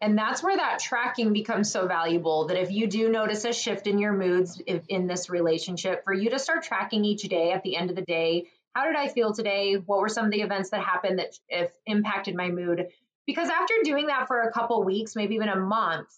And 0.00 0.16
that's 0.16 0.42
where 0.42 0.56
that 0.56 0.78
tracking 0.78 1.32
becomes 1.32 1.72
so 1.72 1.88
valuable 1.88 2.46
that 2.46 2.60
if 2.60 2.70
you 2.70 2.86
do 2.86 3.08
notice 3.08 3.44
a 3.44 3.52
shift 3.52 3.86
in 3.88 3.98
your 3.98 4.12
moods 4.12 4.60
in 4.66 5.06
this 5.08 5.28
relationship, 5.28 6.04
for 6.04 6.12
you 6.12 6.30
to 6.30 6.38
start 6.38 6.62
tracking 6.62 7.04
each 7.04 7.22
day 7.22 7.50
at 7.52 7.64
the 7.64 7.76
end 7.76 7.90
of 7.90 7.96
the 7.96 8.02
day, 8.02 8.46
how 8.74 8.84
did 8.84 8.94
I 8.94 9.08
feel 9.08 9.32
today? 9.32 9.74
What 9.74 10.00
were 10.00 10.08
some 10.08 10.26
of 10.26 10.30
the 10.30 10.42
events 10.42 10.70
that 10.70 10.84
happened 10.84 11.18
that 11.18 11.36
if 11.48 11.72
impacted 11.86 12.36
my 12.36 12.48
mood? 12.50 12.86
Because 13.26 13.48
after 13.48 13.74
doing 13.82 14.06
that 14.06 14.28
for 14.28 14.42
a 14.42 14.52
couple 14.52 14.84
weeks, 14.84 15.16
maybe 15.16 15.34
even 15.34 15.48
a 15.48 15.56
month, 15.56 16.08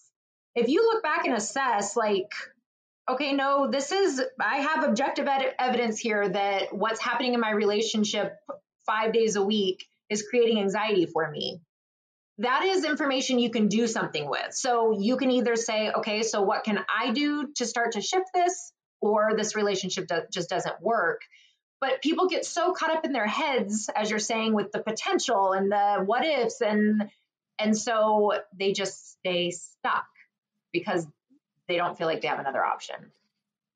if 0.55 0.67
you 0.67 0.83
look 0.83 1.03
back 1.03 1.25
and 1.25 1.35
assess, 1.35 1.95
like, 1.95 2.31
okay, 3.09 3.33
no, 3.33 3.69
this 3.69 3.91
is, 3.91 4.21
I 4.39 4.57
have 4.57 4.83
objective 4.83 5.27
ed- 5.27 5.55
evidence 5.59 5.99
here 5.99 6.27
that 6.27 6.73
what's 6.73 6.99
happening 6.99 7.33
in 7.33 7.39
my 7.39 7.51
relationship 7.51 8.37
five 8.85 9.13
days 9.13 9.35
a 9.35 9.43
week 9.43 9.85
is 10.09 10.23
creating 10.29 10.59
anxiety 10.59 11.05
for 11.05 11.29
me. 11.29 11.61
That 12.39 12.63
is 12.63 12.83
information 12.83 13.39
you 13.39 13.51
can 13.51 13.67
do 13.67 13.87
something 13.87 14.29
with. 14.29 14.53
So 14.53 14.99
you 14.99 15.17
can 15.17 15.31
either 15.31 15.55
say, 15.55 15.91
okay, 15.91 16.23
so 16.23 16.41
what 16.41 16.63
can 16.63 16.79
I 16.89 17.11
do 17.11 17.49
to 17.57 17.65
start 17.65 17.93
to 17.93 18.01
shift 18.01 18.27
this? 18.33 18.73
Or 18.99 19.31
this 19.35 19.55
relationship 19.55 20.07
do- 20.07 20.23
just 20.31 20.49
doesn't 20.49 20.81
work. 20.81 21.21
But 21.79 22.03
people 22.03 22.27
get 22.27 22.45
so 22.45 22.73
caught 22.73 22.95
up 22.95 23.05
in 23.05 23.13
their 23.13 23.25
heads, 23.25 23.89
as 23.95 24.11
you're 24.11 24.19
saying, 24.19 24.53
with 24.53 24.71
the 24.71 24.83
potential 24.83 25.53
and 25.53 25.71
the 25.71 26.03
what 26.05 26.23
ifs, 26.23 26.61
and 26.61 27.09
and 27.57 27.75
so 27.75 28.33
they 28.57 28.73
just 28.73 29.13
stay 29.13 29.49
stuck 29.49 30.05
because 30.71 31.07
they 31.67 31.77
don't 31.77 31.97
feel 31.97 32.07
like 32.07 32.21
they 32.21 32.27
have 32.27 32.39
another 32.39 32.63
option. 32.63 32.95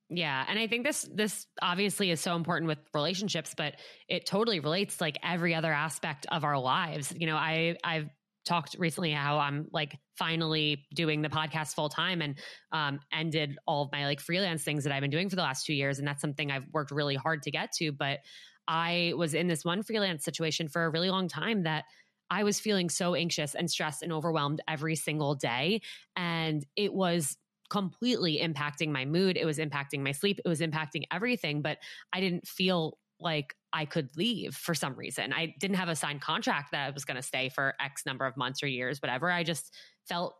Yeah, 0.10 0.46
and 0.48 0.60
I 0.60 0.68
think 0.68 0.86
this 0.86 1.10
this 1.12 1.48
obviously 1.62 2.12
is 2.12 2.20
so 2.20 2.36
important 2.36 2.68
with 2.68 2.78
relationships, 2.94 3.56
but 3.58 3.76
it 4.08 4.26
totally 4.26 4.60
relates 4.60 5.02
like 5.02 5.18
every 5.24 5.56
other 5.56 5.74
aspect 5.74 6.28
of 6.32 6.44
our 6.44 6.60
lives. 6.60 7.14
You 7.18 7.26
know, 7.26 7.36
I 7.36 7.78
I've 7.84 8.10
talked 8.46 8.76
recently 8.78 9.12
how 9.12 9.40
I'm 9.40 9.68
like 9.72 9.98
finally 10.16 10.86
doing 10.94 11.24
the 11.24 11.30
podcast 11.30 11.74
full 11.74 11.90
time 11.90 12.22
and 12.22 12.38
um, 12.72 13.00
ended 13.12 13.58
all 13.66 13.86
of 13.86 13.92
my 13.92 14.06
like 14.06 14.20
freelance 14.20 14.64
things 14.64 14.84
that 14.84 14.94
I've 14.94 15.02
been 15.02 15.10
doing 15.10 15.30
for 15.30 15.36
the 15.36 15.42
last 15.42 15.66
two 15.66 15.74
years, 15.74 15.98
and 15.98 16.08
that's 16.08 16.22
something 16.22 16.52
I've 16.52 16.68
worked 16.72 16.92
really 16.92 17.16
hard 17.16 17.42
to 17.44 17.52
get 17.52 17.72
to. 17.78 17.92
But 17.92 18.20
I 18.68 19.14
was 19.18 19.34
in 19.34 19.48
this 19.48 19.66
one 19.66 19.82
freelance 19.82 20.24
situation 20.24 20.68
for 20.68 20.86
a 20.86 20.90
really 20.90 21.10
long 21.10 21.28
time 21.28 21.64
that 21.64 21.86
I 22.30 22.44
was 22.44 22.60
feeling 22.60 22.90
so 22.90 23.16
anxious 23.16 23.56
and 23.56 23.70
stressed 23.70 24.04
and 24.04 24.12
overwhelmed 24.12 24.62
every 24.68 24.96
single 24.96 25.36
day. 25.36 25.82
And 26.16 26.66
it 26.76 26.94
was 26.94 27.38
completely 27.70 28.40
impacting 28.42 28.92
my 28.92 29.06
mood. 29.06 29.38
It 29.38 29.46
was 29.46 29.58
impacting 29.58 30.02
my 30.02 30.12
sleep. 30.12 30.40
It 30.44 30.48
was 30.48 30.62
impacting 30.62 31.04
everything. 31.12 31.62
But 31.62 31.80
I 32.14 32.20
didn't 32.20 32.48
feel 32.48 32.98
like 33.20 33.56
I 33.72 33.86
could 33.86 34.10
leave 34.18 34.56
for 34.56 34.74
some 34.74 34.96
reason. 34.96 35.34
I 35.34 35.54
didn't 35.60 35.78
have 35.78 35.90
a 35.90 35.96
signed 35.96 36.22
contract 36.22 36.72
that 36.72 36.88
I 36.88 36.92
was 36.92 37.06
going 37.06 37.16
to 37.16 37.24
stay 37.24 37.50
for 37.50 37.74
X 37.80 38.06
number 38.06 38.26
of 38.26 38.38
months 38.38 38.62
or 38.62 38.68
years, 38.68 39.02
whatever. 39.02 39.32
I 39.32 39.44
just 39.44 39.74
felt 40.08 40.36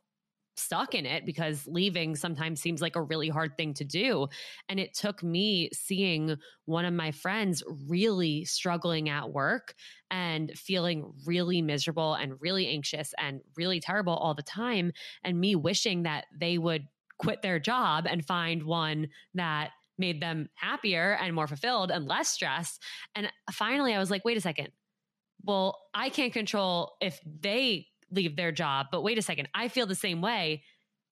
stuck 0.58 0.96
in 0.96 1.06
it 1.06 1.26
because 1.26 1.68
leaving 1.68 2.16
sometimes 2.16 2.62
seems 2.62 2.82
like 2.82 2.96
a 2.96 3.02
really 3.02 3.30
hard 3.30 3.58
thing 3.58 3.74
to 3.76 3.84
do. 3.84 4.28
And 4.70 4.80
it 4.80 4.94
took 4.94 5.24
me 5.24 5.70
seeing 5.74 6.38
one 6.66 6.86
of 6.86 6.94
my 6.94 7.12
friends 7.12 7.64
really 7.88 8.46
struggling 8.46 9.10
at 9.10 9.32
work 9.32 9.76
and 10.10 10.52
feeling 10.58 11.14
really 11.26 11.62
miserable 11.62 12.14
and 12.14 12.40
really 12.40 12.68
anxious 12.68 13.14
and 13.18 13.42
really 13.56 13.80
terrible 13.80 14.16
all 14.16 14.34
the 14.34 14.44
time. 14.44 14.92
And 15.24 15.40
me 15.40 15.56
wishing 15.56 16.04
that 16.04 16.26
they 16.38 16.58
would 16.58 16.88
quit 17.18 17.42
their 17.42 17.60
job 17.60 18.06
and 18.10 18.26
find 18.26 18.64
one 18.64 19.08
that 19.34 19.72
made 19.98 20.22
them 20.22 20.50
happier 20.56 21.18
and 21.22 21.34
more 21.34 21.48
fulfilled 21.48 21.92
and 21.92 22.06
less 22.06 22.30
stressed. 22.30 22.82
And 23.16 23.32
finally, 23.52 23.94
I 23.94 24.00
was 24.00 24.12
like, 24.12 24.26
wait 24.26 24.38
a 24.38 24.42
second. 24.42 24.70
Well, 25.44 25.80
I 25.94 26.10
can't 26.10 26.34
control 26.34 26.98
if 27.02 27.20
they 27.26 27.88
leave 28.12 28.36
their 28.36 28.52
job. 28.52 28.88
But 28.92 29.04
wait 29.04 29.18
a 29.18 29.22
second, 29.22 29.50
I 29.54 29.68
feel 29.68 29.86
the 29.86 29.96
same 29.96 30.22
way 30.22 30.64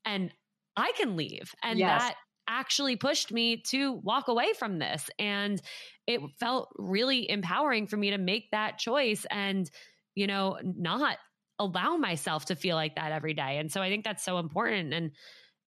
and 0.06 0.32
I 0.76 0.92
can 0.98 1.16
leave. 1.16 1.54
And 1.64 1.80
yes. 1.80 2.02
that 2.02 2.16
actually 2.48 2.96
pushed 2.96 3.32
me 3.32 3.58
to 3.68 3.94
walk 3.94 4.28
away 4.28 4.54
from 4.58 4.80
this. 4.80 5.10
And 5.18 5.62
it 6.08 6.22
felt 6.40 6.70
really 6.78 7.30
empowering 7.30 7.88
for 7.88 7.98
me 7.98 8.12
to 8.12 8.18
make 8.18 8.52
that 8.52 8.78
choice 8.78 9.26
and, 9.30 9.70
you 10.16 10.28
know, 10.28 10.58
not 10.64 11.18
allow 11.60 11.96
myself 11.96 12.46
to 12.46 12.56
feel 12.56 12.76
like 12.76 12.96
that 12.96 13.12
every 13.12 13.34
day. 13.34 13.60
And 13.60 13.72
so 13.72 13.82
I 13.82 13.90
think 13.90 14.04
that's 14.04 14.26
so 14.26 14.40
important. 14.40 14.94
And, 14.94 15.12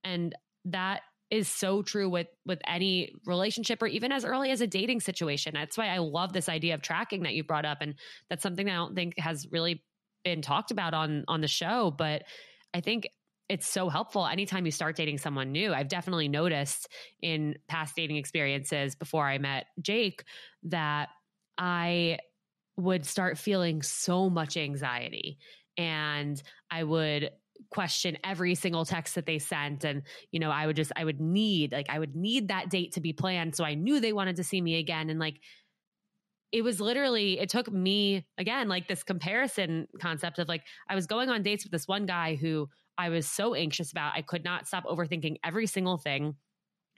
and 0.04 0.34
that 0.66 1.02
is 1.30 1.48
so 1.48 1.82
true 1.82 2.08
with 2.08 2.28
with 2.44 2.60
any 2.66 3.12
relationship 3.26 3.82
or 3.82 3.86
even 3.88 4.12
as 4.12 4.24
early 4.24 4.50
as 4.50 4.60
a 4.60 4.66
dating 4.66 5.00
situation. 5.00 5.52
That's 5.54 5.76
why 5.76 5.88
I 5.88 5.98
love 5.98 6.32
this 6.32 6.48
idea 6.48 6.74
of 6.74 6.82
tracking 6.82 7.24
that 7.24 7.34
you 7.34 7.42
brought 7.42 7.64
up 7.64 7.78
and 7.80 7.94
that's 8.30 8.42
something 8.42 8.66
that 8.66 8.72
I 8.72 8.76
don't 8.76 8.94
think 8.94 9.18
has 9.18 9.46
really 9.50 9.82
been 10.26 10.42
talked 10.42 10.72
about 10.72 10.92
on 10.92 11.24
on 11.28 11.40
the 11.40 11.46
show, 11.48 11.94
but 11.96 12.24
I 12.74 12.80
think 12.80 13.08
it's 13.48 13.68
so 13.68 13.88
helpful 13.88 14.26
anytime 14.26 14.66
you 14.66 14.72
start 14.72 14.96
dating 14.96 15.18
someone 15.18 15.52
new. 15.52 15.72
I've 15.72 15.86
definitely 15.86 16.26
noticed 16.26 16.88
in 17.22 17.54
past 17.68 17.94
dating 17.94 18.16
experiences 18.16 18.96
before 18.96 19.24
I 19.24 19.38
met 19.38 19.66
Jake 19.80 20.24
that 20.64 21.10
I 21.56 22.18
would 22.76 23.06
start 23.06 23.38
feeling 23.38 23.82
so 23.82 24.28
much 24.28 24.56
anxiety 24.56 25.38
and 25.78 26.42
I 26.72 26.82
would 26.82 27.30
question 27.70 28.18
every 28.24 28.56
single 28.56 28.84
text 28.84 29.14
that 29.14 29.26
they 29.26 29.38
sent. 29.38 29.84
And 29.84 30.02
you 30.32 30.40
know 30.40 30.50
I 30.50 30.66
would 30.66 30.76
just 30.76 30.90
I 30.96 31.04
would 31.04 31.20
need 31.20 31.70
like 31.70 31.86
I 31.88 32.00
would 32.00 32.16
need 32.16 32.48
that 32.48 32.68
date 32.68 32.94
to 32.94 33.00
be 33.00 33.12
planned. 33.12 33.54
So 33.54 33.64
I 33.64 33.74
knew 33.74 34.00
they 34.00 34.12
wanted 34.12 34.36
to 34.36 34.44
see 34.44 34.60
me 34.60 34.80
again. 34.80 35.08
And 35.08 35.20
like 35.20 35.40
it 36.52 36.62
was 36.62 36.80
literally 36.80 37.38
it 37.38 37.48
took 37.48 37.70
me 37.70 38.24
again 38.38 38.68
like 38.68 38.88
this 38.88 39.02
comparison 39.02 39.86
concept 40.00 40.38
of 40.38 40.48
like 40.48 40.62
i 40.88 40.94
was 40.94 41.06
going 41.06 41.28
on 41.28 41.42
dates 41.42 41.64
with 41.64 41.72
this 41.72 41.88
one 41.88 42.06
guy 42.06 42.34
who 42.34 42.68
i 42.98 43.08
was 43.08 43.26
so 43.28 43.54
anxious 43.54 43.90
about 43.90 44.12
i 44.14 44.22
could 44.22 44.44
not 44.44 44.66
stop 44.66 44.84
overthinking 44.84 45.36
every 45.44 45.66
single 45.66 45.98
thing. 45.98 46.34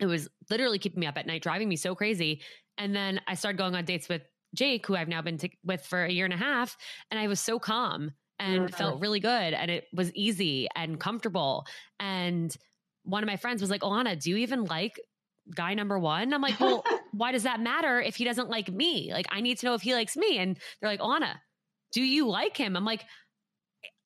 It 0.00 0.06
was 0.06 0.28
literally 0.48 0.78
keeping 0.78 1.00
me 1.00 1.08
up 1.08 1.18
at 1.18 1.26
night 1.26 1.42
driving 1.42 1.68
me 1.68 1.74
so 1.74 1.94
crazy. 1.94 2.40
And 2.76 2.94
then 2.94 3.20
i 3.26 3.34
started 3.34 3.58
going 3.58 3.74
on 3.74 3.84
dates 3.84 4.08
with 4.08 4.22
jake 4.54 4.86
who 4.86 4.96
i've 4.96 5.08
now 5.08 5.20
been 5.20 5.36
t- 5.36 5.58
with 5.64 5.84
for 5.84 6.04
a 6.04 6.10
year 6.10 6.24
and 6.24 6.32
a 6.32 6.38
half 6.38 6.74
and 7.10 7.20
i 7.20 7.26
was 7.26 7.38
so 7.38 7.58
calm 7.58 8.12
and 8.38 8.74
felt 8.74 9.00
really 9.00 9.20
good 9.20 9.52
and 9.52 9.70
it 9.70 9.84
was 9.92 10.14
easy 10.14 10.68
and 10.76 11.00
comfortable. 11.00 11.66
And 11.98 12.56
one 13.02 13.22
of 13.22 13.26
my 13.26 13.36
friends 13.36 13.60
was 13.60 13.70
like 13.70 13.80
alana 13.80 14.20
do 14.20 14.30
you 14.30 14.36
even 14.36 14.64
like 14.64 15.00
guy 15.54 15.74
number 15.74 15.98
one. 15.98 16.32
I'm 16.32 16.42
like, 16.42 16.58
well, 16.60 16.84
why 17.18 17.32
does 17.32 17.42
that 17.42 17.60
matter 17.60 18.00
if 18.00 18.16
he 18.16 18.24
doesn't 18.24 18.48
like 18.48 18.68
me? 18.68 19.10
Like, 19.12 19.26
I 19.30 19.40
need 19.40 19.58
to 19.58 19.66
know 19.66 19.74
if 19.74 19.82
he 19.82 19.92
likes 19.92 20.16
me. 20.16 20.38
And 20.38 20.56
they're 20.80 20.90
like, 20.90 21.02
Anna, 21.02 21.40
do 21.92 22.00
you 22.00 22.28
like 22.28 22.56
him? 22.56 22.76
I'm 22.76 22.84
like, 22.84 23.04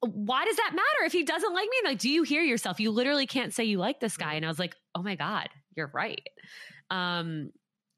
why 0.00 0.44
does 0.44 0.56
that 0.56 0.72
matter 0.72 1.06
if 1.06 1.12
he 1.12 1.22
doesn't 1.22 1.54
like 1.54 1.68
me? 1.68 1.90
Like, 1.90 1.98
do 1.98 2.08
you 2.08 2.22
hear 2.22 2.42
yourself? 2.42 2.80
You 2.80 2.90
literally 2.90 3.26
can't 3.26 3.54
say 3.54 3.64
you 3.64 3.78
like 3.78 4.00
this 4.00 4.16
guy. 4.16 4.34
And 4.34 4.44
I 4.44 4.48
was 4.48 4.58
like, 4.58 4.74
oh 4.94 5.02
my 5.02 5.14
God, 5.14 5.48
you're 5.76 5.90
right. 5.94 6.26
Um, 6.90 7.50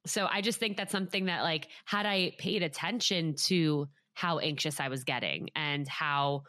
so 0.05 0.27
I 0.31 0.43
just 0.43 0.59
think 0.59 0.77
that's 0.77 0.93
something 0.93 1.27
that, 1.27 1.43
like, 1.43 1.69
had 1.87 2.05
I 2.05 2.33
paid 2.39 2.63
attention 2.63 3.37
to 3.47 3.89
how 4.13 4.39
anxious 4.39 4.81
I 4.81 4.89
was 4.89 5.05
getting 5.05 5.49
and 5.55 5.89
how 5.89 6.43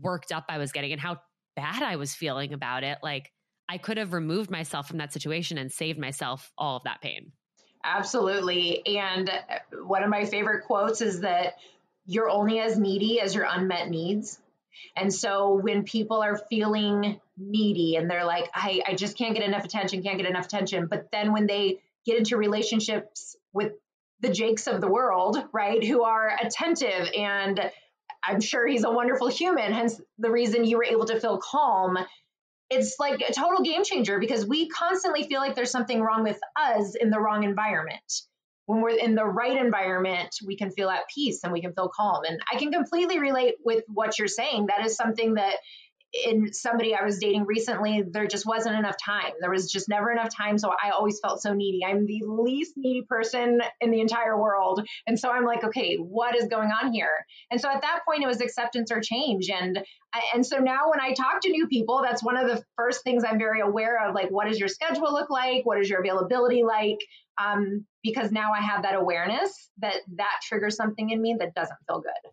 worked 0.00 0.32
up 0.32 0.46
I 0.48 0.58
was 0.58 0.72
getting 0.72 0.92
and 0.92 1.00
how 1.00 1.18
bad 1.54 1.82
I 1.82 1.96
was 1.96 2.14
feeling 2.14 2.54
about 2.54 2.82
it, 2.84 2.98
like, 3.02 3.30
I 3.68 3.78
could 3.78 3.98
have 3.98 4.12
removed 4.12 4.50
myself 4.50 4.88
from 4.88 4.98
that 4.98 5.12
situation 5.12 5.58
and 5.58 5.70
saved 5.70 5.98
myself 5.98 6.50
all 6.56 6.76
of 6.76 6.84
that 6.84 7.00
pain. 7.00 7.32
Absolutely. 7.84 8.82
And 8.98 9.28
uh, 9.28 9.84
one 9.84 10.02
of 10.02 10.10
my 10.10 10.24
favorite 10.24 10.64
quotes 10.64 11.02
is 11.02 11.20
that 11.20 11.54
you're 12.06 12.30
only 12.30 12.58
as 12.58 12.78
needy 12.78 13.20
as 13.20 13.34
your 13.34 13.46
unmet 13.48 13.90
needs. 13.90 14.40
And 14.96 15.12
so 15.12 15.54
when 15.54 15.84
people 15.84 16.22
are 16.22 16.36
feeling 16.50 17.20
needy 17.36 17.96
and 17.96 18.10
they're 18.10 18.24
like, 18.24 18.48
I, 18.54 18.82
I 18.86 18.94
just 18.94 19.16
can't 19.18 19.34
get 19.34 19.44
enough 19.44 19.64
attention, 19.64 20.02
can't 20.02 20.16
get 20.18 20.26
enough 20.26 20.46
attention. 20.46 20.86
But 20.86 21.10
then 21.12 21.32
when 21.32 21.46
they 21.46 21.78
get 22.06 22.16
into 22.18 22.36
relationships 22.36 23.36
with 23.52 23.72
the 24.20 24.30
Jakes 24.30 24.66
of 24.66 24.80
the 24.80 24.88
world, 24.88 25.36
right, 25.52 25.82
who 25.84 26.02
are 26.02 26.36
attentive 26.40 27.10
and 27.16 27.60
I'm 28.26 28.40
sure 28.40 28.66
he's 28.66 28.84
a 28.84 28.90
wonderful 28.90 29.28
human, 29.28 29.72
hence 29.72 30.00
the 30.18 30.30
reason 30.30 30.64
you 30.64 30.78
were 30.78 30.84
able 30.84 31.04
to 31.06 31.20
feel 31.20 31.38
calm. 31.38 31.98
It's 32.70 32.96
like 32.98 33.20
a 33.20 33.32
total 33.32 33.62
game 33.62 33.84
changer 33.84 34.18
because 34.18 34.46
we 34.46 34.68
constantly 34.68 35.24
feel 35.24 35.40
like 35.40 35.54
there's 35.54 35.70
something 35.70 36.00
wrong 36.00 36.22
with 36.24 36.38
us 36.56 36.94
in 36.94 37.10
the 37.10 37.20
wrong 37.20 37.44
environment. 37.44 38.02
When 38.66 38.80
we're 38.80 38.96
in 38.96 39.14
the 39.14 39.26
right 39.26 39.56
environment, 39.58 40.34
we 40.46 40.56
can 40.56 40.70
feel 40.70 40.88
at 40.88 41.02
peace 41.14 41.40
and 41.44 41.52
we 41.52 41.60
can 41.60 41.74
feel 41.74 41.90
calm. 41.94 42.22
And 42.26 42.40
I 42.50 42.58
can 42.58 42.72
completely 42.72 43.18
relate 43.18 43.54
with 43.62 43.84
what 43.86 44.18
you're 44.18 44.28
saying. 44.28 44.68
That 44.68 44.86
is 44.86 44.96
something 44.96 45.34
that 45.34 45.56
in 46.26 46.52
somebody 46.52 46.94
I 46.94 47.04
was 47.04 47.18
dating 47.18 47.44
recently, 47.44 48.02
there 48.02 48.26
just 48.26 48.46
wasn't 48.46 48.76
enough 48.76 48.96
time. 49.04 49.32
There 49.40 49.50
was 49.50 49.70
just 49.70 49.88
never 49.88 50.12
enough 50.12 50.34
time. 50.34 50.58
So 50.58 50.70
I 50.70 50.90
always 50.90 51.18
felt 51.18 51.42
so 51.42 51.52
needy. 51.52 51.84
I'm 51.84 52.06
the 52.06 52.22
least 52.24 52.74
needy 52.76 53.02
person 53.02 53.60
in 53.80 53.90
the 53.90 54.00
entire 54.00 54.40
world. 54.40 54.86
And 55.06 55.18
so 55.18 55.30
I'm 55.30 55.44
like, 55.44 55.64
okay, 55.64 55.96
what 55.96 56.36
is 56.36 56.46
going 56.46 56.70
on 56.70 56.92
here? 56.92 57.26
And 57.50 57.60
so 57.60 57.68
at 57.68 57.82
that 57.82 58.00
point, 58.06 58.22
it 58.22 58.26
was 58.26 58.40
acceptance 58.40 58.92
or 58.92 59.00
change. 59.00 59.50
And 59.50 59.82
and 60.32 60.46
so 60.46 60.58
now 60.58 60.90
when 60.90 61.00
I 61.00 61.12
talk 61.12 61.40
to 61.42 61.50
new 61.50 61.66
people, 61.66 62.00
that's 62.02 62.22
one 62.22 62.36
of 62.36 62.48
the 62.48 62.62
first 62.76 63.02
things 63.02 63.24
I'm 63.24 63.38
very 63.38 63.60
aware 63.60 64.06
of. 64.06 64.14
Like, 64.14 64.30
what 64.30 64.46
does 64.46 64.60
your 64.60 64.68
schedule 64.68 65.12
look 65.12 65.30
like? 65.30 65.66
What 65.66 65.80
is 65.80 65.90
your 65.90 66.00
availability 66.00 66.62
like? 66.62 66.98
Um, 67.42 67.84
because 68.04 68.30
now 68.30 68.52
I 68.52 68.60
have 68.60 68.82
that 68.82 68.94
awareness 68.94 69.70
that 69.78 69.96
that 70.16 70.40
triggers 70.44 70.76
something 70.76 71.10
in 71.10 71.20
me 71.20 71.34
that 71.40 71.54
doesn't 71.54 71.78
feel 71.88 72.00
good. 72.00 72.30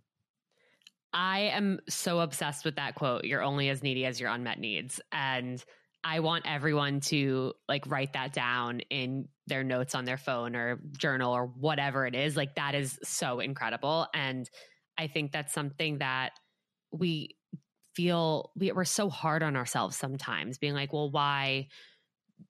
I 1.14 1.52
am 1.54 1.80
so 1.90 2.20
obsessed 2.20 2.64
with 2.66 2.76
that 2.78 2.96
quote. 2.96 3.26
You're 3.26 3.44
only 3.44 3.70
as 3.70 3.84
needy 3.84 4.06
as 4.06 4.20
your 4.20 4.30
unmet 4.30 4.60
needs. 4.60 5.02
And 5.12 5.64
I 6.04 6.22
want 6.22 6.46
everyone 6.48 7.00
to 7.02 7.54
like 7.68 7.86
write 7.88 8.14
that 8.14 8.34
down 8.34 8.80
in 8.90 9.28
their 9.48 9.64
notes 9.64 9.94
on 9.94 10.06
their 10.06 10.18
phone 10.18 10.56
or 10.56 10.80
journal 10.98 11.34
or 11.34 11.46
whatever 11.46 12.08
it 12.08 12.16
is. 12.16 12.36
Like 12.36 12.56
that 12.56 12.76
is 12.76 12.98
so 13.04 13.40
incredible. 13.40 14.08
And 14.14 14.50
I 14.98 15.08
think 15.08 15.32
that's 15.32 15.54
something 15.54 16.00
that 16.00 16.32
we 16.92 17.36
feel 17.96 18.52
we, 18.56 18.72
we're 18.72 18.86
so 18.86 19.10
hard 19.10 19.44
on 19.44 19.56
ourselves 19.56 19.98
sometimes, 19.98 20.58
being 20.58 20.74
like, 20.74 20.94
well, 20.94 21.12
why? 21.12 21.68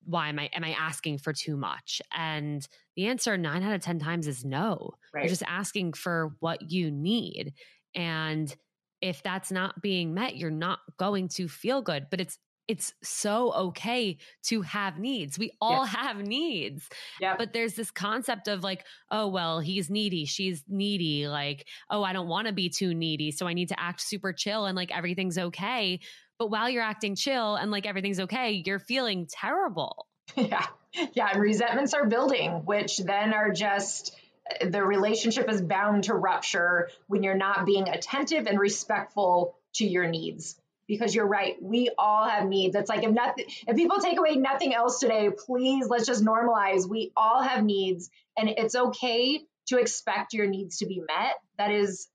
why 0.05 0.30
am 0.30 0.39
I 0.39 0.49
am 0.53 0.64
I 0.64 0.72
asking 0.72 1.18
for 1.18 1.34
too 1.34 1.57
much? 1.57 2.01
And 2.16 2.66
the 2.95 3.07
answer 3.07 3.38
nine 3.38 3.64
out 3.64 3.74
of 3.74 3.82
ten 3.82 3.99
times 3.99 4.28
is 4.28 4.45
no. 4.45 4.91
Right. 5.14 5.24
You're 5.24 5.30
just 5.30 5.43
asking 5.47 5.93
for 5.93 6.32
what 6.39 6.72
you 6.72 6.91
need. 6.91 7.53
And 7.96 8.54
if 9.02 9.24
that's 9.24 9.52
not 9.52 9.82
being 9.82 10.14
met, 10.14 10.38
you're 10.38 10.52
not 10.52 10.80
going 10.98 11.30
to 11.30 11.48
feel 11.48 11.82
good. 11.82 12.08
But 12.10 12.22
it's 12.22 12.38
it's 12.68 12.94
so 13.04 13.52
okay 13.54 14.18
to 14.44 14.62
have 14.62 14.98
needs. 14.98 15.38
We 15.38 15.52
all 15.60 15.84
have 15.84 16.18
needs. 16.18 16.88
Yeah. 17.20 17.36
But 17.38 17.52
there's 17.52 17.74
this 17.74 17.92
concept 17.92 18.48
of 18.48 18.64
like, 18.64 18.86
oh, 19.10 19.28
well, 19.28 19.60
he's 19.60 19.89
needy. 19.89 20.24
She's 20.24 20.64
needy. 20.70 21.28
Like, 21.28 21.68
oh, 21.89 22.02
I 22.02 22.14
don't 22.14 22.30
want 22.30 22.48
to 22.48 22.54
be 22.54 22.70
too 22.70 22.94
needy. 22.94 23.32
So 23.32 23.46
I 23.46 23.54
need 23.54 23.70
to 23.70 23.80
act 23.80 24.00
super 24.00 24.32
chill 24.32 24.66
and 24.66 24.76
like 24.78 24.96
everything's 24.96 25.38
okay. 25.38 26.00
But 26.39 26.50
while 26.50 26.70
you're 26.70 26.82
acting 26.82 27.16
chill 27.16 27.56
and 27.56 27.72
like 27.72 27.86
everything's 27.86 28.22
okay, 28.22 28.64
you're 28.66 28.80
feeling 28.80 29.28
terrible. 29.30 30.08
Yeah. 30.38 30.66
Yeah. 31.14 31.30
And 31.34 31.42
resentments 31.42 31.94
are 31.94 32.06
building, 32.06 32.64
which 32.64 33.00
then 33.00 33.34
are 33.34 33.52
just 33.52 34.16
the 34.62 34.84
relationship 34.84 35.49
is 35.49 35.62
bound 35.62 36.06
to 36.06 36.14
rupture 36.14 36.89
when 37.08 37.24
you're 37.24 37.36
not 37.36 37.66
being 37.66 37.88
attentive 37.89 38.47
and 38.47 38.60
respectful 38.60 39.56
to 39.76 39.86
your 39.86 40.08
needs. 40.08 40.58
Because 40.88 41.16
you're 41.16 41.28
right 41.28 41.56
we 41.62 41.89
all 41.97 42.28
have 42.28 42.47
needs. 42.47 42.76
It's 42.76 42.89
like 42.89 43.04
if 43.04 43.12
nothing 43.12 43.45
if 43.68 43.76
people 43.78 43.99
take 43.99 44.20
away 44.20 44.36
nothing 44.36 44.74
else 44.74 44.99
today 44.99 45.30
please 45.30 45.88
let's 45.88 46.06
just 46.06 46.24
normalize. 46.24 46.88
We 46.88 47.12
all 47.16 47.41
have 47.41 47.64
needs 47.64 48.10
and 48.38 48.49
it's 48.49 48.76
okay 48.76 49.41
to 49.68 49.78
expect 49.78 50.34
your 50.34 50.47
needs 50.47 50.80
to 50.80 50.86
be 50.86 50.99
met. 50.99 51.36
That 51.58 51.72
is 51.72 52.10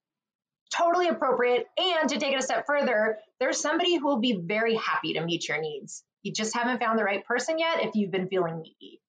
totally 0.70 1.08
appropriate. 1.08 1.66
And 1.78 2.10
to 2.10 2.18
take 2.18 2.34
it 2.34 2.38
a 2.38 2.42
step 2.42 2.66
further 2.66 3.18
there's 3.40 3.58
somebody 3.58 3.96
who 3.96 4.04
will 4.06 4.18
be 4.18 4.36
very 4.36 4.74
happy 4.74 5.14
to 5.14 5.24
meet 5.24 5.48
your 5.48 5.60
needs. 5.60 6.04
You 6.22 6.32
just 6.32 6.54
haven't 6.54 6.80
found 6.80 6.98
the 6.98 7.04
right 7.04 7.24
person 7.24 7.58
yet 7.58 7.82
if 7.82 7.94
you've 7.94 8.10
been 8.10 8.28
feeling 8.28 8.60
needy. 8.60 9.00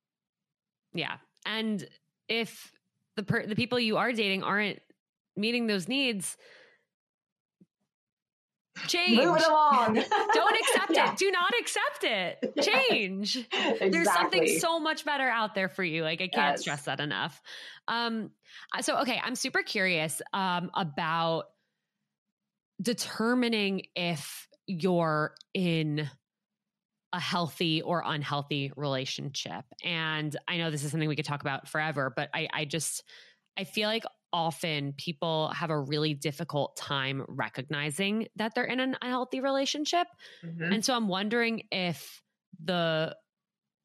Yeah. 0.94 1.18
And 1.46 1.88
if 2.28 2.72
the 3.18 3.24
per- 3.24 3.46
the 3.46 3.56
people 3.56 3.80
you 3.80 3.98
are 3.98 4.14
dating 4.14 4.44
aren't 4.44 4.80
meeting 5.36 5.68
those 5.68 5.88
needs 5.88 6.38
change 8.88 9.18
move 9.18 9.38
it 9.38 9.48
along. 9.48 9.96
Don't 10.34 10.58
accept 10.60 10.92
yeah. 10.92 11.12
it 11.12 11.18
do 11.18 11.32
not 11.32 11.52
accept 11.60 12.04
it. 12.04 12.54
Change. 12.62 13.38
Exactly. 13.38 13.90
there's 13.90 14.12
something 14.14 14.48
so 14.60 14.80
much 14.80 15.04
better 15.04 15.28
out 15.28 15.56
there 15.56 15.68
for 15.68 15.84
you. 15.84 16.04
Like 16.04 16.22
i 16.22 16.28
can't 16.28 16.54
yes. 16.54 16.62
stress 16.62 16.84
that 16.84 17.00
enough. 17.00 17.42
Um 17.88 18.32
so 18.82 19.00
okay 19.00 19.20
i'm 19.24 19.36
super 19.36 19.64
curious 19.64 20.22
um 20.34 20.70
about 20.74 21.46
determining 22.82 23.84
if 23.96 24.48
you're 24.68 25.34
in 25.54 26.10
a 27.14 27.20
healthy 27.20 27.82
or 27.82 28.04
unhealthy 28.06 28.72
relationship. 28.76 29.64
And 29.84 30.36
I 30.48 30.58
know 30.58 30.70
this 30.70 30.84
is 30.84 30.92
something 30.92 31.08
we 31.08 31.16
could 31.16 31.26
talk 31.26 31.42
about 31.42 31.68
forever, 31.68 32.12
but 32.16 32.30
I, 32.34 32.48
I 32.54 32.66
just, 32.66 33.04
I 33.58 33.64
feel 33.64 33.88
like 33.88 34.04
often 34.34 34.94
people 34.94 35.50
have 35.50 35.70
a 35.70 35.80
really 35.80 36.14
difficult 36.14 36.76
time 36.76 37.24
recognizing 37.28 38.28
that 38.36 38.54
they're 38.54 38.66
in 38.66 38.80
an 38.80 38.98
unhealthy 39.02 39.40
relationship. 39.40 40.08
Mm-hmm. 40.46 40.74
And 40.74 40.86
so 40.86 40.94
I'm 40.94 41.08
wondering 41.08 41.64
if 41.72 42.22
the 42.64 43.16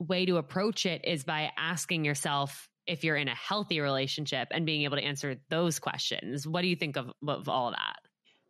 way 0.00 0.26
to 0.26 0.38
approach 0.38 0.84
it 0.84 1.04
is 1.04 1.22
by 1.24 1.50
asking 1.56 2.04
yourself 2.04 2.68
if 2.86 3.04
you're 3.04 3.16
in 3.16 3.28
a 3.28 3.34
healthy 3.34 3.78
relationship 3.78 4.48
and 4.50 4.66
being 4.66 4.82
able 4.82 4.96
to 4.96 5.04
answer 5.04 5.36
those 5.48 5.78
questions. 5.78 6.46
What 6.46 6.62
do 6.62 6.68
you 6.68 6.76
think 6.76 6.96
of, 6.96 7.12
of 7.26 7.48
all 7.48 7.70
that? 7.70 8.00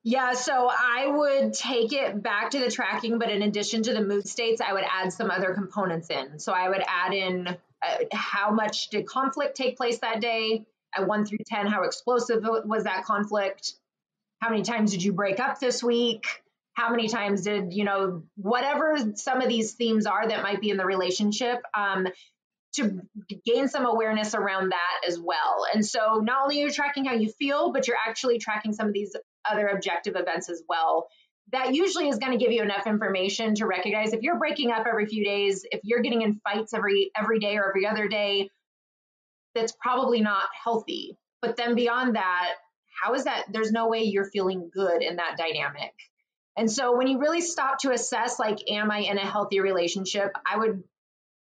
Yeah, 0.05 0.33
so 0.33 0.69
I 0.69 1.07
would 1.07 1.53
take 1.53 1.93
it 1.93 2.21
back 2.21 2.51
to 2.51 2.59
the 2.59 2.71
tracking, 2.71 3.19
but 3.19 3.31
in 3.31 3.43
addition 3.43 3.85
to 3.85 3.93
the 3.93 4.03
mood 4.03 4.27
states, 4.27 4.61
I 4.61 4.73
would 4.73 4.85
add 4.85 5.13
some 5.13 5.31
other 5.31 5.55
components 5.55 6.11
in. 6.11 6.41
So 6.41 6.53
I 6.53 6.69
would 6.69 6.83
add 6.87 7.15
in 7.15 7.47
uh, 7.47 7.97
how 8.13 8.51
much 8.51 8.89
did 8.91 9.07
conflict 9.07 9.57
take 9.57 9.77
place 9.77 9.99
that 10.01 10.21
day 10.21 10.65
at 10.97 11.07
1 11.07 11.27
through 11.27 11.39
10, 11.47 11.69
how 11.69 11.85
explosive 11.85 12.43
was 12.43 12.85
that 12.85 13.05
conflict? 13.05 13.75
How 14.41 14.51
many 14.51 14.63
times 14.63 14.91
did 14.91 15.05
you 15.05 15.13
break 15.13 15.39
up 15.39 15.61
this 15.61 15.85
week? 15.85 16.25
How 16.75 16.91
many 16.91 17.09
times 17.09 17.43
did, 17.43 17.73
you 17.73 17.85
know, 17.85 18.25
whatever 18.37 19.15
some 19.15 19.41
of 19.41 19.49
these 19.49 19.73
themes 19.73 20.07
are 20.07 20.27
that 20.27 20.43
might 20.43 20.61
be 20.61 20.71
in 20.71 20.79
the 20.79 20.87
relationship, 20.87 21.63
um, 21.75 22.09
to 22.75 23.03
gain 23.45 23.69
some 23.69 23.85
awareness 23.85 24.35
around 24.35 24.71
that 24.71 25.01
as 25.07 25.19
well. 25.21 25.67
And 25.73 25.85
so 25.85 26.21
not 26.23 26.45
only 26.45 26.63
are 26.63 26.67
you 26.67 26.73
tracking 26.73 27.05
how 27.05 27.15
you 27.15 27.29
feel, 27.29 27.71
but 27.71 27.87
you're 27.87 27.99
actually 28.09 28.39
tracking 28.39 28.73
some 28.73 28.87
of 28.87 28.95
these 28.95 29.15
other 29.49 29.69
objective 29.69 30.15
events 30.17 30.49
as 30.49 30.63
well. 30.69 31.09
That 31.53 31.75
usually 31.75 32.09
is 32.09 32.19
going 32.19 32.33
to 32.33 32.43
give 32.43 32.53
you 32.53 32.63
enough 32.63 32.87
information 32.87 33.55
to 33.57 33.67
recognize 33.67 34.13
if 34.13 34.23
you're 34.23 34.39
breaking 34.39 34.71
up 34.71 34.87
every 34.87 35.07
few 35.07 35.25
days, 35.25 35.65
if 35.71 35.81
you're 35.85 36.01
getting 36.01 36.23
in 36.23 36.41
fights 36.45 36.73
every 36.73 37.11
every 37.17 37.41
day 37.41 37.57
or 37.57 37.69
every 37.69 37.87
other 37.87 38.09
day, 38.09 38.49
that's 39.55 39.73
probably 39.73 40.21
not 40.21 40.45
healthy. 40.65 41.19
But 41.41 41.57
then 41.57 41.75
beyond 41.75 42.17
that, 42.17 42.55
how 43.03 43.15
is 43.15 43.25
that 43.25 43.47
there's 43.53 43.73
no 43.73 43.89
way 43.89 44.05
you're 44.05 44.31
feeling 44.31 44.71
good 44.73 45.03
in 45.03 45.17
that 45.17 45.37
dynamic. 45.37 45.93
And 46.57 46.71
so 46.71 46.97
when 46.97 47.07
you 47.07 47.19
really 47.19 47.41
stop 47.41 47.79
to 47.81 47.93
assess 47.93 48.39
like 48.39 48.59
am 48.71 48.91
I 48.91 48.99
in 48.99 49.19
a 49.19 49.27
healthy 49.27 49.61
relationship, 49.61 50.33
I 50.47 50.59
would 50.59 50.85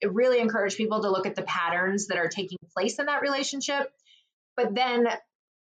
really 0.02 0.40
encourage 0.40 0.76
people 0.76 1.02
to 1.02 1.10
look 1.10 1.26
at 1.26 1.36
the 1.36 1.42
patterns 1.42 2.08
that 2.08 2.18
are 2.18 2.28
taking 2.28 2.58
place 2.74 2.98
in 2.98 3.06
that 3.06 3.22
relationship, 3.22 3.92
but 4.56 4.74
then 4.74 5.06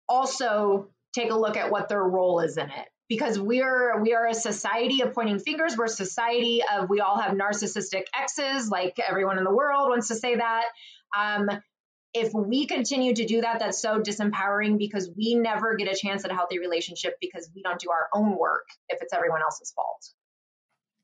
also 0.09 0.89
take 1.15 1.31
a 1.31 1.37
look 1.37 1.57
at 1.57 1.71
what 1.71 1.89
their 1.89 2.03
role 2.03 2.41
is 2.41 2.57
in 2.57 2.67
it. 2.67 2.89
Because 3.09 3.39
we're 3.39 4.01
we 4.01 4.15
are 4.15 4.27
a 4.27 4.35
society 4.35 5.03
of 5.03 5.13
pointing 5.13 5.39
fingers. 5.39 5.77
We're 5.77 5.85
a 5.85 5.89
society 5.89 6.63
of 6.63 6.89
we 6.89 7.01
all 7.01 7.19
have 7.19 7.37
narcissistic 7.37 8.05
exes 8.19 8.71
like 8.71 8.99
everyone 8.99 9.39
in 9.39 9.45
the 9.45 9.55
world 9.55 9.91
wants 9.91 10.09
to 10.09 10.15
say 10.15 10.37
that. 10.37 10.65
Um, 11.17 11.51
if 12.15 12.33
we 12.33 12.67
continue 12.67 13.13
to 13.13 13.27
do 13.27 13.41
that 13.41 13.59
that's 13.59 13.83
so 13.83 14.01
disempowering 14.01 14.79
because 14.79 15.11
we 15.17 15.35
never 15.35 15.75
get 15.75 15.93
a 15.93 15.97
chance 15.97 16.25
at 16.25 16.31
a 16.31 16.35
healthy 16.35 16.61
relationship 16.61 17.17
because 17.21 17.51
we 17.55 17.63
don't 17.63 17.81
do 17.81 17.91
our 17.91 18.09
own 18.15 18.39
work 18.39 18.67
if 18.89 19.03
it's 19.03 19.13
everyone 19.13 19.43
else's 19.43 19.73
fault. 19.73 20.11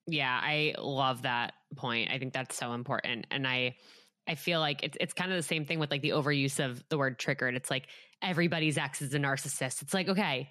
Yeah 0.06 0.40
i 0.42 0.74
love 0.78 1.22
that 1.22 1.52
point. 1.76 2.10
I 2.10 2.18
think 2.18 2.32
that's 2.32 2.56
so 2.56 2.72
important. 2.72 3.26
And 3.30 3.46
i 3.46 3.76
I 4.30 4.36
feel 4.36 4.60
like 4.60 4.84
it's 4.84 4.96
it's 5.00 5.12
kind 5.12 5.32
of 5.32 5.36
the 5.36 5.42
same 5.42 5.64
thing 5.64 5.80
with 5.80 5.90
like 5.90 6.02
the 6.02 6.10
overuse 6.10 6.64
of 6.64 6.84
the 6.88 6.96
word 6.96 7.18
triggered. 7.18 7.56
It's 7.56 7.68
like 7.68 7.88
everybody's 8.22 8.78
ex 8.78 9.02
is 9.02 9.12
a 9.12 9.18
narcissist. 9.18 9.82
It's 9.82 9.92
like, 9.92 10.08
okay, 10.08 10.50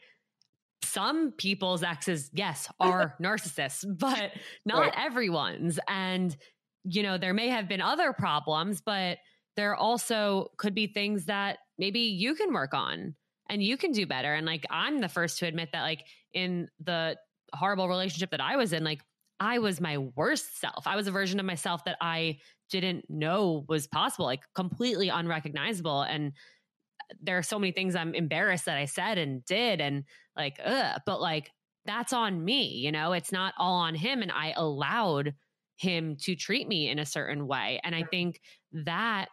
some 0.84 1.32
people's 1.32 1.82
exes, 1.82 2.30
yes, 2.34 2.68
are 2.82 3.16
narcissists, 3.24 3.86
but 3.88 4.32
not 4.66 4.82
right. 4.82 4.94
everyone's. 4.98 5.80
And, 5.88 6.36
you 6.84 7.04
know, 7.04 7.18
there 7.18 7.34
may 7.34 7.48
have 7.48 7.70
been 7.70 7.80
other 7.80 8.12
problems, 8.12 8.82
but 8.82 9.20
there 9.56 9.76
also 9.76 10.48
could 10.58 10.76
be 10.76 10.88
things 10.88 11.28
that 11.28 11.60
maybe 11.78 12.00
you 12.00 12.36
can 12.36 12.54
work 12.54 12.74
on 12.74 13.16
and 13.50 13.64
you 13.64 13.78
can 13.78 13.94
do 13.94 14.06
better. 14.06 14.34
And 14.34 14.46
like, 14.46 14.66
I'm 14.70 15.00
the 15.00 15.08
first 15.08 15.40
to 15.40 15.48
admit 15.48 15.70
that, 15.72 15.84
like, 15.84 16.04
in 16.34 16.68
the 16.82 17.16
horrible 17.54 17.88
relationship 17.88 18.32
that 18.32 18.42
I 18.42 18.58
was 18.58 18.74
in, 18.74 18.84
like, 18.84 19.02
I 19.40 19.60
was 19.60 19.80
my 19.80 19.98
worst 19.98 20.60
self. 20.60 20.86
I 20.86 20.98
was 20.98 21.08
a 21.08 21.12
version 21.12 21.40
of 21.40 21.46
myself 21.46 21.86
that 21.86 21.96
I 22.02 22.40
didn't 22.70 23.06
know 23.10 23.66
was 23.68 23.88
possible, 23.88 24.26
like 24.26 24.42
completely 24.56 25.10
unrecognizable. 25.10 26.02
And 26.02 26.34
there 27.22 27.38
are 27.38 27.44
so 27.44 27.60
many 27.60 27.72
things 27.72 27.96
I'm 27.96 28.14
embarrassed 28.14 28.66
that 28.66 28.78
I 28.78 28.86
said 28.86 29.18
and 29.18 29.44
did. 29.46 29.82
And 29.82 30.04
like, 30.36 30.60
ugh, 30.64 31.02
but 31.06 31.20
like, 31.22 31.52
that's 31.86 32.14
on 32.14 32.44
me, 32.44 32.76
you 32.76 32.92
know, 32.92 33.14
it's 33.14 33.32
not 33.32 33.54
all 33.58 33.76
on 33.80 33.96
him. 33.96 34.22
And 34.22 34.32
I 34.32 34.54
allowed 34.56 35.34
him 35.78 36.18
to 36.22 36.36
treat 36.36 36.68
me 36.68 36.90
in 36.90 37.00
a 37.00 37.06
certain 37.06 37.48
way. 37.48 37.80
And 37.84 37.96
I 37.96 38.04
think 38.04 38.42
that, 38.74 39.30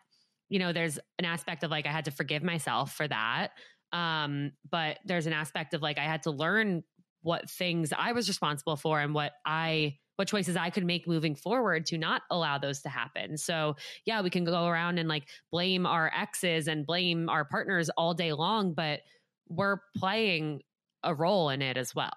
you 0.48 0.58
know, 0.58 0.72
there's 0.72 0.98
an 1.18 1.24
aspect 1.24 1.64
of 1.64 1.70
like, 1.70 1.86
I 1.86 1.92
had 1.92 2.06
to 2.06 2.12
forgive 2.12 2.42
myself 2.42 2.92
for 2.94 3.06
that. 3.08 3.48
Um, 3.92 4.52
but 4.70 4.98
there's 5.04 5.26
an 5.26 5.32
aspect 5.32 5.74
of 5.74 5.82
like, 5.82 5.98
I 5.98 6.04
had 6.04 6.22
to 6.22 6.30
learn 6.30 6.84
what 7.22 7.50
things 7.50 7.92
I 7.96 8.12
was 8.12 8.28
responsible 8.28 8.76
for 8.76 9.00
and 9.00 9.12
what 9.12 9.32
I, 9.44 9.96
what 10.16 10.28
choices 10.28 10.56
I 10.56 10.70
could 10.70 10.84
make 10.84 11.06
moving 11.06 11.34
forward 11.34 11.86
to 11.86 11.98
not 11.98 12.22
allow 12.30 12.58
those 12.58 12.82
to 12.82 12.88
happen. 12.88 13.36
So, 13.36 13.76
yeah, 14.04 14.22
we 14.22 14.30
can 14.30 14.44
go 14.44 14.66
around 14.66 14.98
and 14.98 15.08
like 15.08 15.28
blame 15.50 15.86
our 15.86 16.10
exes 16.14 16.68
and 16.68 16.86
blame 16.86 17.28
our 17.28 17.44
partners 17.44 17.90
all 17.90 18.14
day 18.14 18.32
long, 18.32 18.74
but 18.74 19.00
we're 19.48 19.80
playing 19.96 20.62
a 21.02 21.14
role 21.14 21.50
in 21.50 21.62
it 21.62 21.76
as 21.76 21.94
well. 21.94 22.14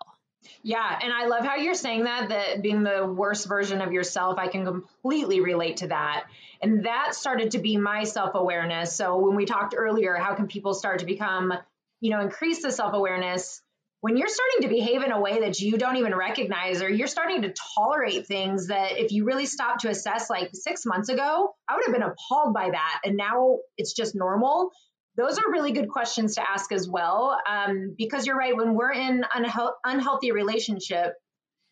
Yeah, 0.63 0.99
and 1.03 1.11
I 1.11 1.27
love 1.27 1.43
how 1.43 1.57
you're 1.57 1.75
saying 1.75 2.05
that 2.05 2.29
that 2.29 2.61
being 2.61 2.83
the 2.83 3.05
worst 3.05 3.47
version 3.47 3.81
of 3.81 3.91
yourself, 3.91 4.39
I 4.39 4.47
can 4.47 4.63
completely 4.63 5.41
relate 5.41 5.77
to 5.77 5.87
that. 5.87 6.25
And 6.61 6.85
that 6.85 7.13
started 7.13 7.51
to 7.51 7.59
be 7.59 7.75
my 7.77 8.05
self-awareness. 8.05 8.95
So 8.95 9.17
when 9.17 9.35
we 9.35 9.45
talked 9.45 9.75
earlier, 9.77 10.15
how 10.15 10.35
can 10.35 10.47
people 10.47 10.73
start 10.73 10.99
to 10.99 11.05
become, 11.05 11.53
you 11.99 12.09
know, 12.11 12.21
increase 12.21 12.61
the 12.61 12.71
self-awareness 12.71 13.61
when 14.01 14.15
you're 14.15 14.29
starting 14.29 14.61
to 14.61 14.75
behave 14.75 15.03
in 15.03 15.11
a 15.11 15.19
way 15.19 15.41
that 15.41 15.59
you 15.59 15.77
don't 15.77 15.97
even 15.97 16.15
recognize 16.15 16.81
or 16.81 16.89
you're 16.89 17.07
starting 17.07 17.41
to 17.41 17.53
tolerate 17.75 18.27
things 18.27 18.67
that 18.67 18.97
if 18.97 19.11
you 19.11 19.25
really 19.25 19.45
stop 19.45 19.79
to 19.79 19.89
assess 19.89 20.29
like 20.29 20.49
6 20.53 20.85
months 20.85 21.09
ago, 21.09 21.53
I 21.67 21.75
would 21.75 21.85
have 21.85 21.93
been 21.93 22.03
appalled 22.03 22.53
by 22.53 22.69
that 22.69 23.01
and 23.03 23.17
now 23.17 23.57
it's 23.77 23.93
just 23.93 24.15
normal 24.15 24.71
those 25.19 25.37
are 25.37 25.51
really 25.51 25.73
good 25.73 25.89
questions 25.89 26.35
to 26.35 26.49
ask 26.49 26.71
as 26.71 26.87
well. 26.87 27.37
Um, 27.47 27.93
because 27.97 28.25
you're 28.25 28.37
right, 28.37 28.55
when 28.55 28.73
we're 28.73 28.93
in 28.93 29.25
unhe- 29.35 29.73
unhealthy 29.83 30.31
relationship, 30.31 31.13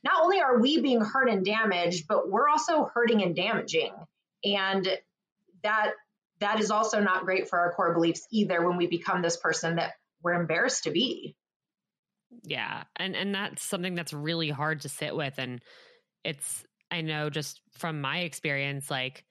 not 0.04 0.22
only 0.22 0.42
are 0.42 0.60
we 0.60 0.82
being 0.82 1.02
hurt 1.02 1.30
and 1.30 1.46
damaged, 1.46 2.08
but 2.10 2.30
we're 2.30 2.50
also 2.50 2.90
hurting 2.94 3.24
and 3.24 3.36
damaging. 3.36 3.94
And 4.44 4.88
that 5.64 5.92
that 6.40 6.60
is 6.60 6.72
also 6.72 7.00
not 7.00 7.26
great 7.26 7.50
for 7.50 7.58
our 7.58 7.74
core 7.74 7.94
beliefs 7.94 8.28
either 8.32 8.66
when 8.68 8.78
we 8.78 8.86
become 8.86 9.22
this 9.22 9.38
person 9.38 9.78
that 9.78 9.94
we're 10.22 10.40
embarrassed 10.40 10.84
to 10.84 10.92
be. 10.92 11.36
Yeah. 12.44 12.84
And 12.96 13.16
and 13.16 13.34
that's 13.34 13.64
something 13.64 13.96
that's 13.96 14.14
really 14.14 14.50
hard 14.50 14.82
to 14.82 14.90
sit 14.90 15.16
with. 15.16 15.36
And 15.38 15.62
it's 16.24 16.64
I 16.92 17.02
know 17.02 17.30
just 17.30 17.62
from 17.78 18.02
my 18.02 18.20
experience, 18.20 18.90
like 18.90 19.24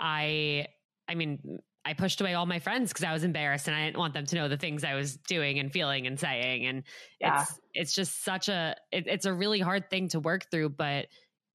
I 0.00 0.66
I 1.08 1.14
mean, 1.14 1.58
I 1.84 1.92
pushed 1.92 2.20
away 2.20 2.34
all 2.34 2.46
my 2.46 2.58
friends 2.58 2.90
because 2.90 3.04
I 3.04 3.12
was 3.12 3.24
embarrassed 3.24 3.68
and 3.68 3.76
I 3.76 3.84
didn't 3.84 3.98
want 3.98 4.14
them 4.14 4.26
to 4.26 4.36
know 4.36 4.48
the 4.48 4.56
things 4.56 4.84
I 4.84 4.94
was 4.94 5.16
doing 5.16 5.58
and 5.58 5.72
feeling 5.72 6.06
and 6.06 6.18
saying. 6.18 6.66
And 6.66 6.82
yeah. 7.20 7.42
it's 7.42 7.60
it's 7.74 7.94
just 7.94 8.24
such 8.24 8.48
a 8.48 8.76
it, 8.90 9.06
it's 9.06 9.26
a 9.26 9.34
really 9.34 9.60
hard 9.60 9.90
thing 9.90 10.08
to 10.08 10.20
work 10.20 10.50
through, 10.50 10.70
but 10.70 11.06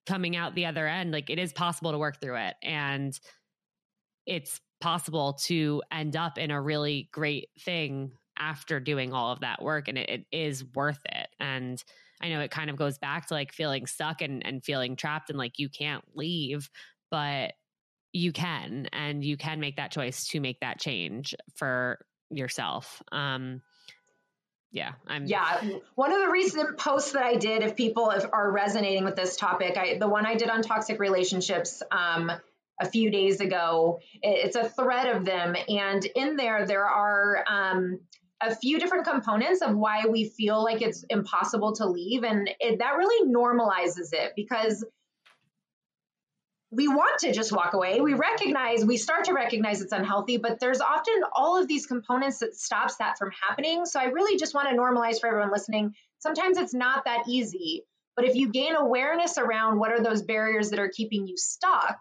coming 0.08 0.36
out 0.36 0.56
the 0.56 0.66
other 0.66 0.88
end, 0.88 1.12
like 1.12 1.30
it 1.30 1.40
is 1.40 1.54
possible 1.54 1.92
to 1.92 1.98
work 1.98 2.22
through 2.22 2.38
it. 2.38 2.56
And 2.64 3.18
it's 4.26 4.60
possible 4.82 5.34
to 5.46 5.82
end 5.92 6.16
up 6.16 6.38
in 6.38 6.52
a 6.52 6.62
really 6.62 7.10
great 7.12 7.50
thing 7.60 8.12
after 8.40 8.80
doing 8.80 9.14
all 9.14 9.32
of 9.32 9.42
that 9.42 9.62
work. 9.62 9.88
And 9.88 9.98
it, 9.98 10.10
it 10.10 10.26
is 10.32 10.64
worth 10.74 11.02
it. 11.06 11.28
And 11.40 11.84
I 12.22 12.30
know 12.30 12.42
it 12.42 12.52
kind 12.52 12.70
of 12.70 12.76
goes 12.76 12.98
back 12.98 13.28
to 13.28 13.34
like 13.34 13.54
feeling 13.54 13.86
stuck 13.86 14.22
and, 14.22 14.46
and 14.46 14.64
feeling 14.64 14.96
trapped 14.96 15.30
and 15.30 15.38
like 15.38 15.60
you 15.60 15.70
can't 15.70 16.04
leave. 16.16 16.70
But 17.12 17.54
you 18.12 18.32
can 18.32 18.88
and 18.92 19.24
you 19.24 19.38
can 19.38 19.60
make 19.60 19.78
that 19.78 19.92
choice 19.92 20.28
to 20.30 20.40
make 20.40 20.60
that 20.62 20.80
change 20.80 21.36
for 21.56 22.00
yourself 22.32 23.02
um 23.12 23.62
yeah 24.72 24.94
i'm 25.08 25.26
yeah 25.26 25.62
one 25.96 26.12
of 26.12 26.20
the 26.20 26.30
recent 26.30 26.78
posts 26.78 27.12
that 27.12 27.24
i 27.24 27.36
did 27.36 27.64
if 27.64 27.76
people 27.76 28.12
are 28.32 28.52
resonating 28.52 29.04
with 29.04 29.16
this 29.16 29.36
topic 29.36 29.78
i 29.78 29.98
the 29.98 30.08
one 30.08 30.26
i 30.26 30.36
did 30.36 30.50
on 30.50 30.62
toxic 30.62 31.00
relationships 31.00 31.82
um 31.92 32.32
a 32.82 32.90
few 32.90 33.12
days 33.12 33.42
ago 33.42 34.00
it's 34.22 34.56
a 34.56 34.70
thread 34.70 35.16
of 35.16 35.26
them 35.26 35.56
and 35.68 36.06
in 36.06 36.36
there 36.36 36.66
there 36.66 36.86
are 36.86 37.44
um 37.48 38.00
a 38.42 38.56
few 38.56 38.80
different 38.80 39.06
components 39.06 39.62
of 39.62 39.76
why 39.76 40.06
we 40.06 40.26
feel 40.26 40.64
like 40.64 40.82
it's 40.82 41.04
impossible 41.10 41.76
to 41.76 41.86
leave 41.86 42.24
and 42.24 42.50
it, 42.60 42.80
that 42.80 42.96
really 42.98 43.30
normalizes 43.30 44.14
it 44.14 44.34
because 44.36 44.86
we 46.72 46.88
want 46.88 47.20
to 47.20 47.34
just 47.34 47.52
walk 47.52 47.74
away. 47.74 48.00
We 48.00 48.14
recognize, 48.14 48.86
we 48.86 48.98
start 48.98 49.26
to 49.26 49.34
recognize 49.34 49.82
it's 49.82 49.92
unhealthy, 49.92 50.38
but 50.38 50.60
there's 50.60 50.82
often 50.82 51.22
all 51.36 51.60
of 51.60 51.68
these 51.68 51.88
components 51.88 52.40
that 52.40 52.56
stops 52.56 52.98
that 52.98 53.18
from 53.18 53.32
happening. 53.48 53.86
So 53.86 54.00
I 54.00 54.06
really 54.06 54.38
just 54.38 54.54
want 54.54 54.70
to 54.70 54.76
normalize 54.76 55.20
for 55.20 55.28
everyone 55.28 55.52
listening. 55.52 55.96
Sometimes 56.20 56.58
it's 56.58 56.74
not 56.74 57.06
that 57.06 57.24
easy, 57.28 57.86
but 58.16 58.26
if 58.26 58.36
you 58.36 58.50
gain 58.50 58.76
awareness 58.76 59.38
around 59.40 59.80
what 59.80 59.92
are 59.92 60.04
those 60.04 60.22
barriers 60.22 60.70
that 60.70 60.80
are 60.80 60.90
keeping 60.90 61.28
you 61.28 61.38
stuck, 61.38 61.98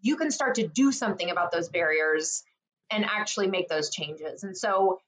you 0.00 0.16
can 0.16 0.32
start 0.32 0.56
to 0.56 0.66
do 0.66 0.90
something 0.90 1.30
about 1.30 1.52
those 1.52 1.68
barriers 1.68 2.42
and 2.90 3.04
actually 3.04 3.46
make 3.46 3.68
those 3.68 3.90
changes. 3.90 4.42
And 4.42 4.56
so 4.56 5.00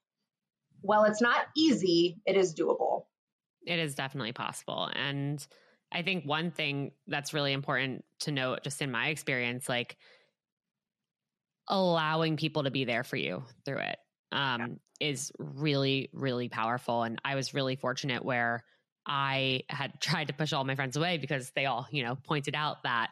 while 0.85 1.05
it's 1.05 1.23
not 1.23 1.47
easy, 1.57 2.19
it 2.27 2.37
is 2.37 2.55
doable. 2.55 3.07
It 3.67 3.79
is 3.79 3.95
definitely 3.95 4.33
possible. 4.33 4.91
And 4.95 5.45
I 5.91 6.03
think 6.03 6.27
one 6.27 6.51
thing 6.51 6.93
that's 7.07 7.33
really 7.33 7.55
important 7.55 8.05
to 8.21 8.33
note, 8.33 8.63
just 8.63 8.83
in 8.83 8.91
my 8.91 9.09
experience, 9.09 9.67
like 9.69 9.97
allowing 11.69 12.37
people 12.37 12.65
to 12.65 12.71
be 12.71 12.85
there 12.85 13.03
for 13.03 13.17
you 13.17 13.45
through 13.65 13.79
it 13.79 13.97
um, 14.31 14.79
yeah. 15.01 15.09
is 15.09 15.33
really, 15.39 16.11
really 16.13 16.51
powerful. 16.51 17.03
And 17.03 17.19
I 17.25 17.35
was 17.35 17.55
really 17.55 17.77
fortunate 17.77 18.23
where 18.23 18.63
I 19.07 19.63
had 19.71 19.93
tried 20.03 20.27
to 20.27 20.35
push 20.35 20.53
all 20.53 20.65
my 20.65 20.75
friends 20.75 20.97
away 20.97 21.17
because 21.17 21.51
they 21.57 21.65
all, 21.65 21.87
you 21.91 22.03
know, 22.03 22.17
pointed 22.17 22.55
out 22.55 22.83
that 22.83 23.09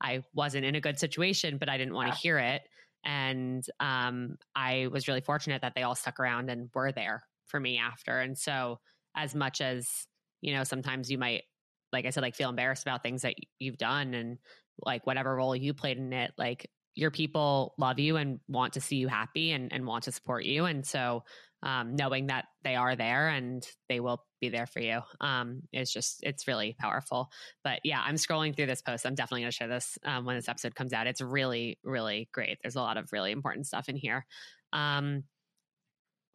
I 0.00 0.22
wasn't 0.32 0.64
in 0.64 0.76
a 0.76 0.80
good 0.80 1.00
situation, 1.00 1.58
but 1.58 1.68
I 1.68 1.76
didn't 1.76 1.94
want 1.94 2.06
to 2.06 2.12
yeah. 2.12 2.20
hear 2.20 2.38
it. 2.38 2.62
And 3.06 3.64
um, 3.80 4.36
I 4.54 4.88
was 4.92 5.08
really 5.08 5.22
fortunate 5.22 5.62
that 5.62 5.74
they 5.74 5.82
all 5.82 5.94
stuck 5.94 6.20
around 6.20 6.50
and 6.50 6.68
were 6.74 6.92
there 6.92 7.24
for 7.46 7.60
me 7.60 7.78
after. 7.78 8.20
And 8.20 8.36
so, 8.36 8.80
as 9.16 9.34
much 9.34 9.62
as, 9.62 10.06
you 10.42 10.52
know, 10.52 10.64
sometimes 10.64 11.10
you 11.10 11.16
might 11.16 11.44
like 11.92 12.04
I 12.04 12.10
said, 12.10 12.22
like 12.22 12.34
feel 12.34 12.50
embarrassed 12.50 12.82
about 12.82 13.02
things 13.02 13.22
that 13.22 13.34
you've 13.58 13.78
done 13.78 14.12
and 14.14 14.38
like 14.84 15.06
whatever 15.06 15.34
role 15.36 15.56
you 15.56 15.72
played 15.72 15.98
in 15.98 16.12
it, 16.12 16.32
like 16.36 16.70
your 16.94 17.10
people 17.10 17.74
love 17.78 17.98
you 17.98 18.16
and 18.16 18.40
want 18.48 18.74
to 18.74 18.80
see 18.80 18.96
you 18.96 19.08
happy 19.08 19.52
and, 19.52 19.72
and 19.72 19.86
want 19.86 20.04
to 20.04 20.12
support 20.12 20.44
you. 20.44 20.64
And 20.66 20.84
so 20.84 21.24
um, 21.62 21.96
knowing 21.96 22.26
that 22.26 22.46
they 22.64 22.74
are 22.74 22.96
there 22.96 23.28
and 23.28 23.66
they 23.88 24.00
will 24.00 24.25
be 24.40 24.48
there 24.48 24.66
for 24.66 24.80
you 24.80 25.00
um, 25.20 25.62
is 25.72 25.92
just, 25.92 26.20
it's 26.22 26.46
really 26.46 26.76
powerful. 26.78 27.30
But 27.64 27.80
yeah, 27.84 28.02
I'm 28.04 28.16
scrolling 28.16 28.54
through 28.54 28.66
this 28.66 28.82
post. 28.82 29.06
I'm 29.06 29.14
definitely 29.14 29.42
going 29.42 29.50
to 29.52 29.56
share 29.56 29.68
this 29.68 29.98
um, 30.04 30.24
when 30.24 30.36
this 30.36 30.48
episode 30.48 30.74
comes 30.74 30.92
out. 30.92 31.06
It's 31.06 31.20
really, 31.20 31.78
really 31.84 32.28
great. 32.32 32.58
There's 32.62 32.76
a 32.76 32.82
lot 32.82 32.96
of 32.96 33.12
really 33.12 33.32
important 33.32 33.66
stuff 33.66 33.88
in 33.88 33.96
here. 33.96 34.26
Um, 34.72 35.24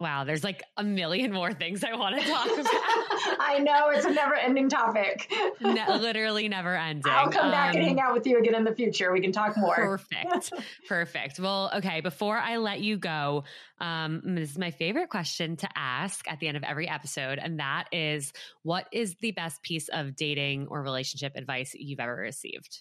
Wow, 0.02 0.24
there's 0.24 0.43
like 0.43 0.64
a 0.78 0.84
million 0.84 1.32
more 1.32 1.54
things 1.54 1.84
I 1.84 1.95
want 1.95 2.20
to 2.20 2.28
talk 2.28 2.47
about. 2.47 3.39
I 3.39 3.60
know 3.60 3.89
it's 3.89 4.04
a 4.04 4.12
never 4.12 4.34
ending 4.34 4.68
topic. 4.68 5.32
literally 5.62 6.49
never 6.49 6.76
ending. 6.76 7.14
I'll 7.14 7.30
come 7.30 7.52
back 7.52 7.76
um, 7.76 7.78
and 7.78 7.86
hang 7.88 7.99
out 7.99 8.16
with 8.16 8.26
you 8.26 8.39
again 8.39 8.56
in 8.56 8.64
the 8.64 8.74
future. 8.74 9.12
We 9.12 9.22
can 9.22 9.32
talk 9.32 9.56
more. 9.58 9.76
Perfect. 9.76 10.54
perfect. 10.88 11.39
Well, 11.39 11.70
okay, 11.76 12.02
before 12.02 12.36
I 12.36 12.58
let 12.58 12.82
you 12.82 12.97
go, 12.97 13.43
um, 13.80 14.22
this 14.26 14.49
is 14.49 14.58
my 14.58 14.72
favorite 14.72 15.10
question 15.12 15.56
to 15.58 15.70
ask 15.76 16.28
at 16.28 16.39
the 16.39 16.47
end 16.47 16.58
of 16.58 16.64
every 16.64 16.89
episode. 16.89 17.38
And 17.38 17.60
that 17.60 17.86
is 17.91 18.34
what 18.64 18.88
is 18.91 19.18
the 19.22 19.34
best 19.34 19.62
piece 19.62 19.88
of 19.89 20.16
dating 20.16 20.66
or 20.72 20.82
relationship 20.82 21.34
advice 21.36 21.76
you've 21.76 21.99
ever 21.99 22.16
received? 22.16 22.80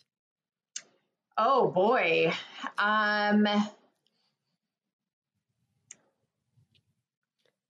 Oh 1.37 1.71
boy. 1.71 2.33
Um, 2.79 3.47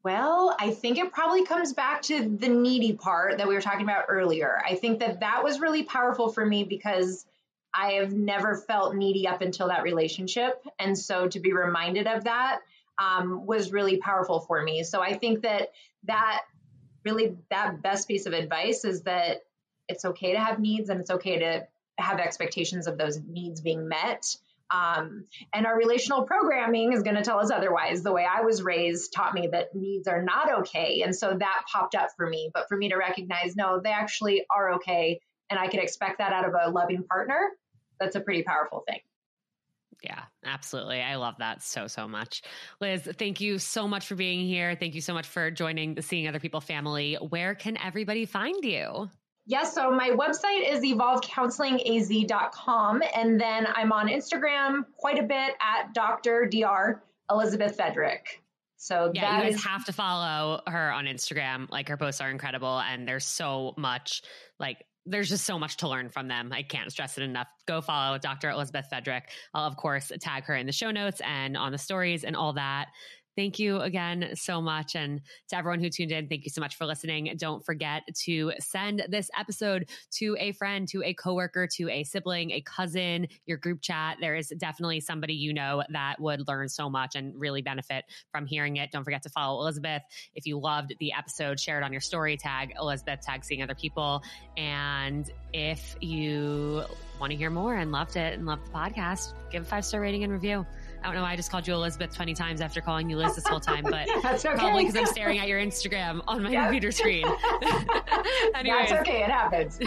Well, 0.03 0.57
I 0.59 0.71
think 0.71 0.97
it 0.97 1.13
probably 1.13 1.45
comes 1.45 1.75
back 1.75 2.03
to 2.03 2.27
the 2.27 2.49
needy 2.49 2.95
part 2.95 3.37
that 3.39 3.47
we 3.47 3.55
were 3.55 3.61
talking 3.61 3.83
about 3.83 4.07
earlier. 4.09 4.61
I 4.67 4.75
think 4.77 5.01
that 5.01 5.21
that 5.21 5.45
was 5.45 5.61
really 5.61 5.83
powerful 5.83 6.31
for 6.31 6.45
me 6.45 6.65
because 6.65 7.27
I 7.75 7.93
have 7.93 8.13
never 8.13 8.57
felt 8.57 8.95
needy 8.95 9.29
up 9.29 9.43
until 9.43 9.69
that 9.69 9.83
relationship. 9.83 10.65
And 10.79 10.99
so 10.99 11.29
to 11.29 11.39
be 11.39 11.53
reminded 11.53 12.07
of 12.07 12.25
that 12.25 12.61
um, 12.99 13.45
was 13.47 13.73
really 13.73 13.99
powerful 13.99 14.41
for 14.41 14.63
me. 14.63 14.85
So 14.85 15.03
I 15.03 15.15
think 15.19 15.43
that 15.43 15.73
that 16.05 16.43
really, 17.05 17.37
that 17.51 17.83
best 17.83 18.09
piece 18.09 18.27
of 18.27 18.33
advice 18.33 18.85
is 18.85 19.03
that 19.03 19.43
it's 19.89 20.05
okay 20.05 20.33
to 20.33 20.41
have 20.41 20.59
needs 20.59 20.89
and 20.89 21.01
it's 21.01 21.11
okay 21.11 21.39
to 21.41 21.67
have 21.99 22.19
expectations 22.21 22.87
of 22.87 22.97
those 22.97 23.21
needs 23.21 23.61
being 23.61 23.89
met. 23.89 24.37
Um, 24.71 25.25
and 25.53 25.67
our 25.67 25.77
relational 25.77 26.23
programming 26.23 26.93
is 26.93 27.03
going 27.03 27.17
to 27.17 27.23
tell 27.23 27.41
us 27.41 27.51
otherwise. 27.51 28.03
The 28.03 28.13
way 28.13 28.25
I 28.25 28.43
was 28.43 28.63
raised 28.63 29.13
taught 29.13 29.35
me 29.35 29.49
that 29.53 29.75
needs 29.75 30.07
are 30.07 30.23
not 30.23 30.61
okay. 30.61 31.03
And 31.03 31.15
so 31.15 31.37
that 31.37 31.63
popped 31.71 31.95
up 31.95 32.11
for 32.17 32.29
me. 32.29 32.51
But 32.55 32.69
for 32.69 32.77
me 32.77 32.89
to 32.91 32.97
recognize, 32.97 33.57
no, 33.57 33.81
they 33.83 33.91
actually 33.91 34.45
are 34.55 34.75
okay. 34.75 35.21
And 35.51 35.59
I 35.59 35.69
can 35.69 35.81
expect 35.81 36.19
that 36.19 36.33
out 36.33 36.47
of 36.47 36.55
a 36.55 36.71
loving 36.71 37.03
partner, 37.03 37.51
that's 37.99 38.17
a 38.17 38.21
pretty 38.21 38.43
powerful 38.43 38.85
thing. 38.89 39.01
Yeah, 40.03 40.23
absolutely. 40.45 41.03
I 41.03 41.17
love 41.17 41.35
that 41.41 41.63
so, 41.63 41.87
so 41.87 42.09
much. 42.09 42.43
Liz, 42.81 43.03
thank 43.19 43.41
you 43.41 43.59
so 43.59 43.87
much 43.87 44.07
for 44.07 44.15
being 44.15 44.47
here. 44.47 44.75
Thank 44.75 44.95
you 44.95 45.03
so 45.03 45.13
much 45.13 45.27
for 45.27 45.51
joining 45.51 45.95
the 45.95 46.03
Seeing 46.03 46.27
Other 46.27 46.41
People 46.41 46.61
family. 46.61 47.17
Where 47.17 47.55
can 47.55 47.77
everybody 47.77 48.25
find 48.25 48.65
you? 48.65 49.11
Yes, 49.47 49.75
so 49.75 49.91
my 49.91 50.11
website 50.11 50.71
is 50.71 50.85
evolvedcounselingaz.com. 50.85 53.03
And 53.15 53.41
then 53.41 53.67
I'm 53.75 53.93
on 53.93 54.09
Instagram 54.09 54.85
quite 54.97 55.19
a 55.19 55.25
bit 55.25 55.55
at 55.61 55.93
Dr. 55.95 56.47
Dr. 56.47 57.03
Elizabeth 57.31 57.77
Fedrick. 57.77 58.41
So 58.77 59.11
yeah, 59.15 59.37
you 59.37 59.43
guys 59.45 59.55
is- 59.57 59.65
have 59.65 59.85
to 59.87 59.93
follow 59.93 60.63
her 60.67 60.91
on 60.93 61.05
Instagram. 61.05 61.69
Like 61.71 61.89
her 61.89 61.97
posts 61.99 62.21
are 62.21 62.31
incredible, 62.31 62.81
and 62.81 63.07
there's 63.07 63.27
so 63.27 63.75
much 63.77 64.23
like 64.59 64.85
there's 65.07 65.29
just 65.29 65.45
so 65.45 65.59
much 65.59 65.79
to 65.79 65.89
learn 65.89 66.09
from 66.09 66.29
them. 66.29 66.53
I 66.53 66.63
can't 66.63 66.91
stress 66.91 67.19
it 67.19 67.25
enough. 67.25 67.49
Go 67.67 67.81
follow 67.81 68.19
Dr. 68.19 68.51
Elizabeth 68.51 68.87
Fedrick. 68.91 69.23
I'll 69.53 69.67
of 69.67 69.77
course 69.77 70.13
tag 70.21 70.45
her 70.45 70.55
in 70.55 70.67
the 70.67 70.73
show 70.73 70.91
notes 70.91 71.21
and 71.25 71.57
on 71.57 71.73
the 71.73 71.79
stories 71.79 72.25
and 72.25 72.37
all 72.37 72.55
that. 72.55 72.89
Thank 73.41 73.59
you 73.59 73.81
again 73.81 74.33
so 74.35 74.61
much. 74.61 74.95
And 74.95 75.23
to 75.49 75.57
everyone 75.57 75.81
who 75.81 75.89
tuned 75.89 76.13
in, 76.13 76.29
thank 76.29 76.45
you 76.45 76.51
so 76.51 76.61
much 76.61 76.77
for 76.77 76.85
listening. 76.85 77.33
Don't 77.39 77.65
forget 77.65 78.03
to 78.25 78.53
send 78.61 79.03
this 79.09 79.31
episode 79.35 79.89
to 80.17 80.37
a 80.39 80.53
friend, 80.53 80.87
to 80.89 81.03
a 81.03 81.15
coworker, 81.15 81.67
to 81.79 81.89
a 81.89 82.05
sibling, 82.05 82.51
a 82.51 82.61
cousin, 82.61 83.29
your 83.47 83.57
group 83.57 83.81
chat. 83.81 84.19
There 84.21 84.37
is 84.37 84.53
definitely 84.59 85.01
somebody 85.01 85.33
you 85.33 85.55
know 85.55 85.83
that 85.89 86.21
would 86.21 86.47
learn 86.49 86.69
so 86.69 86.91
much 86.91 87.15
and 87.15 87.33
really 87.35 87.63
benefit 87.63 88.05
from 88.31 88.45
hearing 88.45 88.77
it. 88.77 88.91
Don't 88.93 89.05
forget 89.05 89.23
to 89.23 89.31
follow 89.31 89.63
Elizabeth. 89.63 90.03
If 90.35 90.45
you 90.45 90.59
loved 90.59 90.93
the 91.01 91.15
episode, 91.15 91.59
share 91.59 91.81
it 91.81 91.83
on 91.83 91.93
your 91.93 92.03
story, 92.03 92.37
tag 92.37 92.75
Elizabeth, 92.79 93.23
tag 93.23 93.47
seeing 93.47 93.63
other 93.63 93.75
people. 93.75 94.23
And 94.59 95.31
if 95.55 95.97
you 96.03 96.83
want 97.19 97.31
to 97.31 97.39
hear 97.39 97.49
more 97.49 97.75
and 97.75 97.91
loved 97.91 98.17
it 98.17 98.35
and 98.35 98.45
loved 98.45 98.67
the 98.67 98.71
podcast, 98.71 99.33
give 99.51 99.63
a 99.63 99.65
five 99.65 99.87
star 99.87 100.03
rating 100.03 100.25
and 100.25 100.33
review. 100.35 100.67
I 101.03 101.07
don't 101.07 101.15
know 101.15 101.23
why 101.23 101.33
I 101.33 101.37
just 101.37 101.51
called 101.51 101.67
you 101.67 101.75
Elizabeth 101.75 102.15
20 102.15 102.35
times 102.35 102.61
after 102.61 102.81
calling 102.81 103.09
you 103.09 103.17
Liz 103.17 103.35
this 103.35 103.47
whole 103.47 103.61
time, 103.61 103.85
but 103.85 104.09
okay. 104.25 104.55
probably 104.55 104.85
because 104.85 104.97
I'm 104.97 105.07
staring 105.07 105.39
at 105.39 105.49
your 105.49 105.61
Instagram 105.61 106.21
on 106.29 106.43
my 106.43 106.51
yep. 106.51 106.65
computer 106.65 106.93
screen. 106.93 107.25
Anyways, 108.55 108.91
That's 108.91 108.93
okay. 109.01 109.23
It 109.23 109.31
happens. 109.31 109.79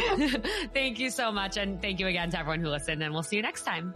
thank 0.73 0.99
you 0.99 1.09
so 1.09 1.31
much. 1.31 1.57
And 1.57 1.81
thank 1.81 1.99
you 1.99 2.07
again 2.07 2.29
to 2.31 2.39
everyone 2.39 2.61
who 2.61 2.69
listened. 2.69 3.03
And 3.03 3.13
we'll 3.13 3.23
see 3.23 3.35
you 3.35 3.41
next 3.41 3.63
time. 3.63 3.93